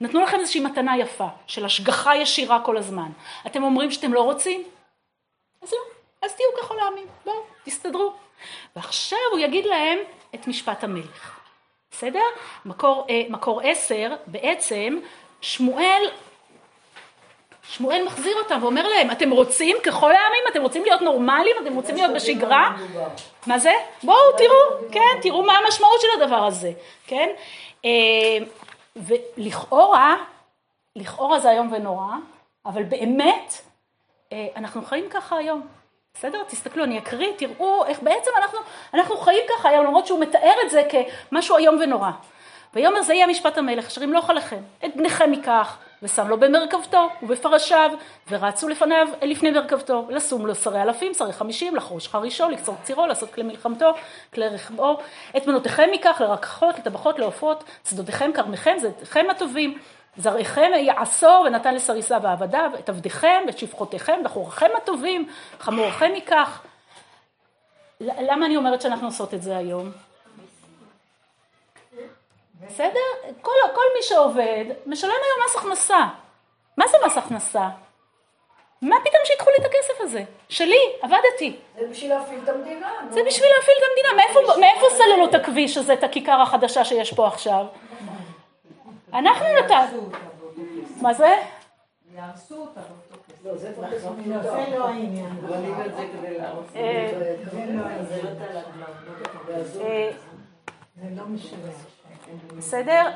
[0.00, 3.10] נתנו לכם איזושהי מתנה יפה, של השגחה ישירה כל הזמן.
[3.46, 4.64] אתם אומרים שאתם לא רוצים?
[5.62, 5.78] אז לא,
[6.22, 8.12] אז תהיו ככל העמים, בואו, תסתדרו.
[8.76, 9.98] ועכשיו הוא יגיד להם
[10.34, 11.38] את משפט המלך.
[11.90, 12.24] בסדר?
[12.64, 14.98] מקור, אה, מקור עשר, בעצם,
[15.40, 16.02] שמואל,
[17.62, 20.42] שמואל מחזיר אותם ואומר להם, אתם רוצים ככל העמים?
[20.52, 21.56] אתם רוצים להיות נורמליים?
[21.62, 22.76] אתם רוצים להיות בשגרה?
[23.46, 23.72] מה זה?
[24.02, 26.72] בואו תראו, כן, תראו מה המשמעות של הדבר הזה,
[27.06, 27.28] כן?
[27.84, 27.90] אה,
[28.96, 30.16] ולכאורה,
[30.96, 32.14] לכאורה זה איום ונורא,
[32.66, 33.54] אבל באמת,
[34.32, 35.77] אה, אנחנו חיים ככה היום.
[36.14, 36.42] בסדר?
[36.48, 38.58] תסתכלו, אני אקריא, תראו איך בעצם אנחנו,
[38.94, 40.82] אנחנו חיים ככה היום, למרות שהוא מתאר את זה
[41.30, 42.10] כמשהו איום ונורא.
[42.74, 44.60] ויאמר זה יהיה משפט המלך, אשר ימלוך עליכם.
[44.84, 47.90] את בניכם ייקח, ושם לו במרכבתו ובפרשיו,
[48.30, 53.34] ורצו לפניו לפני מרכבתו, לשום לו שרי אלפים, שרי חמישים, לחרוש חרישו, לקצור קצירו, לעשות
[53.34, 53.90] כלי מלחמתו,
[54.34, 54.98] כלי רכבו.
[55.36, 59.78] את בנותיכם ייקח, לרקחות, לטבחות, לעופות, שדותיכם, כרמיכם, זיתכם הטובים.
[60.16, 65.28] זרעיכם יעשור ונתן לסריסה ועבדיו, את עבדיכם ואת שפחותיכם, בחוריכם הטובים,
[65.58, 66.62] חמורכם ייקח.
[68.00, 69.90] למה אני אומרת שאנחנו עושות את זה היום?
[72.66, 73.30] בסדר?
[73.40, 76.06] כל, כל מי שעובד משלם היום מס הכנסה.
[76.76, 77.68] מה זה מס הכנסה?
[78.82, 80.24] מה פתאום שיקחו לי את הכסף הזה?
[80.48, 81.56] שלי, עבדתי.
[81.78, 82.92] זה בשביל להפעיל את המדינה.
[83.10, 84.24] זה בשביל להפעיל את המדינה.
[84.24, 87.66] מאיפה, מאיפה סללו את הכביש הזה, את הכיכר החדשה שיש פה עכשיו?
[89.12, 90.08] אנחנו נתנו.
[91.02, 91.34] מה זה?
[92.14, 92.80] יהרסו אותה.
[93.44, 93.72] לא, זה.
[94.78, 95.36] לא העניין.
[96.76, 97.12] אה,
[99.74, 100.08] לא.
[102.56, 103.10] בסדר?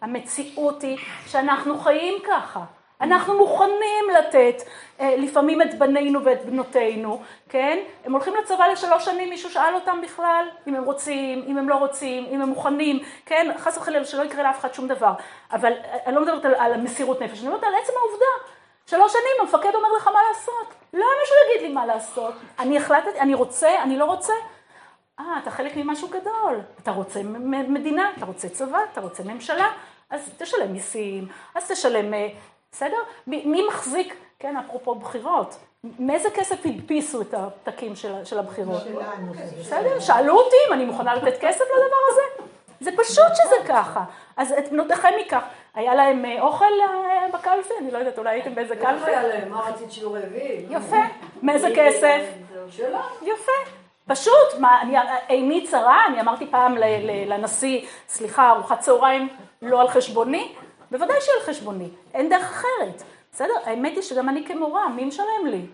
[0.00, 2.64] המציאות היא שאנחנו חיים ככה.
[3.02, 4.62] אנחנו מוכנים לתת
[5.00, 7.78] אה, לפעמים את בנינו ואת בנותינו, כן?
[8.04, 11.74] הם הולכים לצבא לשלוש שנים, מישהו שאל אותם בכלל אם הם רוצים, אם הם לא
[11.74, 13.50] רוצים, אם הם מוכנים, כן?
[13.58, 15.12] חס וחלילה שלא יקרה לאף אחד שום דבר.
[15.52, 18.52] אבל אה, אני לא מדברת על, על המסירות נפש, אני מדברת על עצם העובדה.
[18.86, 20.74] שלוש שנים המפקד אומר לך מה לעשות.
[20.92, 22.34] למה שהוא יגיד לי מה לעשות?
[22.58, 24.32] אני החלטתי, אני רוצה, אני לא רוצה.
[25.20, 26.60] אה, אתה חלק ממשהו גדול.
[26.82, 27.20] אתה רוצה
[27.68, 29.70] מדינה, אתה רוצה צבא, אתה רוצה ממשלה,
[30.10, 32.28] אז תשלם מיסים, אז תשלם, אה,
[32.72, 32.96] בסדר?
[33.26, 35.56] מי, מחזיק, כן, אפרופו בחירות,
[35.98, 38.82] מאיזה כסף הדפיסו את הפתקים של, של הבחירות?
[39.60, 40.00] בסדר?
[40.00, 42.46] שאלו אותי אם אני מוכנה לתת כסף לדבר הזה?
[42.80, 44.04] זה פשוט שזה ככה.
[44.36, 45.42] אז את בנותיכם מכך.
[45.74, 47.74] היה להם אה, אוכל אה, בקלפי?
[47.80, 49.10] אני לא יודעת, אולי הייתם באיזה בטח קלפי?
[49.10, 50.66] היה להם, מה רצית שיהיו רעבים?
[50.70, 51.02] יפה.
[51.42, 52.20] מאיזה כסף?
[53.22, 53.52] יפה.
[54.06, 54.96] פשוט, מה, אני,
[55.28, 56.74] עיני צרה, אני אמרתי פעם
[57.26, 59.28] לנשיא, סליחה, ארוחת צהריים
[59.62, 60.54] לא על חשבוני?
[60.92, 63.02] בוודאי שעל חשבוני, אין דרך אחרת.
[63.32, 63.54] בסדר?
[63.64, 65.66] האמת היא שגם אני כמורה, מי משלם לי?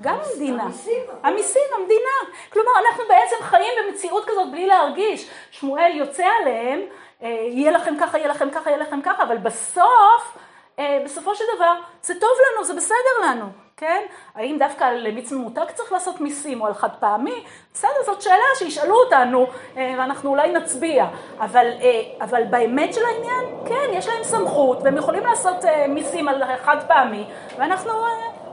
[0.00, 0.62] גם המדינה.
[0.62, 1.02] המיסים.
[1.22, 2.38] המיסים, המדינה.
[2.52, 5.28] כלומר, אנחנו בעצם חיים במציאות כזאת בלי להרגיש.
[5.50, 6.80] שמואל יוצא עליהם,
[7.22, 10.38] אה, יהיה לכם ככה, יהיה לכם ככה, יהיה לכם ככה, אבל בסוף,
[10.78, 13.46] אה, בסופו של דבר, זה טוב לנו, זה בסדר לנו,
[13.78, 14.02] כן?
[14.34, 17.44] האם דווקא על מיץ ממותק צריך לעשות מיסים או על חד פעמי?
[17.74, 19.46] בסדר, זאת שאלה שישאלו אותנו,
[19.76, 21.06] אה, ואנחנו אולי נצביע.
[21.38, 26.28] אבל, אה, אבל באמת של העניין, כן, יש להם סמכות, והם יכולים לעשות אה, מיסים
[26.28, 27.24] על חד פעמי,
[27.58, 27.92] ואנחנו,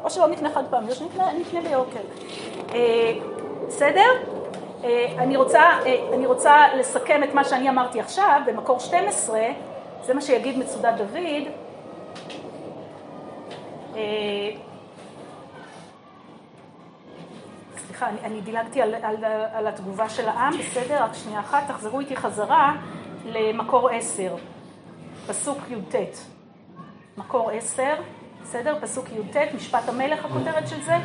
[0.03, 1.99] או שלא נקנה חד פעמי, או שנקנה נקנה ביוקר.
[2.73, 3.13] אה,
[3.67, 4.09] בסדר?
[5.17, 5.61] אני רוצה,
[6.13, 9.39] אני רוצה לסכם את מה שאני אמרתי עכשיו, במקור 12,
[10.05, 11.47] זה מה שיגיד מצודת דוד.
[13.95, 14.01] אה,
[17.93, 19.15] סליחה, אני, אני דילגתי על, על,
[19.53, 21.03] על התגובה של העם, בסדר?
[21.03, 22.75] רק שנייה אחת, תחזרו איתי חזרה
[23.25, 24.35] למקור 10,
[25.27, 25.95] פסוק י"ט.
[27.17, 27.83] מקור 10,
[28.41, 28.77] בסדר?
[28.81, 30.95] פסוק י"ט, משפט המלך הכותרת של זה.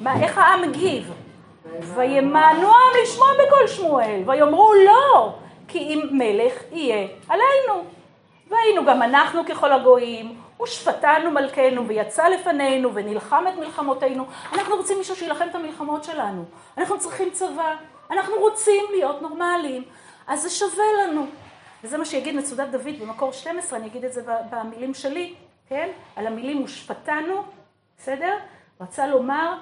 [0.00, 1.12] מה, איך העם מגיב?
[1.80, 5.34] וימנו העם לשמוע בקול שמואל, ויאמרו לא,
[5.68, 7.84] כי אם מלך יהיה עלינו.
[8.50, 14.26] והיינו גם אנחנו ככל הגויים, ושפטנו מלכנו, ויצא לפנינו, ונלחם את מלחמותינו.
[14.52, 16.44] אנחנו רוצים מישהו שיילחם את המלחמות שלנו.
[16.78, 17.74] אנחנו צריכים צבא,
[18.10, 19.84] אנחנו רוצים להיות נורמליים,
[20.26, 21.26] אז זה שווה לנו.
[21.84, 25.34] וזה מה שיגיד מצודת דוד במקור 12, אני אגיד את זה במילים שלי,
[25.68, 25.88] כן?
[26.16, 27.42] על המילים ושפטנו,
[27.98, 28.36] בסדר?
[28.80, 29.54] רצה לומר,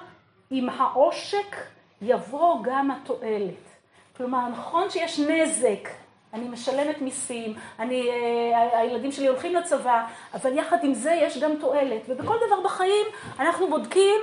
[0.49, 1.55] עם העושק
[2.01, 3.69] יבוא גם התועלת.
[4.17, 5.89] כלומר, נכון שיש נזק,
[6.33, 11.51] אני משלמת מיסים, אני, אה, הילדים שלי הולכים לצבא, אבל יחד עם זה יש גם
[11.59, 12.01] תועלת.
[12.07, 13.05] ובכל דבר בחיים
[13.39, 14.21] אנחנו בודקים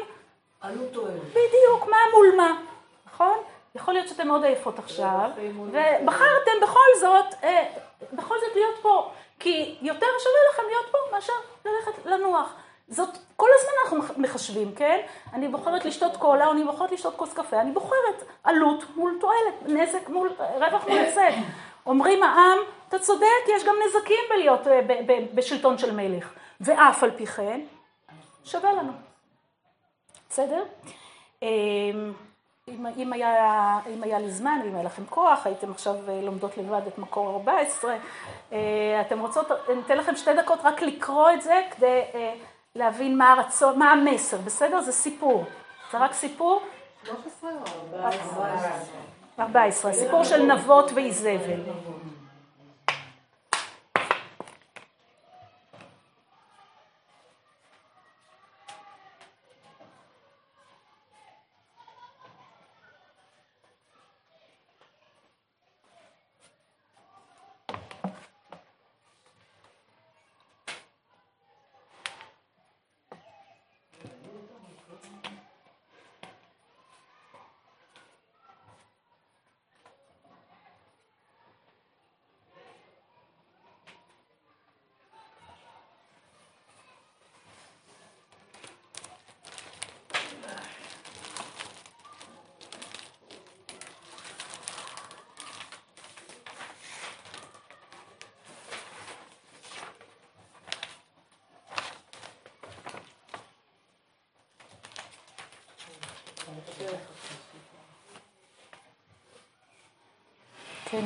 [0.60, 1.20] עלות תועלת.
[1.30, 2.52] בדיוק מה מול מה,
[3.06, 3.36] נכון?
[3.74, 7.64] יכול להיות שאתן מאוד עייפות עכשיו, ובחרתם בכל זאת, אה,
[8.12, 11.32] בכל זאת להיות פה, כי יותר שווה לכם להיות פה מאשר
[11.64, 12.54] ללכת לנוח.
[12.88, 15.00] זאת, כל הזמן אנחנו מחשבים, כן?
[15.32, 19.54] אני בוחרת לשתות קולה, או אני בוחרת לשתות כוס קפה, אני בוחרת עלות מול תועלת,
[19.66, 21.30] נזק מול, רווח מול הפסד.
[21.86, 22.58] אומרים העם,
[22.88, 23.26] אתה צודק,
[23.56, 27.60] יש גם נזקים בלהיות אה, ב- ב- בשלטון של מלך, ואף על פי כן,
[28.44, 28.92] שווה לנו.
[30.30, 30.64] בסדר?
[31.42, 32.12] אמ,
[32.68, 36.56] אם, אם, היה, אם היה לי זמן, אם היה לכם כוח, הייתם עכשיו אה, לומדות
[36.58, 37.96] לבד את מקור 14.
[38.52, 42.34] אה, אתם רוצות, אני אתן לכם שתי דקות רק לקרוא את זה כדי אה,
[42.74, 44.80] להבין מה הרצון, מה המסר, בסדר?
[44.80, 45.44] זה סיפור.
[45.92, 46.62] זה רק סיפור?
[47.04, 48.44] 13 או 14?
[49.40, 49.92] 14.
[49.92, 51.60] סיפור של נבות ואיזבל.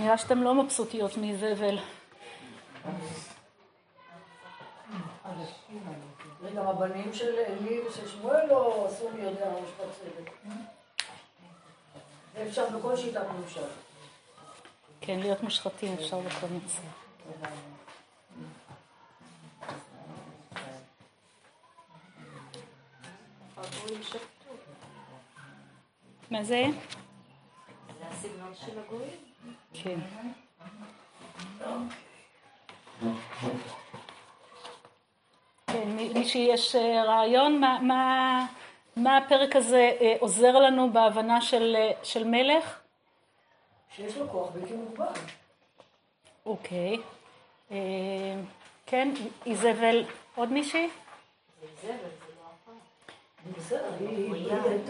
[0.01, 1.79] נראה שאתם לא מבסוטיות מאיזבל.
[6.43, 10.31] רגע, רבנים של עלי ושל שמואל לא עשו מי יודע משפט צדק.
[12.35, 13.61] זה אפשר בכל שיטת ממשל.
[15.01, 16.83] כן, להיות מושחתים אפשר בכל מצב.
[26.31, 26.65] מה זה?
[28.21, 29.11] זה הסגנון של הגויים.
[29.73, 30.01] כן.
[35.67, 38.47] כן, מי מי שיש אה, רעיון, מה, מה,
[38.97, 42.81] מה הפרק הזה אה, עוזר לנו בהבנה של, אה, של מלך?
[43.97, 45.07] שיש לו כוח בלתי מוגבל.
[46.47, 46.97] אוקיי.
[47.71, 47.77] אה,
[48.87, 49.15] כן,
[49.47, 50.05] איזבל,
[50.35, 50.89] עוד מישהי?
[51.61, 52.79] זה זבל, זה לא הפעם.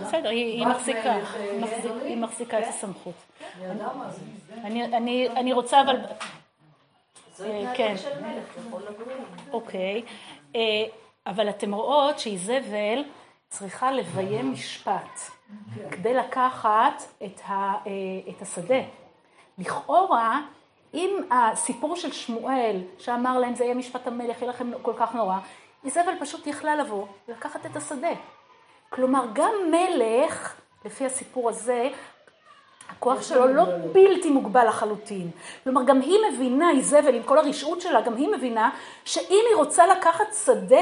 [0.07, 1.15] בסדר, היא- מחזיקה,
[2.05, 3.15] היא מחזיקה את הסמכות.
[4.65, 5.97] אני- רוצה אבל...
[7.41, 7.95] אה, כן.
[9.53, 10.03] אוקיי,
[10.57, 10.61] אה,
[11.27, 13.05] אבל אתם רואות שאיזבל
[13.49, 15.21] צריכה לביים משפט
[15.91, 17.03] כדי לקחת
[17.87, 17.93] אה,
[18.29, 18.81] את השדה.
[19.59, 20.41] לכאורה,
[20.95, 25.39] אם הסיפור של שמואל, שאמר להם זה יהיה משפט המלך, יהיה לכם כל כך נורא,
[25.85, 28.11] איזבל פשוט יכלה לבוא ולקחת את השדה.
[28.91, 30.53] כלומר, גם מלך,
[30.85, 31.89] לפי הסיפור הזה,
[32.91, 33.63] הכוח שלו לא
[33.93, 35.31] בלתי מוגבל לחלוטין.
[35.65, 38.71] כלומר, גם היא מבינה, איזבל, עם כל הרשעות שלה, גם היא מבינה
[39.05, 40.77] שאם היא רוצה לקחת שדה,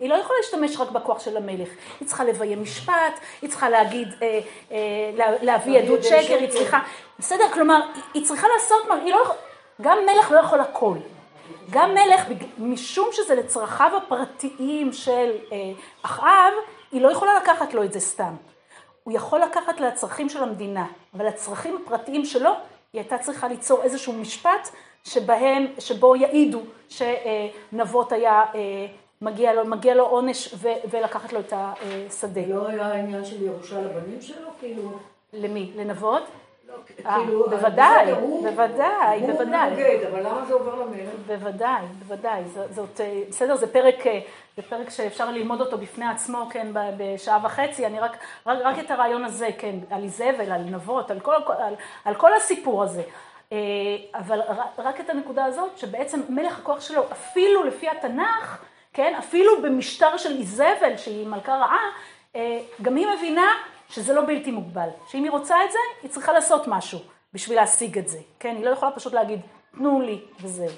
[0.00, 1.68] היא לא יכולה להשתמש רק בכוח של המלך.
[2.00, 2.94] היא צריכה לביים משפט,
[3.42, 4.40] היא צריכה להגיד, אה,
[4.72, 4.76] אה,
[5.16, 6.78] לה- להביא עדות שקר, היא צריכה...
[7.18, 7.44] בסדר?
[7.52, 7.80] כלומר,
[8.14, 9.34] היא- צריכה לעשות, היא לא.
[9.82, 10.94] גם מלך לא יכול הכל.
[11.70, 12.24] גם מלך,
[12.58, 15.56] משום שזה לצרכיו הפרטיים של אה,
[16.02, 16.52] אחאב,
[16.94, 18.34] היא לא יכולה לקחת לו את זה סתם.
[19.04, 22.50] הוא יכול לקחת לצרכים של המדינה, אבל לצרכים הפרטיים שלו,
[22.92, 24.68] היא הייתה צריכה ליצור איזשהו משפט
[25.04, 28.86] שבהם, שבו יעידו שנבות היה, אה,
[29.22, 32.46] מגיע לו, מגיע לו עונש ו, ולקחת לו את השדה.
[32.46, 34.48] לא היה עניין של ירושה לבנים שלו?
[34.60, 34.92] כאילו...
[35.32, 35.72] למי?
[35.76, 36.22] לנבות?
[37.06, 39.70] אה, כאילו, בוודאי, הוא- בוודאי, הוא בוודאי.
[39.70, 41.08] מנוגד, אבל למה זה עובר למלך?
[41.26, 42.42] בוודאי, בוודאי.
[42.70, 44.20] זאת, אה, בסדר, זה פרק, אה,
[44.56, 46.66] זה פרק שאפשר ללמוד אותו בפני עצמו, כן,
[46.96, 47.86] בשעה וחצי.
[47.86, 48.16] אני רק,
[48.46, 52.34] רק, רק את הרעיון הזה, כן, על איזבל, על נבות, על כל, על, על כל
[52.34, 53.02] הסיפור הזה.
[54.14, 54.40] אבל
[54.78, 58.62] רק את הנקודה הזאת, שבעצם מלך הכוח שלו, אפילו לפי התנ"ך,
[58.92, 61.80] כן, אפילו במשטר של איזבל, שהיא מלכה רעה,
[62.82, 63.46] גם היא מבינה
[63.94, 64.88] שזה לא בלתי מוגבל.
[65.08, 66.98] שאם היא רוצה את זה, היא צריכה לעשות משהו
[67.32, 68.18] בשביל להשיג את זה.
[68.38, 69.40] כן, היא לא יכולה פשוט להגיד,
[69.76, 70.76] תנו לי, וזהו.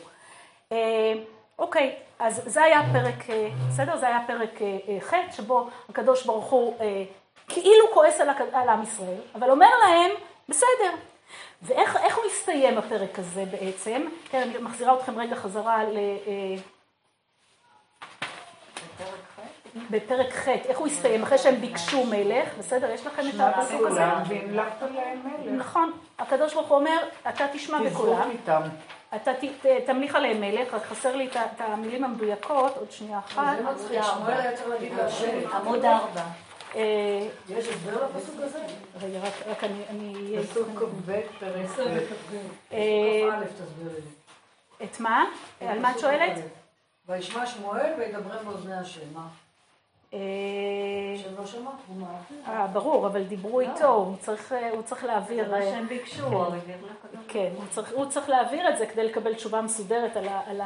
[0.73, 1.12] אה,
[1.59, 3.97] אוקיי, אז זה היה פרק, אה, בסדר?
[3.97, 7.05] זה היה פרק אה, אה, ח', שבו הקדוש ברוך הוא אה,
[7.49, 10.11] כאילו כועס על, על עם ישראל, אבל אומר להם,
[10.49, 10.95] בסדר.
[11.62, 14.03] ואיך איך הוא הסתיים הפרק הזה בעצם?
[14.31, 15.97] כן, אני מחזירה אתכם רגע חזרה ל...
[15.97, 16.57] אה,
[19.91, 21.22] בפרק ח', איך הוא הסתיים?
[21.22, 22.91] אחרי שהם ביקשו מלך, בסדר?
[22.91, 24.01] יש לכם את הפסוק הזה?
[24.28, 25.66] והמלכת להם מלך.
[25.66, 25.93] נכון.
[26.18, 28.30] הקדוש ברוך הוא אומר, אתה תשמע בקולם.
[29.16, 29.30] אתה
[29.87, 33.57] תמליך עליהם מלך, רק חסר לי את המילים המדויקות, עוד שנייה אחת.
[33.57, 35.51] זה מצחיק, שמואל היה צריך להגיד להשם.
[35.57, 36.22] עמוד ארבע.
[36.74, 36.82] אה,
[37.49, 38.59] יש הסבר לפסוק הזה?
[39.03, 39.18] רגע,
[39.51, 39.82] רק- אני...
[39.91, 41.99] אני- פסוק כ"ב, פרק ב'.
[42.72, 42.78] אה,
[43.32, 44.87] א', תסביר לי.
[44.87, 45.24] את מה?
[45.61, 46.32] על מה את שואלת?
[47.09, 49.01] וישמע שמואל וידברם באוזני השם.
[49.14, 49.26] מה?
[52.72, 55.50] ברור, אבל דיברו איתו, הוא צריך, אה, הוא צריך להעביר...
[55.50, 57.26] מה אה, שהם ביקשו, הוא העביר לקדוש.
[57.28, 57.50] כן,
[57.92, 60.61] הוא צריך, להעביר את זה כדי לקבל תשובה מסודרת על,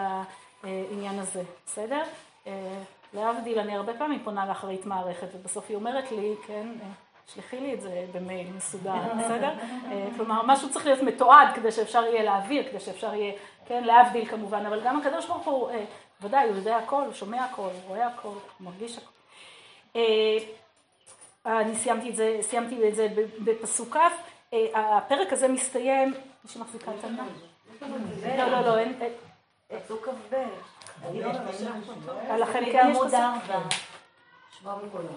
[0.63, 2.03] העניין הזה, בסדר?
[2.47, 2.83] אה,
[3.15, 6.87] להבדיל, אני הרבה פעמים פונה לאחרית מערכת, ובסוף היא אומרת לי, כן, אה,
[7.27, 9.53] שלחי לי את זה במייל מסודר, בסדר?
[9.91, 13.33] אה, כלומר, משהו צריך להיות מתועד כדי שאפשר יהיה להעביר, כדי שאפשר יהיה,
[13.67, 15.85] כן, להבדיל כמובן, אבל גם הקדוש ברוך הוא, אה,
[16.21, 19.20] ודאי, הוא יודע הכל, הוא שומע הכל, הוא רואה הכל, הוא מרגיש הכל.
[19.97, 20.39] אה,
[21.47, 23.09] אני סיימתי את זה, סיימתי את זה
[23.45, 24.01] בפסוק כ'.
[24.53, 26.15] אה, הפרק הזה מסתיים,
[26.45, 27.29] מי שמחזיקה את העניין?
[28.39, 28.99] לא, לא, לא, אין,
[29.85, 30.35] פסוק כ"ב.
[32.39, 33.21] לכם כן יש בעמוד פסוק?
[33.21, 33.69] ארבע.
[34.61, 35.15] שמע בקולם.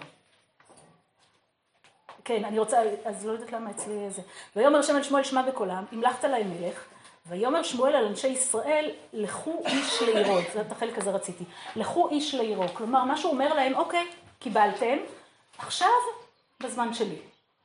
[2.26, 4.22] כן, אני רוצה, אז לא יודעת למה אצלי זה.
[4.56, 6.86] ויאמר השם אל שמואל שמע בקולם, המלכת להם מלך,
[7.26, 11.44] ויאמר שמואל על אנשי ישראל, לכו איש לעירו, זה את החלק הזה רציתי,
[11.76, 14.08] לכו איש לעירו, כלומר מה שהוא אומר להם, אוקיי,
[14.44, 14.98] קיבלתם,
[15.58, 15.90] עכשיו
[16.64, 17.18] בזמן שלי,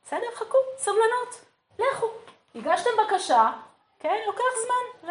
[0.05, 0.27] בסדר?
[0.35, 1.45] חכו, סבלנות,
[1.79, 2.07] לכו,
[2.55, 3.51] הגשתם בקשה,
[3.99, 5.09] כן, לוקח זמן,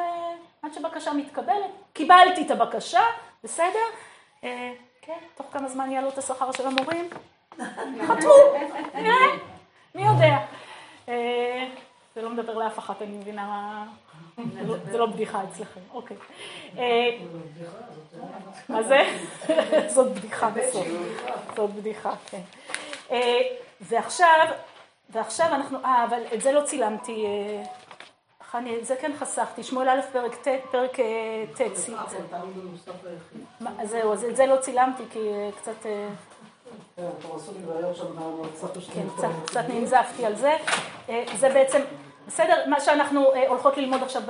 [0.62, 3.01] עד שבקשה מתקבלת, קיבלתי את הבקשה,
[3.45, 3.87] בסדר?
[4.45, 7.11] אה, כן, תוך כמה זמן יעלו את השכר של המורים?
[8.07, 8.33] חתמו,
[8.95, 9.37] נראה,
[9.95, 10.37] מי יודע.
[11.09, 11.69] אה,
[12.14, 13.85] זה לא מדבר לאף אחת, אני מבינה מה...
[14.55, 16.16] זה לא- זה לא בדיחה אצלכם, אוקיי.
[16.78, 17.18] אה,
[18.68, 18.99] מה זה?
[19.95, 20.86] זאת בדיחה בסוף.
[21.57, 22.41] זאת בדיחה, כן.
[23.11, 23.39] אה,
[23.80, 24.47] ועכשיו,
[25.11, 27.62] ועכשיו אנחנו, אה, אבל את זה לא צילמתי, אה,
[28.51, 30.97] חני, את זה כן חסכתי, שמואל א' פרק ט', פרק
[31.57, 31.61] ט',
[33.61, 35.18] מה, זהו, אז את זה לא צילמתי כי
[35.57, 35.86] קצת...
[35.86, 36.09] אה,
[38.95, 39.28] כן, קצת,
[39.68, 40.57] ננזפתי על זה.
[41.36, 41.80] זה בעצם,
[42.29, 44.22] בסדר, מה שאנחנו אה, הולכות ללמוד עכשיו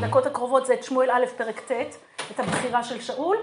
[0.00, 1.96] בדקות הקרובות זה את שמואל א' פרק ט',
[2.30, 3.36] את הבחירה של שאול,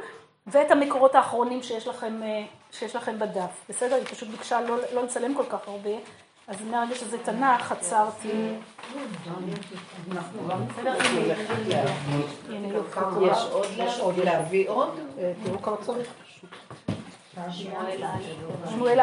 [0.48, 3.66] ואת המקורות האחרונים שיש לכם, אה, שיש לכם בדף.
[3.70, 3.96] בסדר?
[3.96, 5.90] היא פשוט ביקשה לא, לא לצלם כל כך הרבה,
[6.48, 8.32] אז מהרגע שזה תנ"ך עצרתי.
[13.78, 15.00] יש עוד, להביא עוד?
[15.18, 16.08] אה, תראו כמה צריך.
[17.52, 18.70] שמואל א'.
[18.70, 19.00] שמואל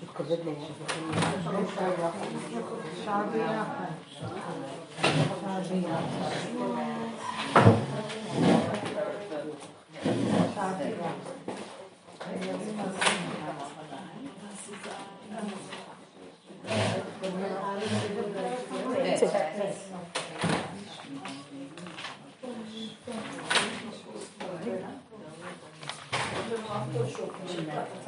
[0.00, 0.06] א'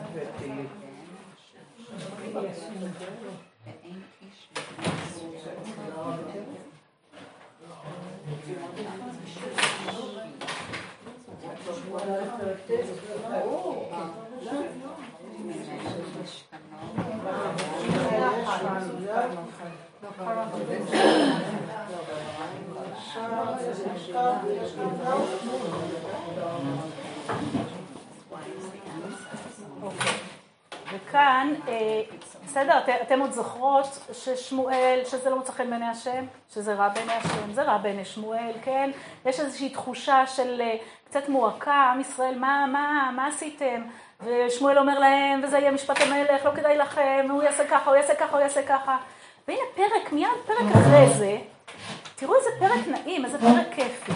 [0.04, 0.81] פרק
[29.92, 30.31] ט'.
[30.92, 32.02] וכאן, אה,
[32.44, 36.24] בסדר, את, אתם עוד זוכרות ששמואל, שזה לא מוצא חן בעיני השם,
[36.54, 38.90] שזה רע בעיני השם, זה רע בעיני שמואל, כן?
[39.26, 43.82] יש איזושהי תחושה של אה, קצת מועקה, עם ישראל, מה, מה, מה עשיתם?
[44.20, 48.14] ושמואל אומר להם, וזה יהיה משפט המלך, לא כדאי לכם, הוא יעשה ככה, הוא יעשה
[48.14, 48.96] ככה, הוא יעשה ככה.
[49.48, 51.38] והנה פרק, מיד פרק אחרי זה,
[52.16, 54.12] תראו איזה פרק נעים, איזה פרק כיפי.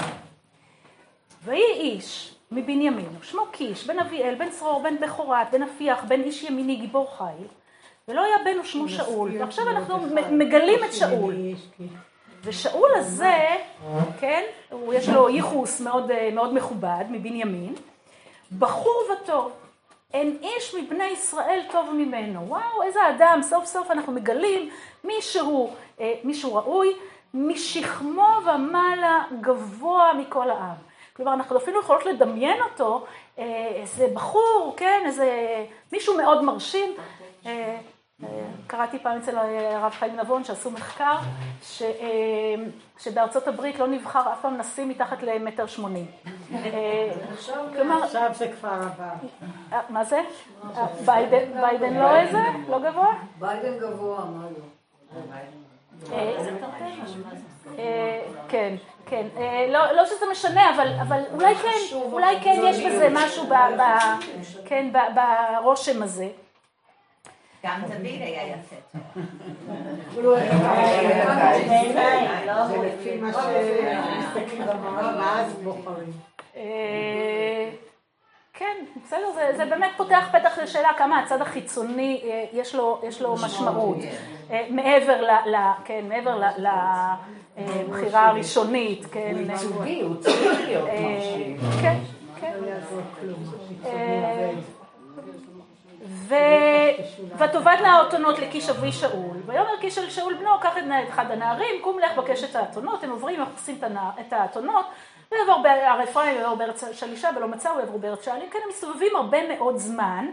[1.44, 6.42] ויהי איש מבנימין, שמו קיש, בן אביאל, בן צרור, בן בכורת, בן אפיח, בן איש
[6.42, 7.46] ימיני, גיבור חיל,
[8.08, 9.30] ולא היה בנו שמו שאול.
[9.40, 9.98] ועכשיו אנחנו
[10.30, 11.34] מגלים את שאול.
[12.42, 13.36] ושאול הזה,
[14.20, 17.74] כן, הוא יש לו ייחוס מאוד, מאוד מכובד מבנימין,
[18.58, 19.52] בחור וטוב.
[20.14, 22.48] אין איש מבני ישראל טוב ממנו.
[22.48, 24.70] וואו, איזה אדם, סוף סוף אנחנו מגלים
[25.04, 26.92] מישהו, אה, מישהו ראוי,
[27.34, 30.85] משכמו ומעלה גבוה מכל העם.
[31.16, 33.06] כלומר, אנחנו אפילו יכולות לדמיין אותו,
[33.38, 36.94] אה, איזה בחור, כן, איזה מישהו מאוד מרשים.
[37.46, 37.76] אה,
[38.24, 38.28] אה,
[38.66, 41.16] קראתי פעם אצל הרב חיים נבון שעשו מחקר,
[41.62, 41.82] ש,
[42.98, 46.06] שבארצות הברית לא נבחר אף פעם נשיא מתחת למטר שמונים.
[48.02, 49.28] עכשיו זה כבר עבר.
[49.72, 50.20] אה, מה זה?
[51.60, 52.38] ביידן לא איזה?
[52.68, 53.14] לא גבוה?
[53.38, 55.20] ביידן גבוה, מה לא?
[56.12, 56.32] אה,
[57.78, 58.74] אה, כן,
[59.06, 59.26] כן.
[59.36, 61.68] אה, לא לא שזה משנה, אבל אבל אולי כן,
[62.12, 64.22] אולי כן יש בזה משהו ב- ב-
[64.68, 65.14] כן, ב-
[65.60, 66.28] ברושם הזה.
[67.64, 68.76] גם דוד היה יפה.
[72.68, 76.12] זה לפי מה שמסתכלים במראה, ואז בוחרים.
[78.56, 83.00] אה, כן, בסדר, זה, זה באמת פותח פתח לשאלה כמה הצד החיצוני אה, יש לו,
[83.02, 83.96] יש לו משמעות.
[84.50, 85.30] אה, מעבר ל...
[85.50, 86.66] ל כן, מעבר ל-
[87.56, 89.34] לבחירה הראשונית, כן.
[89.36, 91.58] ייצוגי, הוא צריך להיות אה, מרשים.
[91.82, 91.98] כן,
[92.40, 92.52] כן.
[93.84, 94.50] אה,
[96.08, 96.34] ו...
[97.38, 101.98] ותאבדנה האתונות לקיש אבי שאול, ויאמר קיש אל שאול בנו, קח את אחד הנערים, קום
[101.98, 103.78] לך בקש את האתונות, הם עוברים, מחפשים
[104.20, 104.86] את האתונות,
[105.32, 109.56] ויעבור בהר אפרים, ויעבור בארץ שלישה, ולא מצאו, ויעברו בארץ שעלים, כן, הם מסתובבים הרבה
[109.56, 110.26] מאוד זמן.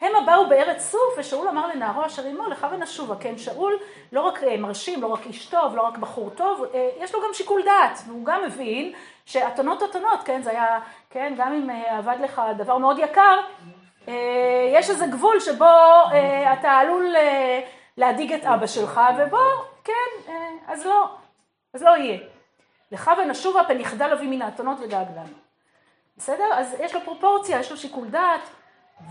[0.00, 3.14] המה באו בארץ סוף, ושאול אמר לנערו אשר עמו, לך ונשובה.
[3.20, 3.78] כן, שאול
[4.12, 7.20] לא רק אה, מרשים, לא רק איש טוב, לא רק בחור טוב, אה, יש לו
[7.20, 8.92] גם שיקול דעת, והוא גם מבין
[9.24, 10.78] שאתונות אתונות, כן, זה היה,
[11.10, 13.40] כן, גם אם אה, עבד לך דבר מאוד יקר,
[14.72, 15.64] יש איזה גבול שבו
[16.52, 17.14] אתה עלול
[17.96, 19.38] להדאיג את אבא שלך, ובו,
[19.84, 20.32] כן,
[20.66, 21.08] אז לא,
[21.74, 22.35] אז לא יהיה.
[22.92, 25.36] לך ונשובה פן יחדל אבי מן האתונות ודאג לנו.
[26.16, 26.54] בסדר?
[26.54, 28.40] אז יש לו פרופורציה, יש לו שיקול דעת.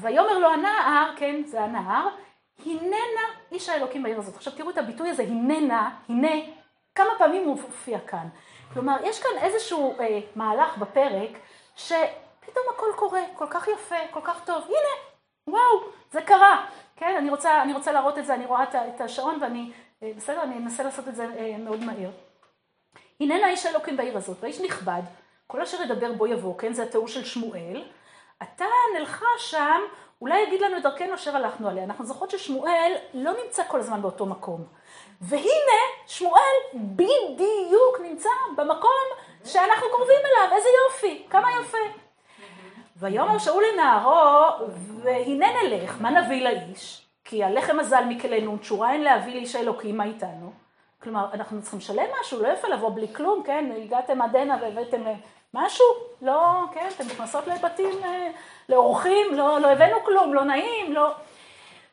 [0.01, 2.07] ויאמר לו הנער, כן, זה הנער,
[2.65, 4.35] הננה איש האלוקים בעיר הזאת.
[4.35, 6.31] עכשיו תראו את הביטוי הזה, הננה, הנה,
[6.95, 8.27] כמה פעמים הוא מופיע כאן.
[8.73, 11.29] כלומר, יש כאן איזשהו אה, מהלך בפרק,
[11.75, 14.63] שפתאום הכל קורה, כל כך יפה, כל כך טוב.
[14.63, 15.15] הנה,
[15.47, 16.65] וואו, זה קרה.
[16.95, 19.71] כן, אני רוצה, אני רוצה להראות את זה, אני רואה את את השעון ואני,
[20.03, 22.09] אה, בסדר, אני אנסה לעשות את זה אה, מאוד מהר.
[23.19, 25.01] הננה איש האלוקים בעיר הזאת, והאיש נכבד,
[25.47, 27.83] כל אשר ידבר בו יבוא, כן, זה התיאור של שמואל.
[28.43, 28.65] אתה
[28.99, 29.81] נלכה שם,
[30.21, 31.83] אולי יגיד לנו את דרכנו אשר הלכנו עליה.
[31.83, 34.63] אנחנו זוכרות ששמואל לא נמצא כל הזמן באותו מקום.
[35.21, 39.05] והנה, שמואל בדיוק נמצא במקום
[39.45, 41.77] שאנחנו קרובים אליו, איזה יופי, כמה יפה.
[42.97, 44.65] ויאמר שאול לנערו,
[45.03, 47.07] והנה נלך, מה נביא לאיש?
[47.25, 50.64] כי הלחם הזל מכלנו, תשורה אין להביא לאיש האלוקים, מה איתנו?
[51.05, 53.71] כלומר, אנחנו צריכים לשלם משהו, לא יפה לבוא בלי כלום, כן?
[53.83, 55.13] הגעתם עד הנה והבאתם אה,
[55.53, 55.85] משהו?
[56.21, 56.89] לא, כן?
[56.95, 58.31] אתם נכנסות לבתים, אה,
[58.69, 61.11] לאורחים, לא, לא הבאנו כלום, לא נעים, לא...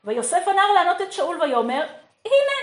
[0.04, 1.86] ויוסף הנער לענות את שאול ויאמר,
[2.24, 2.58] הנה,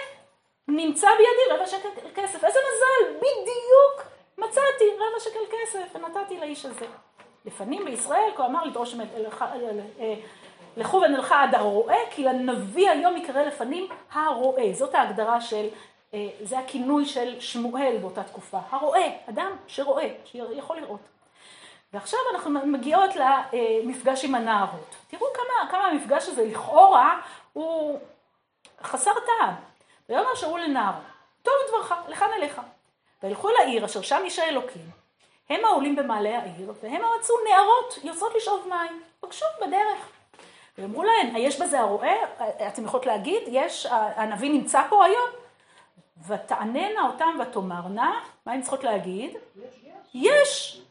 [0.67, 2.43] נמצא בידי רבע שקל כסף.
[2.43, 6.85] איזה מזל, בדיוק מצאתי רבע שקל כסף ונתתי לאיש הזה.
[7.45, 8.95] לפנים בישראל, כה אמר לדרוש
[10.77, 14.73] לכו ונלכה עד הרועה, כי לנביא היום יקרא לפנים הרועה.
[14.73, 15.67] זאת ההגדרה של,
[16.41, 18.59] זה הכינוי של שמואל באותה תקופה.
[18.69, 20.99] הרועה, אדם שרואה, שיכול לראות.
[21.93, 24.95] ועכשיו אנחנו מגיעות למפגש עם הנערות.
[25.07, 27.21] תראו כמה, כמה המפגש הזה לכאורה
[27.53, 27.99] הוא
[28.83, 29.53] חסר טעם.
[30.09, 30.93] ויאמר שאול לנער,
[31.43, 32.61] טוב דברך, לכאן אליך.
[33.23, 34.81] וילכו לעיר אשר שם איש האלוקים.
[35.49, 39.03] הם העולים במעלה העיר, והם מצאו נערות יוצאות לשאוב מים.
[39.19, 40.09] פגשו בדרך.
[40.77, 42.13] ואמרו להן, היש בזה הרועה?
[42.67, 45.29] אתם יכולות להגיד, יש, הנביא נמצא פה היום?
[46.27, 49.31] ותעננה אותם ותאמרנה, מה הן צריכות להגיד?
[49.33, 49.83] יש.
[50.13, 50.81] יש.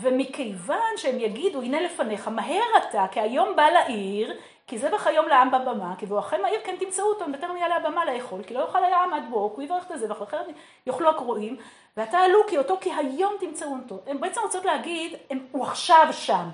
[0.00, 5.28] ומכיוון שהם יגידו, הנה לפניך, מהר אתה, כי היום בא לעיר, כי זה בך היום
[5.28, 8.84] לעם בבמה, כי בואכם העיר כן תמצאו אותו, בטרם יעלה הבמה לאכול, כי לא יאכל
[8.84, 10.46] היה עמד בו, כי הוא יברך את הזבח, אחרת
[10.86, 11.56] יאכלו הקרואים,
[11.96, 13.98] ועתה עלו כי אותו, כי היום תמצאו אותו.
[14.06, 16.48] הם בעצם רוצות להגיד, הם, הוא עכשיו שם.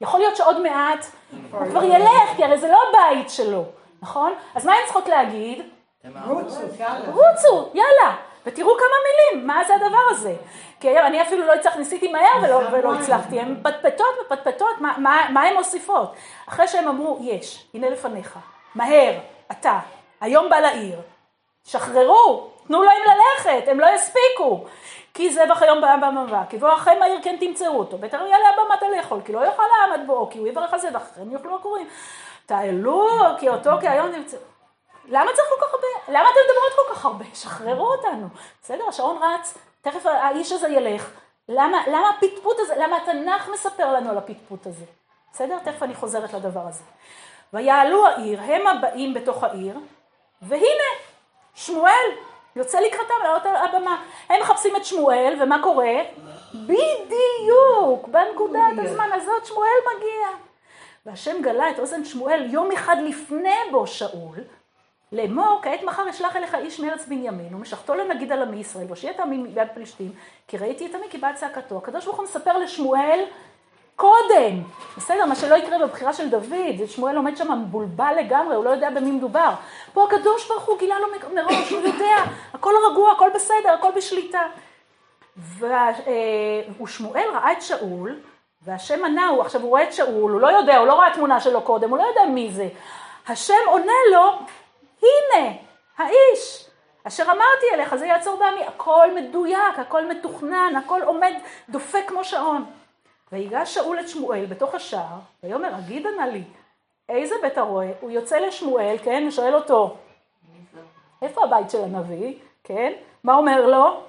[0.00, 1.06] יכול להיות שעוד מעט
[1.52, 3.64] הוא כבר ילך, כי הרי זה לא הבית שלו,
[4.02, 4.32] נכון?
[4.54, 5.62] אז מה הם צריכות להגיד?
[6.28, 7.12] רוצו, יאללה.
[7.12, 8.16] רוצו, יאללה.
[8.46, 10.34] ותראו כמה מילים, מה זה הדבר הזה?
[10.80, 15.26] כי אני אפילו לא הצלחתי, ניסיתי מהר ולא, ולא הצלחתי, הן פטפטות ופטפטות, מה, מה,
[15.30, 16.14] מה הן מוסיפות?
[16.48, 18.38] אחרי שהם אמרו, יש, הנה לפניך,
[18.74, 19.12] מהר,
[19.50, 19.78] אתה,
[20.20, 20.98] היום בא לעיר,
[21.64, 24.64] שחררו, תנו להם ללכת, הם לא יספיקו.
[25.14, 28.82] כי זבח היום בעם במבוא, כי בוא אחרי מהיר כן תמצאו אותו, בטרם יעלה הבמת
[28.96, 31.86] לאכול, כי לא יאכל העמד בו, כי הוא יברך על זבח, אחריהם יאכלו הקוראים.
[32.46, 34.55] תעלו, כי אותו, כי היום תמצאו.
[35.08, 36.18] למה צריך כל כך הרבה?
[36.18, 37.24] למה אתם מדברות כל כך הרבה?
[37.34, 38.28] שחררו אותנו.
[38.62, 41.10] בסדר, השעון רץ, תכף האיש הזה ילך.
[41.48, 44.84] למה, למה הפטפוט הזה, למה התנ"ך מספר לנו על הפטפוט הזה?
[45.32, 45.58] בסדר?
[45.64, 46.82] תכף אני חוזרת לדבר הזה.
[47.52, 49.78] ויעלו העיר, הם הבאים בתוך העיר,
[50.42, 50.90] והנה,
[51.54, 52.06] שמואל
[52.56, 54.02] יוצא לקראתם לעלות על הבמה.
[54.28, 55.94] הם מחפשים את שמואל, ומה קורה?
[56.54, 60.28] בדיוק, בנקודת הזמן הזאת שמואל מגיע.
[61.06, 64.38] והשם גלה את אוזן שמואל יום אחד לפני בו שאול,
[65.12, 69.20] לאמור, כעת מחר אשלח אליך איש מארץ בנימין, ומשכתו לנגיד על עמי ישראל, והושיע את
[69.20, 70.12] עמי מיד פלישתים,
[70.48, 71.78] כי ראיתי את עמי כי באה צעקתו.
[71.78, 73.20] הקדוש ברוך הוא מספר לשמואל
[73.96, 74.62] קודם,
[74.96, 78.90] בסדר, מה שלא יקרה בבחירה של דוד, שמואל עומד שם מבולבל לגמרי, הוא לא יודע
[78.90, 79.50] במי מדובר.
[79.92, 82.16] פה הקדוש ברוך הוא גילה לו מראש, הוא יודע,
[82.54, 84.42] הכל רגוע, הכל בסדר, הכל בשליטה.
[85.62, 85.90] אה,
[86.82, 88.20] ושמואל ראה את שאול,
[88.62, 91.40] והשם ענה הוא, עכשיו הוא רואה את שאול, הוא לא יודע, הוא לא ראה תמונה
[91.40, 92.68] שלו קודם, הוא לא יודע מי זה.
[93.28, 94.38] השם עונה לו,
[95.06, 95.52] הנה,
[95.96, 96.66] האיש,
[97.04, 101.32] אשר אמרתי אליך, זה יעצור בעמי, הכל מדויק, הכל מתוכנן, הכל עומד
[101.68, 102.64] דופק כמו שעון.
[103.32, 106.42] ויגש שאול את שמואל בתוך השער, ויאמר, הגידה נא לי,
[107.08, 107.86] איזה בית הרועה?
[108.00, 109.96] הוא יוצא לשמואל, כן, ושואל אותו,
[111.22, 112.34] איפה הבית של הנביא,
[112.64, 112.92] כן?
[113.24, 114.00] מה אומר לו?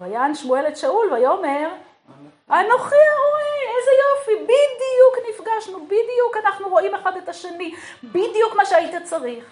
[0.00, 1.68] ויען שמואל את שאול, ויאמר,
[2.50, 9.02] אנוכי הרועה, איזה יופי, בדיוק נפגשנו, בדיוק אנחנו רואים אחד את השני, בדיוק מה שהיית
[9.04, 9.44] צריך.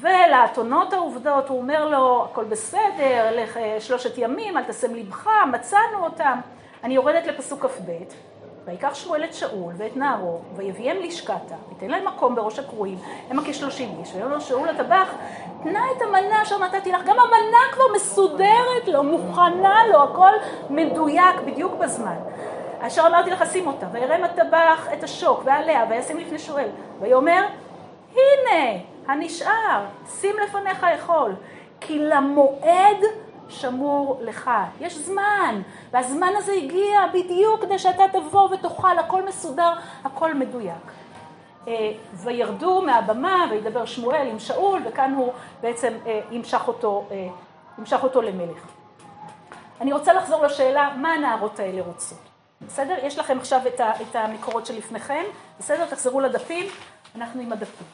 [0.00, 6.40] ולאתונות העובדות הוא אומר לו, הכל בסדר, לך שלושת ימים, אל תשם לבך, מצאנו אותם.
[6.84, 7.90] אני יורדת לפסוק כ"ב,
[8.64, 12.98] ויקח שמואל את שאול ואת נערו, ויביאם לשקתה, ויתן להם מקום בראש הקרואים,
[13.30, 15.14] הם כשלושים איש, ויאמר לו שאול הטבח,
[15.62, 20.32] תנה את המנה אשר נתתי לך, גם המנה כבר מסודרת לו, מוכנה לו, הכל
[20.70, 22.16] מדויק, בדיוק בזמן.
[22.80, 26.68] אשר אמרתי לך, שים אותה, וירם הטבח את השוק ועליה, וישים לפני שואל,
[27.00, 27.46] ויאמר,
[28.12, 29.84] הנה, הנשאר,
[30.20, 31.34] שים לפניך אכול,
[31.80, 32.96] כי למועד
[33.48, 34.50] שמור לך.
[34.80, 39.72] יש זמן, והזמן הזה הגיע בדיוק כדי שאתה תבוא ותאכל, הכל מסודר,
[40.04, 40.92] הכל מדויק.
[41.68, 47.28] אה, וירדו מהבמה וידבר שמואל עם שאול, וכאן הוא בעצם אה, ימשך אותו, אה,
[47.78, 48.66] ימשך אותו למלך.
[49.80, 52.18] אני רוצה לחזור לשאלה, מה הנערות האלה רוצות?
[52.66, 52.96] בסדר?
[53.02, 55.22] יש לכם עכשיו את המקורות שלפניכם,
[55.58, 55.86] בסדר?
[55.86, 56.66] תחזרו לדפים,
[57.16, 57.86] אנחנו עם הדפים.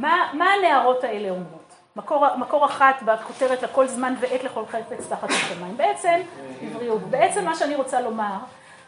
[0.00, 1.74] מה, הנערות האלה אומרות?
[1.96, 5.76] מקור, מקור אחת בכותרת לכל זמן ועת לכל חפץ תחת השמיים.
[5.76, 6.20] בעצם,
[6.62, 8.36] עבריות, בעצם מה שאני רוצה לומר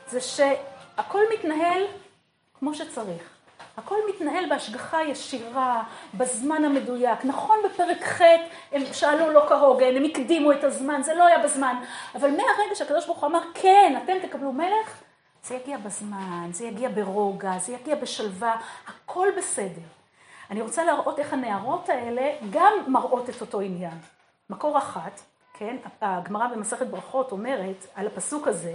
[0.09, 1.82] זה שהכל מתנהל
[2.59, 3.23] כמו שצריך.
[3.77, 5.82] הכל מתנהל בהשגחה ישירה,
[6.15, 7.24] בזמן המדויק.
[7.24, 8.20] נכון בפרק ח'
[8.73, 11.77] הם שאלו לא כהוגן, הם הקדימו את הזמן, זה לא היה בזמן.
[12.15, 15.03] אבל מהרגע שהקדוש ברוך הוא אמר, כן, אתם תקבלו מלך,
[15.45, 20.02] זה יגיע בזמן, זה יגיע ברוגע, זה יגיע בשלווה, הכל בסדר.
[20.53, 23.99] אני רוצה להראות איך הנערות האלה גם מראות את אותו עניין.
[24.51, 25.20] מקור אחת,
[25.55, 28.74] כן, הגמרא במסכת ברכות אומרת על הפסוק הזה,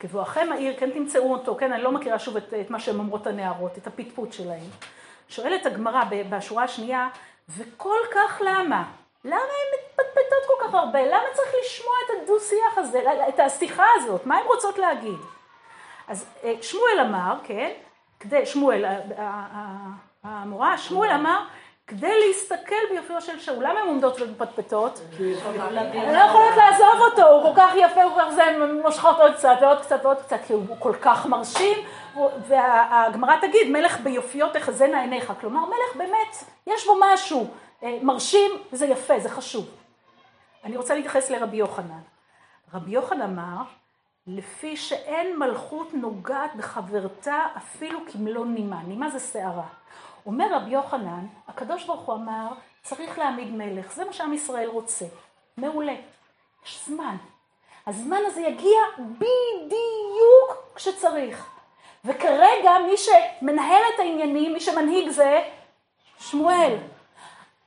[0.00, 3.26] כבואכם העיר, כן תמצאו אותו, כן, אני לא מכירה שוב את, את מה שהן אומרות
[3.26, 4.68] הנערות, את הפטפוט שלהן.
[5.28, 7.08] שואלת הגמרא בשורה השנייה,
[7.48, 8.84] וכל כך למה?
[9.24, 11.06] למה הן מתפטפטות כל כך הרבה?
[11.06, 14.26] למה צריך לשמוע את הדו-שיח הזה, את השיחה הזאת?
[14.26, 15.18] מה הן רוצות להגיד?
[16.08, 17.72] אז אה, שמואל אמר, כן,
[18.20, 18.84] כדי, שמואל,
[20.24, 21.44] המורה, שמואל אמר,
[21.86, 25.00] כדי להסתכל ביופיו של שאול, למה הן עומדות ומפטפטות?
[25.18, 29.34] הן לא יכולות לעזוב אותו, הוא כל כך יפה, הוא כך זה, הן מושכות עוד
[29.34, 31.78] קצת ועוד קצת ועוד קצת, כי הוא כל כך מרשים,
[32.48, 37.50] והגמרא תגיד, מלך ביופיו תחזינה עיניך, כלומר מלך באמת, יש בו משהו
[37.82, 39.70] אה, מרשים, זה יפה, זה חשוב.
[40.64, 42.00] אני רוצה להתייחס לרבי יוחנן.
[42.74, 43.62] רבי יוחנן אמר,
[44.26, 48.82] לפי שאין מלכות נוגעת בחברתה אפילו כמלוא נימה.
[48.82, 49.66] נימה זה שערה.
[50.26, 52.48] אומר רבי יוחנן, הקדוש ברוך הוא אמר,
[52.82, 55.04] צריך להעמיד מלך, זה מה שעם ישראל רוצה.
[55.56, 55.94] מעולה.
[56.66, 57.16] יש זמן.
[57.86, 61.50] הזמן הזה יגיע בדיוק כשצריך.
[62.04, 65.42] וכרגע מי שמנהל את העניינים, מי שמנהיג זה
[66.18, 66.76] שמואל.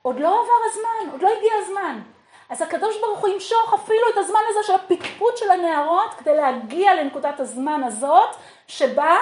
[0.02, 2.00] עוד לא עבר הזמן, עוד לא הגיע הזמן.
[2.48, 6.94] אז הקדוש ברוך הוא ימשוך אפילו את הזמן הזה של הפטפוט של הנערות כדי להגיע
[6.94, 8.36] לנקודת הזמן הזאת
[8.66, 9.16] שבה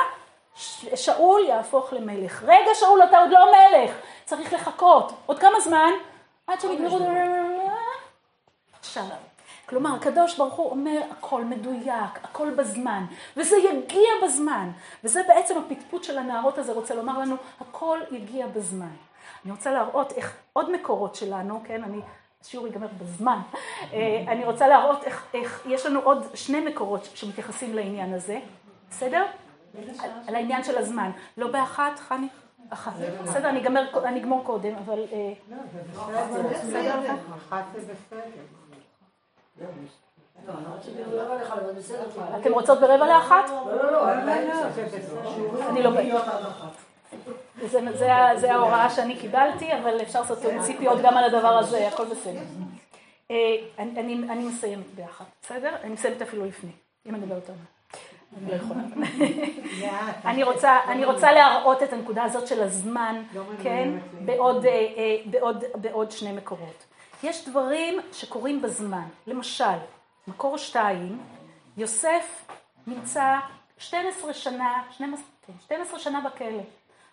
[0.94, 2.42] שאול יהפוך למלך.
[2.42, 3.90] רגע שאול אתה עוד לא מלך,
[4.24, 5.12] צריך לחכות.
[5.26, 5.90] עוד כמה זמן?
[6.46, 6.98] עד שהם יגמרו...
[8.78, 9.04] עכשיו.
[9.68, 13.04] כלומר, הקדוש ברוך הוא אומר הכל מדויק, הכל בזמן,
[13.36, 14.70] וזה יגיע בזמן.
[15.04, 18.94] וזה בעצם הפטפוט של הנערות הזה רוצה לומר לנו, הכל יגיע בזמן.
[19.44, 22.00] אני רוצה להראות איך עוד מקורות שלנו, כן, אני,
[22.42, 23.38] השיעור ייגמר בזמן,
[23.92, 28.38] אה, אני רוצה להראות איך, איך יש לנו עוד שני מקורות שמתייחסים לעניין הזה,
[28.90, 29.24] בסדר?
[30.02, 31.10] על, על העניין של הזמן.
[31.36, 32.28] לא באחת, חני?
[32.70, 32.92] אחת.
[33.22, 35.04] בסדר, אני אגמר- אגמור קודם, אבל...
[35.12, 35.32] אה,
[36.50, 37.00] בסדר?
[37.48, 38.20] אחת זה בסדר.
[40.48, 40.54] לא,
[41.26, 42.04] לא עליך, אבל בסדר.
[42.40, 43.48] אתם רוצות ברבע לאחת?
[43.50, 44.60] לא, לא, לא, אין בעיה.
[45.68, 45.90] אני לא...
[47.66, 51.88] זה, זה, ה- זה ההוראה שאני קיבלתי, אבל אפשר לעשות ציפיות גם על הדבר הזה,
[51.88, 52.40] הכל בסדר.
[53.30, 53.36] אה,
[53.78, 55.70] אני, אני, אני מסיימת באחת, בסדר?
[55.82, 56.70] אני מסיימת אפילו לפני,
[57.06, 57.60] אם אני מדברת עליו.
[58.36, 58.80] אני לא יכולה.
[60.24, 63.22] אני רוצה, אני רוצה להראות את הנקודה הזאת של הזמן,
[63.62, 66.84] כן, בעוד, אה, אה, בעוד, בעוד שני מקורות.
[67.22, 69.04] יש דברים שקורים בזמן.
[69.26, 69.78] למשל,
[70.28, 71.20] מקור שתיים,
[71.76, 72.46] יוסף
[72.86, 73.38] נמצא
[73.78, 76.62] 12 שנה, 12, כן, 12 שנה בכלא.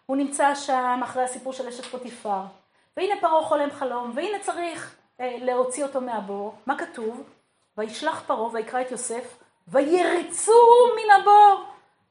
[0.05, 2.41] הוא נמצא שם אחרי הסיפור של אשת פוטיפר.
[2.97, 6.55] והנה פרעה חולם חלום, והנה צריך אה, להוציא אותו מהבור.
[6.65, 7.23] מה כתוב?
[7.77, 11.63] וישלח פרעה ויקרא את יוסף, ויריצו מן הבור.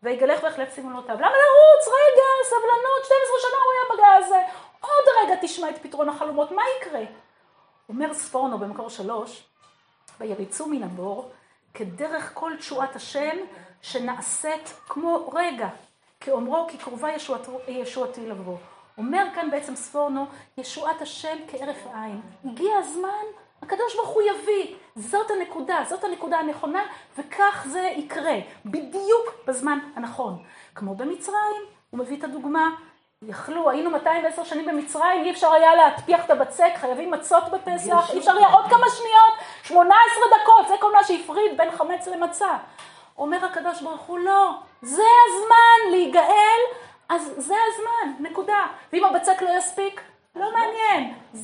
[0.02, 1.16] ויגלח ויחלף סימנותיו.
[1.16, 1.88] למה לרוץ?
[1.88, 4.32] רגע, סבלנות, 12 שנה הוא היה בגז.
[4.80, 7.00] עוד רגע תשמע את פתרון החלומות, מה יקרה?
[7.88, 9.44] אומר ספורנו במקור שלוש,
[10.20, 11.30] ויריצו מן הבור,
[11.74, 13.36] כדרך כל תשועת השם
[13.82, 15.68] שנעשית כמו רגע,
[16.20, 18.56] כאומרו כי קרובה ישועת, ישועתי לבוא.
[18.98, 20.26] אומר כאן בעצם ספורנו,
[20.58, 22.20] ישועת השם כהרף עין.
[22.44, 23.24] הגיע הזמן,
[23.62, 24.74] הקדוש ברוך הוא יביא.
[24.97, 26.82] זאת הנקודה, זאת הנקודה הנכונה,
[27.18, 30.43] וכך זה יקרה, בדיוק בזמן הנכון.
[30.74, 32.70] כמו במצרים, הוא מביא את הדוגמה,
[33.28, 38.18] יכלו, היינו 210 שנים במצרים, אי אפשר היה להטפיח את הבצק, חייבים מצות בפסח, אי
[38.18, 39.98] אפשר היה עוד כמה שניות, 18
[40.40, 42.56] דקות, זה כל מה שהפריד בין חמץ למצה.
[43.18, 44.51] אומר הקדוש ברוך הוא, לא,
[44.82, 46.60] זה הזמן להיגאל,
[47.09, 48.66] אז זה הזמן, נקודה.
[48.93, 50.01] ואם הבצק לא יספיק.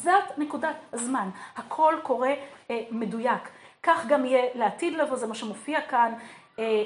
[0.02, 1.28] זאת נקודת הזמן.
[1.56, 2.34] הכל קורה
[2.70, 3.48] אה, מדויק.
[3.82, 6.12] כך גם יהיה לעתיד לבוא, זה מה שמופיע כאן.
[6.58, 6.84] אה,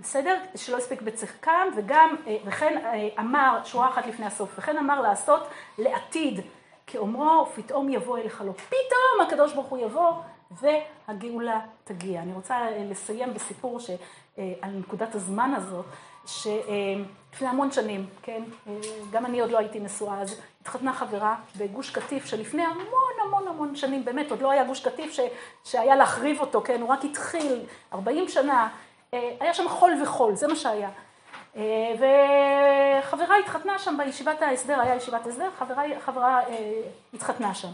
[0.00, 0.36] בסדר?
[0.56, 5.48] שלא הספיק בצחקם, וגם, אה, וכן אה, אמר, שורה אחת לפני הסוף, וכן אמר לעשות
[5.78, 6.40] לעתיד,
[6.86, 8.52] כאומרו, פתאום יבוא אליך לא.
[8.52, 10.12] פתאום הקדוש ברוך הוא יבוא,
[10.50, 12.22] והגאולה תגיע.
[12.22, 13.90] אני רוצה אה, לסיים בסיפור ש,
[14.38, 15.84] אה, על נקודת הזמן הזאת,
[16.26, 18.72] שלפני המון שנים, כן, אה,
[19.10, 23.76] גם אני עוד לא הייתי נשואה, אז התחתנה חברה בגוש קטיף שלפני המון המון המון
[23.76, 25.20] שנים, באמת, עוד לא היה גוש קטיף ש,
[25.64, 28.68] שהיה להחריב אותו, כן, הוא רק התחיל, 40 שנה.
[29.14, 30.90] אה, היה שם חול וחול, זה מה שהיה.
[31.56, 31.94] אה,
[33.00, 36.80] וחברה התחתנה שם בישיבת ההסדר, היה ישיבת הסדר, חברה, חברה אה,
[37.14, 37.68] התחתנה שם.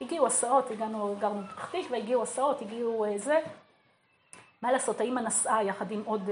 [0.00, 3.40] הגיעו הסעות, הגענו, גרנו בפתח תקווה, הגיעו הסעות, הגיעו אה, זה.
[4.62, 6.30] מה לעשות, האמא נסעה יחד עם עוד...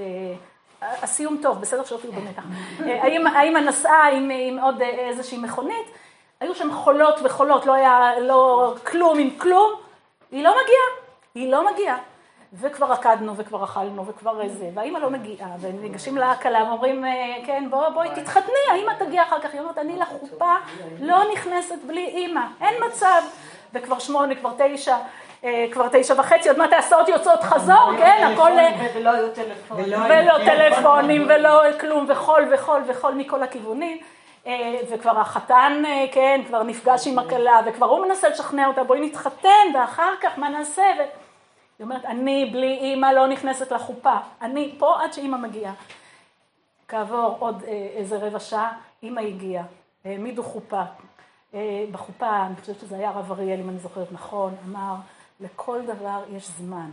[0.83, 2.43] הסיום טוב, בסדר שלא תהיו במתח.
[3.37, 5.87] האמא נסעה עם, עם עוד אה, איזושהי מכונית,
[6.41, 9.73] היו שם חולות וחולות, לא היה לא כלום עם כלום,
[10.31, 11.99] היא לא מגיעה, היא לא מגיעה.
[12.53, 17.89] וכבר רקדנו וכבר אכלנו וכבר זה, והאימא לא מגיעה, וניגשים לכלה ואומרים, אה, כן, בוא,
[17.89, 20.55] בואי תתחתני, האימא תגיע אחר כך, היא אומרת, אני לחופה
[21.01, 23.23] לא נכנסת בלי אימא, אין מצב.
[23.75, 24.97] וכבר שמונה, כבר תשע,
[25.73, 28.59] כבר תשע וחצי, עוד מעט ההסעות יוצאות חזור, כן, הכל...
[28.59, 29.85] אה, ולא היו טלפונים.
[29.85, 33.99] ולא טלפונים ולא כלום, וחול וחול וחול מכל הכיוונים.
[34.47, 39.07] אה, וכבר החתן, אה, כן, כבר נפגש עם הכלה, וכבר הוא מנסה לשכנע אותה, בואי
[39.07, 40.83] נתחתן, ואחר כך מה נעשה?
[40.99, 41.03] ו...
[41.79, 45.73] היא אומרת, אני בלי אימא לא נכנסת לחופה, אני פה עד שאימא מגיעה.
[46.89, 49.65] כעבור עוד אה, איזה רבע שעה, אימא הגיעה,
[50.05, 50.83] העמידו חופה.
[51.55, 54.95] אה, בחופה, אני חושבת שזה היה הרב אריאל, אם אני זוכרת נכון, אמר,
[55.41, 56.91] לכל דבר יש זמן.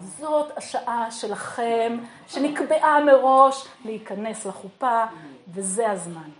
[0.00, 5.04] זאת השעה שלכם, שנקבעה מראש, להיכנס לחופה,
[5.54, 6.30] וזה הזמן.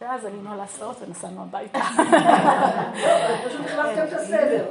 [0.00, 1.78] ואז עלינו על ההסעות ונסענו הביתה.
[3.46, 4.64] פשוט החלפתם את הסדר.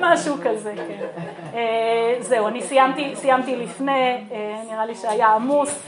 [0.00, 1.06] משהו כזה, כן.
[1.54, 5.82] אה, זהו, אני סיימתי, סיימתי לפני, אה, נראה לי שהיה עמוס.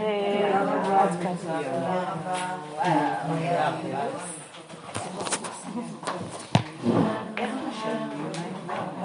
[0.00, 0.60] אה.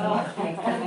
[0.05, 0.23] Ja,